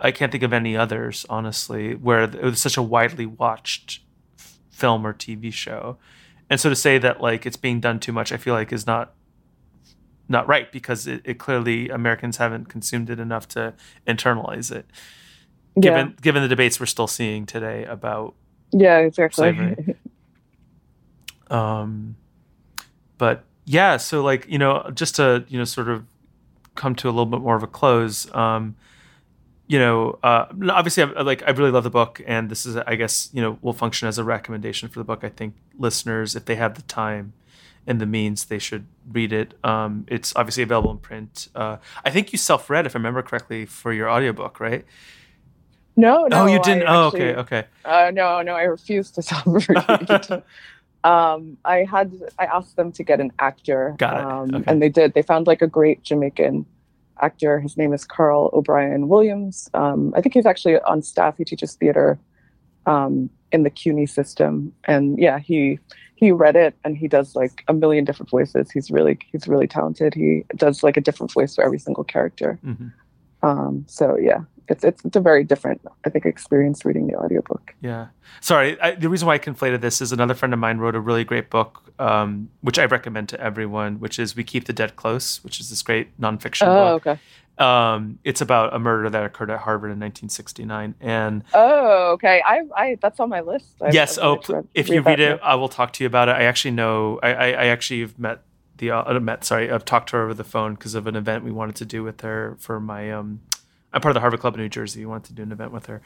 I 0.00 0.12
can't 0.12 0.32
think 0.32 0.44
of 0.44 0.52
any 0.52 0.76
others, 0.76 1.26
honestly, 1.28 1.94
where 1.94 2.22
it 2.22 2.42
was 2.42 2.60
such 2.60 2.76
a 2.76 2.82
widely 2.82 3.26
watched 3.26 4.00
film 4.70 5.06
or 5.06 5.12
TV 5.12 5.52
show. 5.52 5.98
And 6.48 6.58
so 6.58 6.68
to 6.68 6.76
say 6.76 6.98
that 6.98 7.20
like 7.20 7.46
it's 7.46 7.56
being 7.56 7.80
done 7.80 8.00
too 8.00 8.12
much, 8.12 8.32
I 8.32 8.36
feel 8.36 8.54
like 8.54 8.72
is 8.72 8.86
not 8.86 9.14
not 10.28 10.46
right 10.46 10.70
because 10.70 11.06
it, 11.06 11.22
it 11.24 11.38
clearly 11.38 11.88
Americans 11.88 12.36
haven't 12.36 12.68
consumed 12.68 13.10
it 13.10 13.18
enough 13.18 13.48
to 13.48 13.74
internalize 14.06 14.70
it. 14.74 14.86
Given 15.78 16.16
given 16.20 16.42
the 16.42 16.48
debates 16.48 16.80
we're 16.80 16.86
still 16.86 17.06
seeing 17.06 17.46
today 17.46 17.84
about 17.84 18.34
yeah 18.72 18.98
yeah 18.98 19.06
exactly. 19.06 19.52
slavery. 19.52 19.96
um 21.50 22.16
but 23.18 23.44
yeah 23.64 23.96
so 23.96 24.22
like 24.22 24.46
you 24.48 24.58
know 24.58 24.90
just 24.94 25.16
to 25.16 25.44
you 25.48 25.58
know 25.58 25.64
sort 25.64 25.88
of 25.88 26.04
come 26.74 26.94
to 26.94 27.08
a 27.08 27.10
little 27.10 27.26
bit 27.26 27.40
more 27.40 27.56
of 27.56 27.62
a 27.62 27.66
close 27.66 28.32
um 28.34 28.74
you 29.66 29.78
know 29.78 30.18
uh 30.22 30.46
obviously 30.70 31.02
I, 31.02 31.22
like 31.22 31.42
i 31.46 31.50
really 31.50 31.70
love 31.70 31.84
the 31.84 31.90
book 31.90 32.20
and 32.26 32.50
this 32.50 32.66
is 32.66 32.76
i 32.76 32.96
guess 32.96 33.28
you 33.32 33.40
know 33.40 33.58
will 33.62 33.72
function 33.72 34.08
as 34.08 34.18
a 34.18 34.24
recommendation 34.24 34.88
for 34.88 34.98
the 34.98 35.04
book. 35.04 35.22
I 35.22 35.28
think 35.28 35.54
listeners 35.78 36.34
if 36.34 36.44
they 36.44 36.56
have 36.56 36.74
the 36.74 36.82
time 36.82 37.32
and 37.86 38.00
the 38.00 38.06
means 38.06 38.44
they 38.44 38.58
should 38.58 38.86
read 39.10 39.32
it. 39.32 39.54
Um 39.64 40.04
it's 40.08 40.32
obviously 40.36 40.62
available 40.62 40.90
in 40.90 40.98
print. 40.98 41.48
Uh 41.54 41.76
i 42.04 42.10
think 42.10 42.32
you 42.32 42.38
self-read 42.38 42.86
if 42.86 42.96
i 42.96 42.98
remember 42.98 43.22
correctly 43.22 43.66
for 43.66 43.92
your 43.92 44.10
audiobook 44.10 44.58
right 44.58 44.84
no 46.06 46.14
no 46.32 46.36
oh 46.42 46.46
you 46.54 46.60
didn't 46.68 46.86
I 46.88 46.94
oh 46.96 47.06
actually- 47.08 47.34
okay 47.34 47.40
okay 47.42 47.62
Uh, 47.84 48.10
no, 48.20 48.26
no, 48.48 48.54
I 48.62 48.64
refused 48.76 49.14
to 49.16 49.22
self-read. 49.30 50.42
um, 51.04 51.56
I 51.64 51.78
had 51.94 52.08
I 52.38 52.44
asked 52.56 52.76
them 52.76 52.90
to 52.98 53.02
get 53.10 53.18
an 53.24 53.30
actor, 53.38 53.82
Got 53.98 54.16
it. 54.20 54.24
um, 54.24 54.54
Okay. 54.56 54.64
and 54.70 54.76
they 54.82 54.88
did. 54.98 55.08
They 55.14 55.22
found 55.32 55.46
like 55.46 55.62
a 55.62 55.66
great 55.78 55.98
Jamaican 56.08 56.66
actor. 57.26 57.52
His 57.66 57.76
name 57.76 57.92
is 57.98 58.04
Carl 58.04 58.50
O'Brien 58.52 59.08
Williams. 59.08 59.56
Um, 59.82 60.12
I 60.16 60.20
think 60.20 60.34
he's 60.34 60.46
actually 60.52 60.76
on 60.92 61.02
staff. 61.02 61.36
He 61.38 61.44
teaches 61.44 61.74
theater 61.80 62.18
um, 62.86 63.30
in 63.52 63.62
the 63.66 63.70
CUNY 63.70 64.06
system, 64.06 64.72
and 64.84 65.18
yeah, 65.18 65.38
he 65.38 65.78
he 66.16 66.32
read 66.32 66.54
it 66.54 66.74
and 66.84 66.96
he 67.02 67.08
does 67.08 67.34
like 67.34 67.64
a 67.68 67.72
million 67.72 68.04
different 68.04 68.28
voices. 68.30 68.70
He's 68.70 68.90
really 68.90 69.18
he's 69.32 69.48
really 69.48 69.66
talented. 69.66 70.12
He 70.14 70.44
does 70.56 70.82
like 70.82 70.96
a 70.98 71.00
different 71.00 71.32
voice 71.32 71.54
for 71.54 71.64
every 71.64 71.78
single 71.78 72.04
character. 72.04 72.58
Mhm. 72.64 72.92
Um, 73.42 73.84
so 73.88 74.18
yeah, 74.18 74.40
it's 74.70 74.84
it's 74.84 75.04
it's 75.04 75.16
a 75.16 75.20
very 75.20 75.44
different 75.44 75.80
I 76.04 76.10
think 76.10 76.24
experience 76.26 76.84
reading 76.84 77.06
the 77.06 77.16
audiobook. 77.16 77.74
Yeah. 77.80 78.08
Sorry, 78.40 78.80
I, 78.80 78.92
the 78.94 79.08
reason 79.08 79.26
why 79.26 79.34
I 79.34 79.38
conflated 79.38 79.80
this 79.80 80.00
is 80.00 80.12
another 80.12 80.34
friend 80.34 80.54
of 80.54 80.60
mine 80.60 80.78
wrote 80.78 80.94
a 80.94 81.00
really 81.00 81.24
great 81.24 81.50
book, 81.50 81.92
um, 81.98 82.48
which 82.60 82.78
I 82.78 82.84
recommend 82.86 83.28
to 83.30 83.40
everyone, 83.40 84.00
which 84.00 84.18
is 84.18 84.34
"We 84.36 84.44
Keep 84.44 84.64
the 84.66 84.72
Dead 84.72 84.96
Close," 84.96 85.42
which 85.44 85.60
is 85.60 85.68
this 85.68 85.82
great 85.82 86.18
nonfiction 86.20 86.66
Oh, 86.68 86.98
book. 86.98 87.06
okay. 87.06 87.20
Um, 87.58 88.18
it's 88.24 88.40
about 88.40 88.72
a 88.74 88.78
murder 88.78 89.10
that 89.10 89.22
occurred 89.22 89.50
at 89.50 89.58
Harvard 89.60 89.90
in 89.90 89.98
1969, 90.00 90.94
and 91.00 91.44
Oh, 91.52 92.12
okay. 92.12 92.40
I 92.46 92.62
I 92.74 92.96
that's 93.02 93.20
on 93.20 93.28
my 93.28 93.40
list. 93.40 93.74
I, 93.82 93.90
yes, 93.90 94.16
oh, 94.16 94.36
pl- 94.36 94.54
read- 94.56 94.68
if 94.74 94.88
you 94.88 95.02
read 95.02 95.20
it, 95.20 95.40
I 95.42 95.56
will 95.56 95.68
talk 95.68 95.92
to 95.94 96.04
you 96.04 96.06
about 96.06 96.28
it. 96.30 96.36
I 96.36 96.44
actually 96.44 96.70
know, 96.70 97.18
I, 97.22 97.32
I, 97.34 97.46
I 97.48 97.66
actually 97.66 98.00
have 98.00 98.18
met 98.18 98.40
the, 98.78 98.92
uh, 98.92 99.20
met, 99.20 99.44
sorry, 99.44 99.70
I've 99.70 99.84
talked 99.84 100.08
to 100.10 100.16
her 100.16 100.22
over 100.24 100.32
the 100.32 100.44
phone 100.44 100.72
because 100.74 100.94
of 100.94 101.06
an 101.06 101.14
event 101.16 101.44
we 101.44 101.50
wanted 101.50 101.76
to 101.76 101.84
do 101.84 102.02
with 102.02 102.22
her 102.22 102.56
for 102.58 102.80
my, 102.80 103.10
um, 103.12 103.40
I'm 103.92 104.00
part 104.00 104.10
of 104.10 104.14
the 104.14 104.20
Harvard 104.20 104.40
Club 104.40 104.54
in 104.54 104.60
New 104.60 104.68
Jersey. 104.68 105.00
We 105.00 105.06
wanted 105.06 105.24
to 105.28 105.32
do 105.34 105.42
an 105.42 105.52
event 105.52 105.72
with 105.72 105.86
her, 105.86 106.00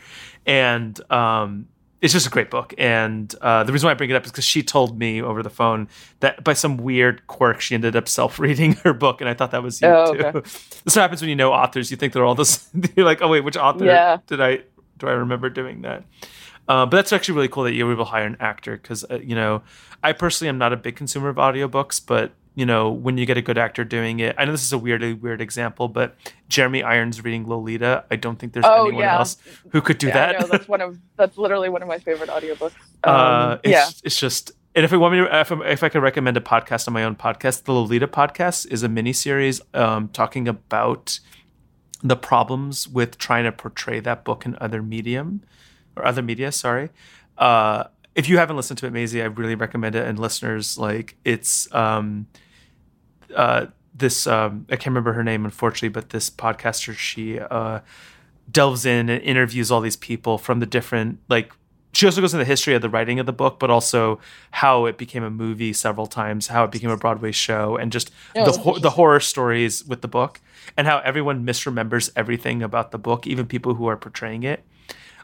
and 0.47 0.99
um, 1.13 1.69
it's 2.01 2.13
just 2.13 2.27
a 2.27 2.31
great 2.31 2.51
book. 2.51 2.75
And 2.79 3.35
uh, 3.41 3.65
the 3.65 3.73
reason 3.73 3.87
why 3.87 3.93
I 3.93 3.95
bring 3.95 4.11
it 4.11 4.15
up 4.17 4.25
is 4.25 4.31
because 4.31 4.45
she 4.45 4.63
told 4.63 4.99
me 4.99 5.23
over 5.23 5.43
the 5.43 5.51
phone 5.51 5.89
that 6.21 6.43
by 6.45 6.53
some 6.53 6.77
weird 6.77 7.27
quirk, 7.27 7.61
she 7.61 7.75
ended 7.75 7.97
up 7.97 8.09
self-reading 8.09 8.73
her 8.85 8.93
book, 8.93 9.21
and 9.21 9.29
I 9.29 9.35
thought 9.35 9.51
that 9.53 9.63
was 9.63 9.81
you 9.81 9.89
Oh, 9.89 10.15
too. 10.15 10.25
okay. 10.25 10.41
this 10.85 10.95
happens 10.95 11.21
when 11.21 11.29
you 11.31 11.37
know 11.37 11.53
authors. 11.53 11.91
You 11.91 11.97
think 11.97 12.13
they're 12.13 12.25
all 12.25 12.35
this. 12.35 12.69
You're 12.97 13.07
like, 13.07 13.23
oh 13.23 13.29
wait, 13.29 13.41
which 13.45 13.57
author 13.57 13.85
Yeah. 13.85 14.19
did 14.27 14.41
I 14.41 14.61
do 14.99 15.09
I 15.09 15.13
remember 15.13 15.51
doing 15.51 15.83
that? 15.83 16.05
Uh, 16.67 16.87
but 16.87 16.97
that's 16.97 17.13
actually 17.13 17.35
really 17.35 17.49
cool 17.49 17.65
that 17.65 17.73
you 17.75 17.85
were 17.85 17.93
able 17.93 18.07
to 18.07 18.11
hire 18.11 18.25
an 18.25 18.39
actor 18.41 18.77
because 18.79 19.05
uh, 19.11 19.19
you 19.23 19.35
know 19.35 19.63
I 20.03 20.13
personally 20.13 20.49
am 20.49 20.57
not 20.59 20.73
a 20.73 20.77
big 20.79 20.97
consumer 20.97 21.29
of 21.29 21.37
audiobooks, 21.37 22.01
but 22.05 22.33
you 22.55 22.65
know 22.67 22.91
when 22.91 23.19
you 23.19 23.27
get 23.27 23.37
a 23.37 23.43
good 23.43 23.59
actor 23.59 23.85
doing 23.85 24.21
it, 24.21 24.35
I 24.39 24.45
know 24.45 24.53
this 24.53 24.63
is 24.65 24.73
a 24.73 24.79
weirdly 24.79 25.13
weird 25.13 25.41
example, 25.41 25.89
but 25.89 26.15
Jeremy 26.49 26.83
Irons 26.83 27.23
reading 27.25 27.49
Lolita, 27.49 28.05
I 28.11 28.17
don't 28.17 28.39
think 28.39 28.53
there's 28.53 28.65
Oh, 28.69 28.87
anyone 28.87 29.03
yeah. 29.03 29.19
else 29.19 29.37
who 29.71 29.81
could 29.81 29.99
do 29.99 30.09
Yeah, 30.09 30.15
that. 30.33 30.41
Know, 30.41 30.47
that's 30.47 30.69
one 30.69 30.81
of 30.81 30.99
that's 31.17 31.37
literally 31.37 31.69
one 31.69 31.83
of 31.83 31.89
my 31.89 31.99
favorite 31.99 32.31
audiobooks. 32.31 32.73
Um, 33.05 33.15
uh, 33.15 33.57
it's, 33.65 33.71
yeah. 33.71 33.89
it's 34.05 34.19
just. 34.19 34.53
And 34.77 34.85
if 34.85 34.93
I 34.93 34.97
want 34.97 35.15
me 35.15 35.21
to, 35.21 35.41
if, 35.41 35.53
I- 35.53 35.67
if 35.69 35.83
I 35.85 35.89
could 35.89 36.03
recommend 36.03 36.37
a 36.37 36.41
podcast 36.41 36.89
on 36.89 36.95
my 36.95 37.05
own 37.05 37.15
podcast, 37.15 37.63
the 37.65 37.73
Lolita 37.73 38.09
podcast 38.09 38.67
is 38.73 38.83
a 38.83 38.89
mini 38.89 39.13
series 39.13 39.61
um, 39.73 40.09
talking 40.09 40.49
about 40.49 41.21
the 42.03 42.17
problems 42.17 42.89
with 42.89 43.17
trying 43.17 43.45
to 43.45 43.53
portray 43.53 44.01
that 44.01 44.25
book 44.25 44.45
in 44.45 44.57
other 44.61 44.83
medium 44.83 45.43
or 45.97 46.05
other 46.05 46.23
media. 46.23 46.51
Sorry. 46.51 46.91
Uh, 47.39 47.85
if 48.15 48.29
you 48.29 48.39
haven't 48.39 48.57
listened 48.57 48.79
to 48.79 48.87
it, 48.87 48.93
Maisy, 48.93 49.21
I 49.23 49.27
really 49.27 49.55
recommend 49.55 49.95
it. 49.95 50.07
And 50.07 50.19
listeners, 50.19 50.79
like 50.79 51.17
it's 51.25 51.73
um, 51.75 52.27
uh, 53.35 53.67
this 53.95 54.27
um, 54.27 54.67
I 54.71 54.77
can't 54.77 54.87
remember 54.89 55.13
her 55.15 55.25
name, 55.25 55.45
unfortunately, 55.45 55.89
but 55.89 56.11
this 56.11 56.31
podcaster 56.31 56.95
she 56.95 57.39
uh, 57.41 57.81
delves 58.51 58.85
in 58.87 59.09
and 59.09 59.23
interviews 59.23 59.71
all 59.71 59.81
these 59.81 59.97
people 59.97 60.39
from 60.39 60.61
the 60.61 60.67
different 60.67 61.19
like. 61.29 61.53
She 61.93 62.07
also 62.07 62.21
goes 62.21 62.35
into 62.35 62.43
the 62.45 62.49
history 62.49 62.75
of 62.75 62.83
the 62.83 62.89
writing 62.89 63.21
of 63.21 63.27
the 63.27 63.33
book, 63.33 63.61
but 63.61 63.71
also 63.71 64.19
how 64.51 64.87
it 64.87 64.99
became 64.99 65.23
a 65.23 65.31
movie 65.31 65.73
several 65.73 66.09
times, 66.09 66.49
how 66.49 66.65
it 66.65 66.73
became 66.73 66.91
a 66.91 66.97
Broadway 66.97 67.31
show, 67.31 67.77
and 67.77 67.93
just 67.93 68.11
the 68.35 68.51
ho- 68.51 68.79
the 68.81 68.91
horror 68.91 69.21
stories 69.21 69.85
with 69.85 70.03
the 70.03 70.09
book, 70.09 70.41
and 70.77 70.89
how 70.89 70.99
everyone 71.05 71.47
misremembers 71.47 72.11
everything 72.17 72.65
about 72.65 72.91
the 72.91 72.99
book, 72.99 73.29
even 73.29 73.47
people 73.47 73.75
who 73.75 73.87
are 73.87 73.97
portraying 73.97 74.43
it. 74.43 74.65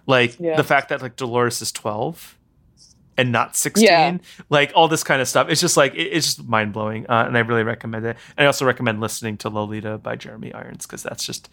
Like 0.06 0.38
Yeah. 0.38 0.54
the 0.56 0.62
fact 0.62 0.90
that 0.90 1.02
like 1.02 1.16
Dolores 1.16 1.60
is 1.60 1.72
twelve 1.72 2.38
and 3.20 3.30
not 3.32 3.56
sixteen, 3.56 3.86
Yeah. 3.88 4.18
like 4.48 4.72
all 4.74 4.88
this 4.88 5.04
kind 5.04 5.20
of 5.20 5.28
stuff. 5.28 5.48
It's 5.50 5.60
just 5.60 5.76
like 5.76 5.94
it, 5.94 6.08
it's 6.16 6.26
just 6.34 6.48
mind 6.48 6.72
blowing, 6.72 7.06
uh, 7.08 7.24
and 7.26 7.36
I 7.36 7.40
really 7.40 7.62
recommend 7.64 8.04
it. 8.06 8.16
And 8.36 8.44
I 8.44 8.46
also 8.46 8.64
recommend 8.64 9.00
listening 9.00 9.36
to 9.38 9.48
Lolita 9.50 9.98
by 9.98 10.16
Jeremy 10.16 10.52
Irons 10.54 10.86
because 10.86 11.02
that's 11.02 11.24
just 11.24 11.48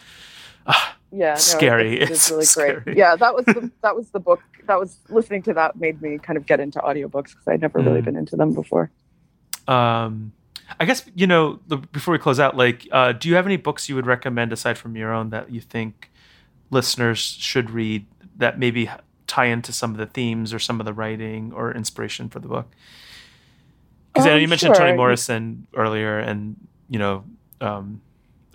yeah, 1.12 1.30
no, 1.34 1.36
scary. 1.36 2.00
It's, 2.00 2.12
It's 2.12 2.20
it's 2.22 2.32
really 2.32 2.46
scary. 2.46 2.82
great. 2.82 2.98
Yeah, 2.98 3.16
that 3.16 3.34
was 3.36 3.46
the, 3.46 3.72
that 3.82 3.96
was 3.96 4.10
the 4.12 4.20
book. 4.20 4.42
That 4.66 4.80
was 4.80 5.00
listening 5.10 5.42
to 5.44 5.54
that 5.54 5.76
made 5.78 6.02
me 6.02 6.18
kind 6.18 6.36
of 6.38 6.46
get 6.46 6.60
into 6.60 6.80
audiobooks 6.80 7.30
because 7.32 7.48
I'd 7.48 7.62
never 7.62 7.80
really 7.80 8.02
Mm. 8.02 8.06
been 8.06 8.16
into 8.18 8.36
them 8.36 8.54
before. 8.54 8.92
um 9.68 10.32
i 10.80 10.86
guess 10.86 11.04
you 11.16 11.26
know 11.28 11.60
the, 11.68 11.78
before 11.78 12.12
we 12.12 12.18
close 12.20 12.40
out 12.42 12.56
like 12.58 12.88
uh, 12.92 13.12
do 13.14 13.30
you 13.30 13.36
have 13.36 13.46
any 13.46 13.56
books 13.58 13.88
you 13.90 13.96
would 13.96 14.06
recommend 14.06 14.52
aside 14.52 14.78
from 14.78 14.96
your 14.98 15.14
own 15.14 15.30
that 15.30 15.50
you 15.50 15.62
think 15.62 16.12
listeners 16.72 17.20
should 17.20 17.70
read 17.72 18.06
that 18.36 18.60
maybe 18.60 18.90
tie 19.28 19.46
into 19.46 19.72
some 19.74 19.92
of 19.92 19.98
the 19.98 20.06
themes 20.08 20.54
or 20.54 20.60
some 20.60 20.80
of 20.80 20.86
the 20.86 20.94
writing 20.94 21.52
or 21.54 21.72
inspiration 21.74 22.30
for 22.30 22.40
the 22.40 22.48
book 22.48 22.68
because 24.14 24.26
I 24.26 24.30
know 24.30 24.36
Um, 24.36 24.42
you 24.42 24.48
mentioned 24.48 24.76
toni 24.76 24.96
morrison 24.96 25.68
earlier 25.76 26.18
and 26.20 26.56
you 26.90 26.98
know 27.00 27.24
um 27.62 28.02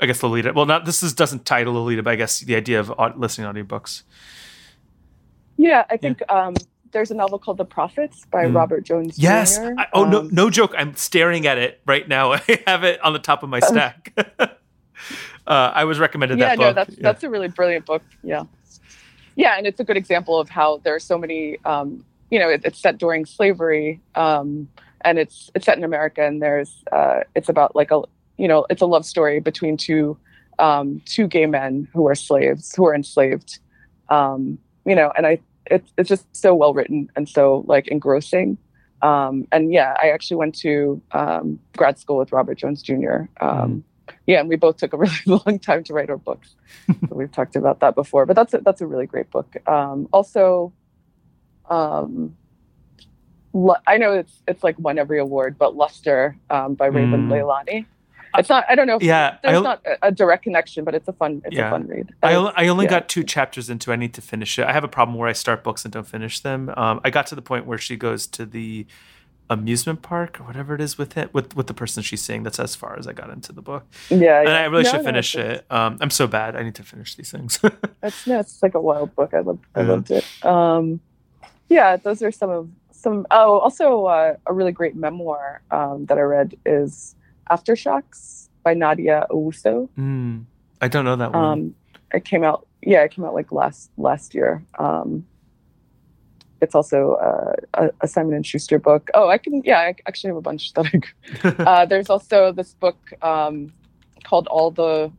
i 0.01 0.07
guess 0.07 0.23
lolita 0.23 0.53
well 0.55 0.67
not 0.67 0.85
this 0.85 1.03
is 1.03 1.13
doesn't 1.13 1.45
tie 1.45 1.63
to 1.65 1.71
lolita 1.71 2.03
but 2.03 2.11
i 2.13 2.17
guess 2.17 2.41
the 2.41 2.57
idea 2.57 2.81
of 2.81 2.93
listening 3.19 3.53
to 3.53 3.63
audiobooks 3.65 4.03
Yeah, 5.59 5.85
I 5.91 5.97
think 5.99 6.23
um, 6.31 6.55
there's 6.93 7.11
a 7.11 7.15
novel 7.15 7.39
called 7.39 7.59
The 7.59 7.65
Prophets 7.65 8.25
by 8.31 8.45
Mm. 8.45 8.55
Robert 8.55 8.85
Jones. 8.85 9.19
yes 9.19 9.59
Jr. 9.59 9.75
I, 9.79 9.87
oh 9.93 10.05
no 10.05 10.21
Um, 10.21 10.29
no 10.33 10.51
joke 10.51 10.75
i'm 10.77 10.95
staring 10.97 11.47
at 11.47 11.59
it 11.59 11.81
right 11.87 12.09
now 12.09 12.33
i 12.49 12.63
have 12.67 12.83
it 12.85 13.01
on 13.05 13.13
the 13.13 13.19
top 13.19 13.43
of 13.43 13.49
my 13.49 13.61
stack 13.73 14.13
uh, 15.47 15.71
i 15.75 15.85
was 15.85 15.99
recommended 15.99 16.39
yeah, 16.39 16.49
that 16.51 16.59
book 16.59 16.67
no, 16.67 16.73
that's 16.73 16.91
Yeah. 16.97 17.03
that's 17.03 17.23
a 17.25 17.31
really 17.31 17.49
brilliant 17.49 17.87
book. 17.87 18.03
Yeah, 18.23 18.45
yeah, 19.37 19.57
and 19.57 19.67
it's 19.67 19.81
a 19.81 19.85
good 19.85 19.97
example 19.97 20.39
of 20.39 20.49
how 20.49 20.79
there 20.79 20.95
are 20.95 21.01
so 21.01 21.19
many. 21.19 21.59
Um, 21.65 22.05
you 22.31 22.39
know, 22.39 22.49
it, 22.49 22.63
it's 22.65 22.79
set 22.79 22.99
during 22.99 23.27
slavery, 23.27 24.01
um, 24.15 24.69
and 25.03 25.19
it's 25.19 25.51
it's 25.55 25.67
set 25.67 25.77
in 25.77 25.85
America, 25.85 26.25
and 26.25 26.41
there's 26.43 26.83
uh, 26.93 27.21
it's 27.35 27.49
about 27.49 27.77
like 27.77 27.91
a 27.91 28.03
you 28.39 28.49
know 28.49 28.67
it's 28.71 28.83
a 28.83 28.87
love 28.87 29.05
story 29.05 29.41
between 29.41 29.77
two 29.77 30.17
um, 30.59 31.01
two 31.05 31.27
gay 31.27 31.47
men 31.47 31.89
who 31.93 32.07
are 32.09 32.15
slaves 32.15 32.75
who 32.75 32.87
are 32.87 32.95
enslaved. 32.95 33.59
Um, 34.09 34.59
you 34.85 34.95
know, 34.95 35.13
and 35.17 35.27
I 35.27 35.41
it's 35.67 35.93
it's 35.97 36.09
just 36.09 36.27
so 36.35 36.55
well 36.55 36.75
written 36.75 37.11
and 37.17 37.29
so 37.29 37.65
like 37.67 37.89
engrossing. 37.89 38.59
Um, 39.01 39.49
and 39.51 39.73
yeah, 39.73 39.95
I 40.01 40.11
actually 40.11 40.37
went 40.37 40.55
to 40.61 41.03
um, 41.11 41.59
grad 41.77 41.99
school 41.99 42.19
with 42.19 42.31
Robert 42.31 42.57
Jones 42.57 42.83
Jr. 42.83 43.25
Um, 43.41 43.83
Yeah, 44.27 44.41
and 44.41 44.49
we 44.49 44.57
both 44.57 44.77
took 44.77 44.93
a 44.93 44.97
really 45.05 45.15
long 45.27 45.59
time 45.59 45.83
to 45.85 45.93
write 45.93 46.11
our 46.11 46.17
books. 46.17 46.55
so 46.89 46.97
we've 47.11 47.33
talked 47.33 47.57
about 47.57 47.81
that 47.81 47.95
before, 47.95 48.25
but 48.27 48.37
that's 48.37 48.55
a, 48.55 48.59
that's 48.59 48.81
a 48.81 48.87
really 48.87 49.07
great 49.07 49.31
book. 49.31 49.57
Um, 49.69 50.09
also, 50.13 50.73
um, 51.69 52.37
I 53.87 53.99
know 53.99 54.15
it's 54.15 54.43
it's 54.49 54.65
like 54.65 54.79
won 54.79 54.99
every 54.99 55.19
award, 55.19 55.59
but 55.59 55.77
Luster 55.77 56.37
um, 56.51 56.75
by 56.75 56.87
Raven 56.87 57.29
Mm. 57.29 57.33
Leilani. 57.33 57.87
It's 58.39 58.49
not. 58.49 58.65
I 58.67 58.75
don't 58.77 58.87
know. 58.87 58.97
If, 58.97 59.03
Yeah, 59.03 59.37
there's 59.43 59.59
I- 59.59 59.61
not 59.61 59.83
a, 60.01 60.11
direct 60.11 60.45
connection, 60.45 60.85
but 60.85 60.95
it's 60.95 61.07
a 61.07 61.13
fun. 61.13 61.43
It's 61.45 61.55
Yeah. 61.55 61.67
a 61.69 61.71
fun 61.71 61.87
read. 61.87 62.15
I, 62.23 62.35
only, 62.35 62.53
I 62.57 62.69
only 62.69 62.87
yeah. 62.87 62.91
got 62.93 63.09
two 63.11 63.25
chapters 63.25 63.69
into. 63.69 63.93
I 63.93 63.97
need 63.97 64.15
to 64.15 64.23
finish 64.23 64.59
it. 64.59 64.65
I 64.65 64.73
have 64.73 64.85
a 64.85 64.89
problem 64.89 65.19
where 65.19 65.29
I 65.29 65.35
start 65.35 65.63
books 65.63 65.85
and 65.85 65.93
don't 65.93 66.07
finish 66.07 66.41
them. 66.41 66.73
Um, 66.75 67.03
I 67.05 67.11
got 67.11 67.27
to 67.27 67.35
the 67.35 67.43
point 67.43 67.67
where 67.67 67.77
she 67.77 67.97
goes 67.97 68.27
to 68.29 68.47
the 68.47 68.87
amusement 69.53 70.03
park 70.03 70.41
or 70.41 70.45
whatever 70.45 70.75
it 70.75 70.81
is 70.81 70.99
with 70.99 71.17
it 71.17 71.33
with 71.35 71.55
with 71.57 71.67
the 71.67 71.75
person 71.75 72.03
she's 72.03 72.23
seeing. 72.23 72.43
That's 72.43 72.59
as 72.59 72.75
far 72.75 72.99
as 72.99 73.07
I 73.07 73.13
got 73.13 73.31
into 73.31 73.53
the 73.53 73.63
book, 73.63 73.85
yeah, 74.11 74.41
and 74.41 74.49
yeah. 74.49 74.61
I 74.63 74.65
really 74.67 74.83
No, 74.85 74.91
should 74.91 75.05
finish 75.05 75.35
it's- 75.35 75.59
it. 75.61 75.67
Um, 75.71 75.99
I'm 76.01 76.11
so 76.11 76.27
bad. 76.27 76.57
I 76.57 76.63
need 76.63 76.75
to 76.77 76.83
finish 76.83 77.15
these 77.15 77.31
things. 77.31 77.61
It's 78.03 78.27
no, 78.27 78.41
it's 78.41 78.63
like 78.63 78.75
a 78.75 78.81
wild 78.81 79.15
book. 79.15 79.33
I 79.35 79.41
loved 79.41 79.65
I 79.75 79.83
Yeah. 79.83 79.89
loved 79.89 80.11
it. 80.11 80.25
Um, 80.45 81.01
yeah, 81.69 81.97
those 81.97 82.21
are 82.23 82.33
some 82.33 82.51
of 82.51 82.69
some. 82.91 83.27
Oh, 83.31 83.59
also 83.61 84.07
uh, 84.07 84.35
a 84.47 84.53
really 84.53 84.73
great 84.73 84.97
memoir 84.97 85.63
um, 85.71 86.07
that 86.07 86.19
I 86.19 86.23
read 86.23 86.57
is 86.67 87.15
Aftershocks 87.51 88.49
by 88.65 88.75
Nadia 88.75 89.27
Owusu. 89.31 89.89
Mm, 89.99 90.45
I 90.81 90.89
don't 90.89 91.05
know 91.05 91.17
that 91.17 91.33
one. 91.33 91.45
Um, 91.45 91.75
it 92.13 92.25
came 92.25 92.45
out. 92.45 92.67
Yeah, 92.83 93.03
it 93.05 93.13
came 93.13 93.25
out 93.25 93.35
like 93.35 93.53
last 93.53 93.91
last 93.97 94.35
year. 94.35 94.63
Um, 94.79 95.25
it's 96.63 96.75
also 96.75 97.15
uh, 97.29 97.53
a, 97.75 97.91
a 98.01 98.09
Simon 98.09 98.35
and 98.35 98.47
Schuster 98.47 98.79
book. 98.79 99.11
Oh, 99.15 99.29
I 99.29 99.37
can. 99.39 99.61
Yeah, 99.65 99.81
I 99.81 99.95
actually 100.09 100.29
have 100.29 100.37
a 100.39 100.41
bunch 100.51 100.73
that 100.75 100.87
I 100.87 101.49
uh, 101.71 101.85
there's 101.87 102.09
also 102.09 102.53
this 102.53 102.73
book 102.75 102.99
um, 103.23 103.73
called 104.25 104.47
all 104.47 104.71
the 104.71 105.13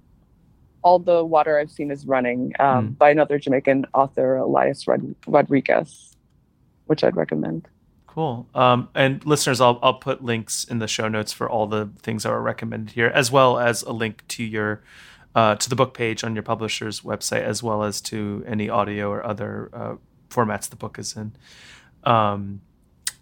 all 0.85 0.99
the 0.99 1.23
water 1.23 1.57
i've 1.59 1.71
seen 1.71 1.89
is 1.91 2.05
running 2.05 2.51
um, 2.59 2.89
Mm. 2.89 2.97
by 2.97 3.09
another 3.09 3.39
jamaican 3.39 3.85
author 3.93 4.35
elias 4.35 4.85
Rod- 4.85 5.15
rodriques 5.25 6.15
which 6.87 7.03
i'd 7.05 7.15
recommend 7.15 7.67
Cool. 8.05 8.45
Um, 8.53 8.89
and 8.93 9.25
listeners, 9.25 9.59
I'll 9.59 9.79
I'll 9.81 9.95
put 9.95 10.23
links 10.23 10.65
in 10.65 10.77
the 10.77 10.87
show 10.87 11.07
notes 11.07 11.33
for 11.33 11.49
all 11.49 11.65
the 11.65 11.89
things 12.05 12.21
that 12.23 12.29
are 12.29 12.41
recommended 12.43 12.93
here, 12.93 13.07
as 13.07 13.31
well 13.31 13.57
as 13.57 13.81
a 13.81 13.91
link 13.91 14.23
to 14.35 14.43
your 14.43 14.83
uh, 15.33 15.55
to 15.55 15.67
the 15.67 15.75
book 15.75 15.95
page 15.95 16.23
on 16.23 16.35
your 16.35 16.43
publisher's 16.43 17.01
website, 17.01 17.41
as 17.41 17.63
well 17.63 17.81
as 17.83 17.99
to 18.01 18.43
any 18.45 18.69
audio 18.69 19.09
or 19.09 19.25
other 19.25 19.71
uh, 19.73 19.95
formats 20.33 20.69
the 20.69 20.75
book 20.75 20.97
is 20.99 21.15
in. 21.15 21.35
Um, 22.03 22.61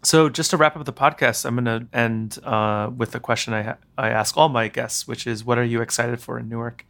so, 0.04 0.30
just 0.30 0.50
to 0.52 0.58
wrap 0.58 0.76
up 0.76 0.86
the 0.86 0.94
podcast, 0.94 1.46
I'm 1.46 1.64
going 1.64 1.66
to 1.66 1.88
end 1.98 2.40
uh, 2.44 2.90
with 2.96 3.14
a 3.14 3.20
question 3.20 3.54
I 3.54 3.62
ha- 3.62 3.78
I 3.98 4.10
ask 4.10 4.36
all 4.38 4.50
my 4.50 4.68
guests, 4.68 5.08
which 5.08 5.28
is, 5.28 5.44
"What 5.46 5.58
are 5.60 5.64
you 5.64 5.82
excited 5.82 6.20
for 6.20 6.40
in 6.40 6.50
Newark?" 6.50 6.86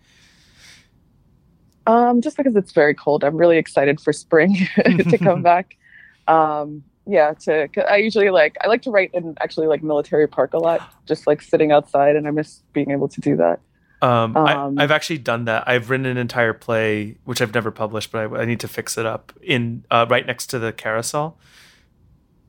um, 1.88 2.22
just 2.22 2.38
because 2.38 2.56
it's 2.56 2.72
very 2.72 2.94
cold 2.94 3.24
i'm 3.24 3.36
really 3.38 3.58
excited 3.58 4.00
for 4.00 4.14
spring 4.14 4.56
to 4.86 5.18
come 5.18 5.42
back 5.52 5.78
um, 6.28 6.84
yeah 7.08 7.34
to 7.34 7.68
'cause 7.70 7.84
i 7.90 7.96
usually 7.96 8.30
like 8.30 8.56
i 8.62 8.68
like 8.68 8.84
to 8.84 8.92
write 8.92 9.10
in 9.14 9.36
actually 9.42 9.68
like 9.68 9.82
military 9.82 10.28
park 10.28 10.54
a 10.54 10.58
lot 10.60 10.80
just 11.08 11.26
like 11.26 11.42
sitting 11.42 11.72
outside 11.72 12.16
and 12.16 12.28
i 12.28 12.32
miss 12.32 12.62
being 12.74 12.92
able 12.92 13.08
to 13.08 13.20
do 13.22 13.36
that 13.36 13.60
Um, 14.02 14.36
Um, 14.36 14.78
I, 14.80 14.84
I've 14.84 14.92
actually 14.92 15.20
done 15.20 15.46
that. 15.46 15.68
I've 15.68 15.90
written 15.90 16.06
an 16.08 16.18
entire 16.18 16.54
play, 16.54 17.18
which 17.24 17.42
I've 17.42 17.54
never 17.54 17.70
published, 17.72 18.12
but 18.12 18.34
I, 18.34 18.42
I 18.42 18.46
need 18.46 18.60
to 18.62 18.68
fix 18.68 18.98
it 18.98 19.06
up 19.06 19.32
in 19.42 19.86
uh, 19.92 20.06
right 20.10 20.26
next 20.26 20.48
to 20.48 20.60
the 20.60 20.72
carousel. 20.74 21.38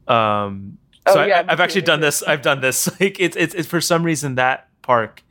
Um, 0.09 0.79
so 1.09 1.21
Oh, 1.21 1.25
yeah, 1.25 1.45
I, 1.49 1.53
I've 1.53 1.61
actually 1.61 1.83
done 1.83 2.01
this. 2.01 2.23
I've 2.23 2.43
done 2.43 2.61
this. 2.61 2.89
Like 3.01 3.19
it's, 3.21 3.37
it's 3.37 3.55
it's 3.55 3.69
for 3.69 3.81
some 3.81 4.03
reason 4.05 4.37
that 4.37 4.69
park 4.83 5.23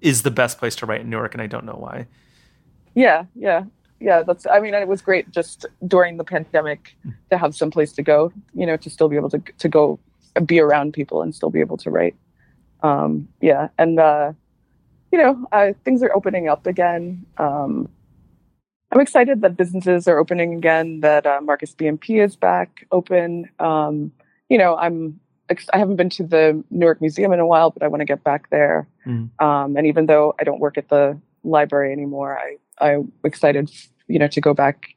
is 0.00 0.22
the 0.22 0.30
best 0.30 0.58
place 0.58 0.74
to 0.76 0.86
write 0.86 1.00
in 1.02 1.10
Newark, 1.10 1.34
and 1.34 1.42
I 1.42 1.46
don't 1.46 1.64
know 1.64 1.76
why. 1.78 2.06
Yeah, 2.94 3.24
yeah, 3.34 3.64
yeah. 4.00 4.22
That's. 4.22 4.46
I 4.46 4.60
mean, 4.60 4.74
it 4.74 4.86
was 4.88 5.02
great 5.02 5.30
just 5.30 5.66
during 5.86 6.16
the 6.16 6.24
pandemic 6.24 6.96
to 7.30 7.38
have 7.38 7.54
some 7.54 7.70
place 7.70 7.92
to 7.94 8.02
go. 8.02 8.32
You 8.54 8.66
know, 8.66 8.76
to 8.76 8.90
still 8.90 9.08
be 9.08 9.16
able 9.16 9.30
to 9.30 9.42
to 9.58 9.68
go 9.68 9.98
be 10.46 10.60
around 10.60 10.92
people 10.92 11.22
and 11.22 11.34
still 11.34 11.50
be 11.50 11.60
able 11.60 11.76
to 11.78 11.90
write. 11.90 12.14
Um, 12.82 13.28
yeah, 13.40 13.68
and 13.78 13.98
uh, 14.00 14.32
you 15.12 15.18
know, 15.18 15.46
uh, 15.52 15.72
things 15.84 16.02
are 16.02 16.12
opening 16.14 16.48
up 16.48 16.66
again. 16.66 17.24
Um, 17.38 17.88
I'm 18.90 19.00
excited 19.00 19.40
that 19.42 19.56
businesses 19.56 20.08
are 20.08 20.18
opening 20.18 20.54
again. 20.54 21.00
That 21.00 21.26
uh, 21.26 21.40
Marcus 21.42 21.74
B&P 21.74 22.18
is 22.18 22.34
back 22.36 22.86
open. 22.90 23.48
Um, 23.58 24.12
you 24.48 24.58
know, 24.58 24.76
I'm. 24.76 25.20
I 25.74 25.76
haven't 25.76 25.96
been 25.96 26.08
to 26.10 26.22
the 26.24 26.64
Newark 26.70 27.02
Museum 27.02 27.30
in 27.32 27.38
a 27.38 27.46
while, 27.46 27.70
but 27.70 27.82
I 27.82 27.88
want 27.88 28.00
to 28.00 28.06
get 28.06 28.24
back 28.24 28.48
there. 28.48 28.88
Mm. 29.06 29.28
Um, 29.42 29.76
and 29.76 29.86
even 29.86 30.06
though 30.06 30.34
I 30.40 30.44
don't 30.44 30.60
work 30.60 30.78
at 30.78 30.88
the 30.88 31.18
library 31.44 31.92
anymore, 31.92 32.38
I 32.38 32.56
I'm 32.82 33.12
excited, 33.22 33.70
you 34.08 34.18
know, 34.18 34.28
to 34.28 34.40
go 34.40 34.54
back 34.54 34.94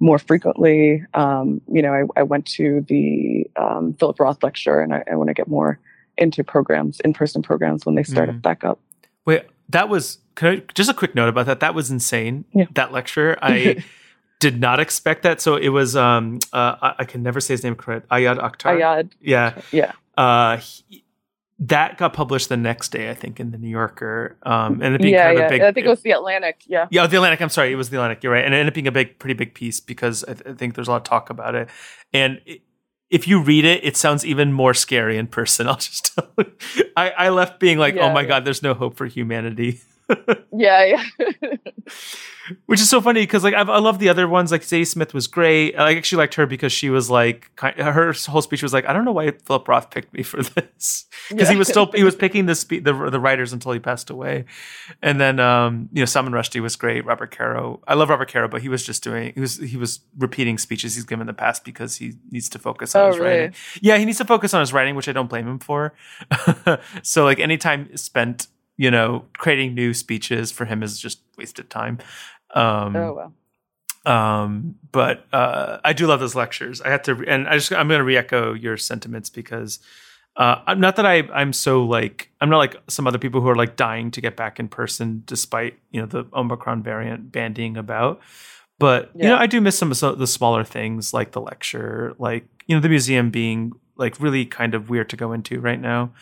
more 0.00 0.18
frequently. 0.18 1.04
Um, 1.12 1.60
you 1.70 1.82
know, 1.82 1.92
I, 1.92 2.20
I 2.20 2.22
went 2.22 2.46
to 2.52 2.86
the 2.88 3.46
um, 3.56 3.92
Philip 3.98 4.18
Roth 4.18 4.42
lecture, 4.42 4.80
and 4.80 4.94
I, 4.94 5.04
I 5.10 5.16
want 5.16 5.28
to 5.28 5.34
get 5.34 5.48
more 5.48 5.78
into 6.16 6.42
programs, 6.42 7.00
in-person 7.00 7.42
programs 7.42 7.84
when 7.84 7.94
they 7.94 8.02
start 8.04 8.30
Mhm. 8.30 8.40
back 8.40 8.64
up. 8.64 8.80
Wait, 9.26 9.42
that 9.70 9.88
was 9.88 10.18
I, 10.40 10.62
just 10.74 10.90
a 10.90 10.94
quick 10.94 11.14
note 11.14 11.28
about 11.28 11.46
that. 11.46 11.60
That 11.60 11.74
was 11.74 11.90
insane. 11.90 12.44
Yeah. 12.52 12.66
That 12.74 12.92
lecture, 12.92 13.36
I 13.42 13.84
did 14.40 14.60
not 14.60 14.78
expect 14.80 15.22
that. 15.24 15.40
So 15.40 15.56
it 15.56 15.68
was. 15.70 15.96
Um, 15.96 16.38
uh, 16.52 16.76
I, 16.80 16.94
I 17.00 17.04
can 17.04 17.22
never 17.22 17.40
say 17.40 17.54
his 17.54 17.64
name 17.64 17.74
correct. 17.74 18.08
Ayad 18.08 18.38
Akhtar. 18.38 18.78
Ayad, 18.78 19.10
Yeah. 19.20 19.60
yeah, 19.72 19.92
Uh, 20.16 20.58
he- 20.58 21.04
that 21.60 21.98
got 21.98 22.12
published 22.12 22.48
the 22.48 22.56
next 22.56 22.90
day, 22.90 23.10
I 23.10 23.14
think, 23.14 23.40
in 23.40 23.50
the 23.50 23.58
New 23.58 23.68
Yorker. 23.68 24.36
Um, 24.44 24.80
and 24.80 24.94
it 24.94 25.00
being 25.02 25.14
yeah, 25.14 25.24
kind 25.24 25.38
of 25.38 25.40
yeah. 25.40 25.46
a 25.46 25.50
big. 25.50 25.60
I 25.62 25.72
think 25.72 25.86
it 25.86 25.90
was 25.90 26.02
the 26.02 26.12
Atlantic. 26.12 26.62
Yeah, 26.68 26.86
yeah, 26.92 27.04
the 27.08 27.16
Atlantic. 27.16 27.42
I'm 27.42 27.48
sorry, 27.48 27.72
it 27.72 27.74
was 27.74 27.90
the 27.90 27.96
Atlantic. 27.96 28.22
You're 28.22 28.32
right, 28.32 28.44
and 28.44 28.54
it 28.54 28.58
ended 28.58 28.70
up 28.70 28.74
being 28.74 28.86
a 28.86 28.92
big, 28.92 29.18
pretty 29.18 29.34
big 29.34 29.54
piece 29.54 29.80
because 29.80 30.22
I, 30.22 30.34
th- 30.34 30.46
I 30.46 30.52
think 30.54 30.76
there's 30.76 30.86
a 30.86 30.92
lot 30.92 30.98
of 30.98 31.02
talk 31.02 31.30
about 31.30 31.56
it. 31.56 31.68
And 32.12 32.40
it, 32.46 32.60
if 33.10 33.26
you 33.26 33.40
read 33.40 33.64
it, 33.64 33.84
it 33.84 33.96
sounds 33.96 34.24
even 34.24 34.52
more 34.52 34.74
scary 34.74 35.16
in 35.16 35.26
person. 35.26 35.66
I'll 35.68 35.76
just 35.76 36.14
tell 36.14 36.28
you. 36.38 36.46
I, 36.96 37.10
I 37.10 37.28
left 37.30 37.60
being 37.60 37.78
like, 37.78 37.96
oh 37.96 38.12
my 38.12 38.22
yeah. 38.22 38.28
god, 38.28 38.44
there's 38.44 38.62
no 38.62 38.74
hope 38.74 38.96
for 38.96 39.06
humanity. 39.06 39.80
yeah, 40.52 40.84
yeah. 40.84 41.04
Which 42.64 42.80
is 42.80 42.88
so 42.88 43.02
funny 43.02 43.20
because 43.24 43.44
like 43.44 43.52
I've, 43.52 43.68
I 43.68 43.78
love 43.78 43.98
the 43.98 44.08
other 44.08 44.26
ones. 44.26 44.50
Like 44.50 44.62
Zadie 44.62 44.86
Smith 44.86 45.12
was 45.12 45.26
great. 45.26 45.74
I 45.78 45.94
actually 45.94 46.16
liked 46.20 46.34
her 46.36 46.46
because 46.46 46.72
she 46.72 46.88
was 46.88 47.10
like 47.10 47.50
kind, 47.56 47.76
her 47.76 48.14
whole 48.26 48.40
speech 48.40 48.62
was 48.62 48.72
like 48.72 48.86
I 48.86 48.94
don't 48.94 49.04
know 49.04 49.12
why 49.12 49.32
Philip 49.32 49.68
Roth 49.68 49.90
picked 49.90 50.14
me 50.14 50.22
for 50.22 50.42
this 50.42 51.04
because 51.28 51.50
he 51.50 51.56
was 51.56 51.68
still 51.68 51.92
he 51.92 52.04
was 52.04 52.16
picking 52.24 52.46
the, 52.46 52.54
spe- 52.54 52.82
the 52.84 53.10
the 53.10 53.20
writers 53.20 53.52
until 53.52 53.72
he 53.72 53.78
passed 53.78 54.08
away, 54.08 54.46
and 55.02 55.20
then 55.20 55.38
um 55.40 55.90
you 55.92 56.00
know 56.00 56.06
Salman 56.06 56.32
Rushdie 56.32 56.60
was 56.62 56.74
great. 56.74 57.04
Robert 57.04 57.36
Caro, 57.36 57.80
I 57.86 57.92
love 57.92 58.08
Robert 58.08 58.32
Caro, 58.32 58.48
but 58.48 58.62
he 58.62 58.70
was 58.70 58.82
just 58.82 59.02
doing 59.04 59.32
he 59.34 59.40
was 59.40 59.58
he 59.58 59.76
was 59.76 60.00
repeating 60.16 60.56
speeches 60.56 60.94
he's 60.94 61.04
given 61.04 61.20
in 61.20 61.26
the 61.26 61.34
past 61.34 61.66
because 61.66 61.96
he 61.96 62.14
needs 62.30 62.48
to 62.48 62.58
focus 62.58 62.94
on 62.94 63.02
Oh, 63.02 63.06
his 63.08 63.18
really? 63.18 63.30
writing. 63.40 63.54
Yeah, 63.82 63.98
he 63.98 64.06
needs 64.06 64.18
to 64.18 64.24
focus 64.24 64.54
on 64.54 64.60
his 64.60 64.72
writing, 64.72 64.94
which 64.94 65.06
I 65.08 65.12
don't 65.12 65.28
blame 65.28 65.46
him 65.46 65.58
for. 65.58 65.92
so 67.02 67.24
like 67.24 67.40
any 67.40 67.58
time 67.58 67.94
spent 67.94 68.46
you 68.78 68.90
know 68.90 69.26
creating 69.34 69.74
new 69.74 69.92
speeches 69.92 70.50
for 70.50 70.64
him 70.64 70.82
is 70.82 70.98
just 70.98 71.20
wasted 71.36 71.68
time. 71.68 71.98
Um, 72.54 72.96
oh 72.96 73.32
well. 74.06 74.12
um, 74.14 74.76
but 74.90 75.26
uh, 75.34 75.78
I 75.84 75.92
do 75.92 76.06
love 76.06 76.20
those 76.20 76.34
lectures. 76.34 76.80
I 76.80 76.88
have 76.88 77.02
to, 77.02 77.22
and 77.26 77.46
I 77.46 77.56
just 77.56 77.70
I'm 77.72 77.88
going 77.88 77.98
to 77.98 78.04
re-echo 78.04 78.54
your 78.54 78.78
sentiments 78.78 79.28
because 79.28 79.80
uh, 80.36 80.62
I'm 80.66 80.80
not 80.80 80.96
that 80.96 81.04
I 81.04 81.28
I'm 81.34 81.52
so 81.52 81.84
like 81.84 82.30
I'm 82.40 82.48
not 82.48 82.58
like 82.58 82.76
some 82.86 83.06
other 83.06 83.18
people 83.18 83.40
who 83.40 83.48
are 83.48 83.56
like 83.56 83.76
dying 83.76 84.10
to 84.12 84.20
get 84.20 84.36
back 84.36 84.58
in 84.58 84.68
person 84.68 85.24
despite 85.26 85.78
you 85.90 86.00
know 86.00 86.06
the 86.06 86.24
Omicron 86.32 86.82
variant 86.82 87.30
bandying 87.30 87.76
about. 87.76 88.20
But 88.78 89.10
you 89.16 89.24
know 89.24 89.36
I 89.36 89.48
do 89.48 89.60
miss 89.60 89.76
some 89.76 89.90
of 89.90 90.18
the 90.18 90.26
smaller 90.28 90.62
things 90.62 91.12
like 91.12 91.32
the 91.32 91.40
lecture, 91.40 92.14
like 92.18 92.46
you 92.68 92.76
know 92.76 92.80
the 92.80 92.88
museum 92.88 93.30
being 93.30 93.72
like 93.96 94.20
really 94.20 94.46
kind 94.46 94.74
of 94.74 94.88
weird 94.88 95.10
to 95.10 95.16
go 95.16 95.32
into 95.32 95.60
right 95.60 95.80
now. 95.80 96.12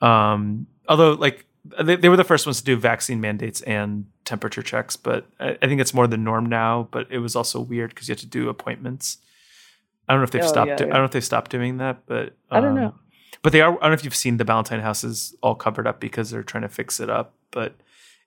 Um, 0.00 0.68
although 0.88 1.14
like 1.14 1.44
they, 1.82 1.96
they 1.96 2.08
were 2.08 2.16
the 2.16 2.24
first 2.24 2.46
ones 2.46 2.58
to 2.58 2.64
do 2.64 2.76
vaccine 2.76 3.20
mandates 3.20 3.60
and 3.62 4.06
temperature 4.24 4.62
checks, 4.62 4.96
but 4.96 5.26
I, 5.40 5.58
I 5.62 5.66
think 5.66 5.80
it's 5.80 5.94
more 5.94 6.06
the 6.06 6.16
norm 6.16 6.46
now. 6.46 6.88
But 6.90 7.06
it 7.10 7.18
was 7.18 7.34
also 7.36 7.60
weird 7.60 7.90
because 7.90 8.08
you 8.08 8.12
had 8.12 8.18
to 8.20 8.26
do 8.26 8.48
appointments. 8.48 9.18
I 10.08 10.12
don't 10.14 10.20
know 10.20 10.24
if 10.24 10.30
they've 10.30 10.42
Oh, 10.42 10.46
stopped. 10.46 10.68
yeah, 10.68 10.76
do- 10.76 10.84
yeah. 10.84 10.90
I 10.90 10.92
don't 10.94 11.02
know 11.02 11.06
if 11.06 11.10
they 11.12 11.20
stopped 11.20 11.50
doing 11.50 11.76
that, 11.78 12.06
but 12.06 12.34
I 12.50 12.60
don't 12.60 12.70
um, 12.70 12.74
know. 12.76 12.94
But 13.42 13.52
they 13.52 13.60
are. 13.60 13.70
I 13.72 13.80
don't 13.82 13.90
know 13.90 13.92
if 13.92 14.04
you've 14.04 14.16
seen 14.16 14.36
the 14.38 14.44
Ballantine 14.44 14.80
houses 14.80 15.34
all 15.42 15.54
covered 15.54 15.86
up 15.86 16.00
because 16.00 16.30
they're 16.30 16.42
trying 16.42 16.62
to 16.62 16.68
fix 16.68 16.98
it 17.00 17.10
up, 17.10 17.34
but 17.50 17.74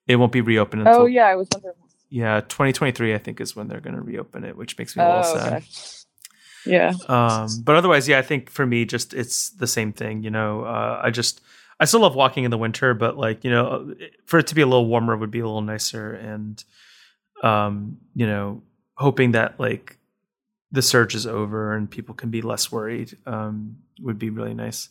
it 0.08 0.16
won't 0.18 0.32
be 0.32 0.42
reopened 0.42 0.84
until 0.88 1.02
Oh 1.04 1.06
yeah, 1.06 1.26
I 1.26 1.36
was 1.36 1.48
wondering. 1.52 1.76
yeah 2.10 2.42
2023. 2.42 3.14
I 3.14 3.18
think 3.18 3.42
is 3.42 3.56
when 3.56 3.68
they're 3.68 3.82
going 3.82 3.96
to 3.96 4.02
reopen 4.02 4.44
it, 4.44 4.56
which 4.56 4.78
makes 4.78 4.96
me 4.96 5.04
a 5.04 5.06
Oh, 5.06 5.10
little 5.10 5.24
sad. 5.24 5.54
okay. 5.54 5.66
Yeah. 6.66 6.94
Um, 7.08 7.48
but 7.64 7.76
otherwise, 7.76 8.08
yeah, 8.08 8.20
I 8.20 8.22
think 8.22 8.50
for 8.52 8.66
me, 8.68 8.86
just 8.86 9.14
it's 9.16 9.50
the 9.50 9.66
same 9.68 9.92
thing. 9.92 10.22
You 10.24 10.30
know, 10.30 10.62
uh, 10.64 11.02
I 11.04 11.10
just 11.10 11.42
I 11.82 11.86
still 11.86 12.02
love 12.02 12.16
walking 12.16 12.44
in 12.46 12.52
the 12.52 12.58
winter, 12.58 12.94
but 12.94 13.18
like 13.18 13.44
you 13.44 13.52
know, 13.52 13.96
for 14.26 14.40
it 14.40 14.48
to 14.48 14.56
be 14.56 14.62
a 14.62 14.66
little 14.68 14.86
warmer 14.86 15.18
would 15.18 15.32
be 15.32 15.40
a 15.40 15.46
little 15.46 15.62
nicer, 15.62 16.14
and 16.14 16.64
um, 17.44 17.98
you 18.16 18.28
know, 18.28 18.62
hoping 18.96 19.32
that 19.32 19.60
like 19.60 19.98
the 20.72 20.82
surge 20.82 21.16
is 21.16 21.28
over 21.28 21.76
and 21.76 21.90
people 21.92 22.16
can 22.16 22.30
be 22.30 22.42
less 22.42 22.72
worried 22.72 23.18
um, 23.26 23.76
would 24.00 24.18
be 24.20 24.30
really 24.30 24.54
nice. 24.54 24.88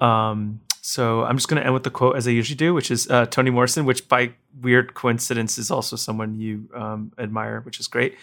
Um, 0.00 0.60
so 0.80 1.24
I'm 1.24 1.36
just 1.36 1.48
going 1.48 1.60
to 1.60 1.64
end 1.66 1.74
with 1.74 1.82
the 1.82 1.90
quote 1.90 2.16
as 2.16 2.26
I 2.26 2.30
usually 2.30 2.56
do, 2.56 2.72
which 2.72 2.90
is 2.90 3.10
uh, 3.10 3.26
Toni 3.26 3.50
Morrison, 3.50 3.84
which 3.84 4.08
by 4.08 4.32
weird 4.62 4.94
coincidence 4.94 5.58
is 5.58 5.70
also 5.70 5.96
someone 5.96 6.36
you 6.36 6.70
um, 6.74 7.12
admire, 7.18 7.60
which 7.60 7.80
is 7.80 7.88
great. 7.88 8.16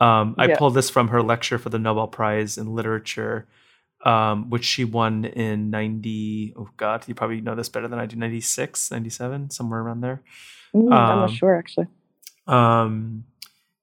Um, 0.00 0.34
I 0.38 0.46
Yeah. 0.48 0.56
pulled 0.58 0.74
this 0.74 0.90
from 0.90 1.08
her 1.08 1.22
lecture 1.22 1.58
for 1.58 1.68
the 1.68 1.78
Nobel 1.78 2.08
Prize 2.08 2.58
in 2.58 2.74
Literature, 2.74 3.46
um, 4.04 4.50
which 4.50 4.64
she 4.64 4.84
won 4.84 5.24
in 5.24 5.70
90. 5.70 6.54
Oh, 6.56 6.68
God, 6.76 7.04
you 7.06 7.14
probably 7.14 7.40
know 7.40 7.54
this 7.54 7.68
better 7.68 7.88
than 7.88 7.98
I 7.98 8.06
do 8.06 8.16
96, 8.16 8.90
97, 8.90 9.50
somewhere 9.50 9.80
around 9.80 10.00
there. 10.00 10.22
Mm, 10.74 10.84
I'm 10.92 11.18
not 11.18 11.28
Um, 11.28 11.34
sure 11.34 11.56
actually. 11.56 11.86
Um, 12.46 13.24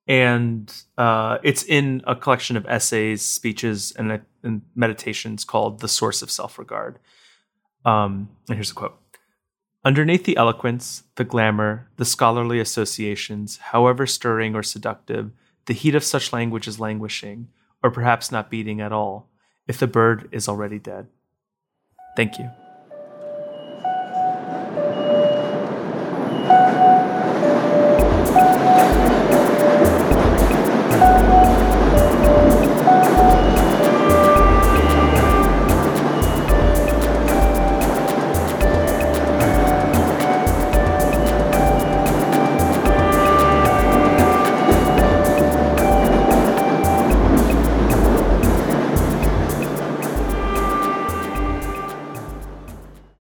and 0.07 0.71
uh, 0.97 1.39
it's 1.43 1.63
in 1.63 2.03
a 2.05 2.15
collection 2.15 2.57
of 2.57 2.65
essays, 2.67 3.23
speeches, 3.23 3.91
and, 3.97 4.21
and 4.43 4.61
meditations 4.75 5.43
called 5.43 5.79
The 5.79 5.87
Source 5.87 6.21
of 6.21 6.29
Self 6.29 6.59
Regard. 6.59 6.99
Um, 7.83 8.29
and 8.47 8.55
here's 8.55 8.71
a 8.71 8.75
quote 8.75 8.97
Underneath 9.83 10.23
the 10.25 10.37
eloquence, 10.37 11.03
the 11.15 11.23
glamour, 11.23 11.89
the 11.97 12.05
scholarly 12.05 12.59
associations, 12.59 13.57
however 13.57 14.07
stirring 14.07 14.55
or 14.55 14.63
seductive, 14.63 15.31
the 15.65 15.73
heat 15.73 15.95
of 15.95 16.03
such 16.03 16.33
language 16.33 16.67
is 16.67 16.79
languishing, 16.79 17.47
or 17.83 17.91
perhaps 17.91 18.31
not 18.31 18.49
beating 18.49 18.81
at 18.81 18.91
all, 18.91 19.29
if 19.67 19.79
the 19.79 19.87
bird 19.87 20.29
is 20.31 20.47
already 20.47 20.79
dead. 20.79 21.07
Thank 22.15 22.37
you. 22.39 22.49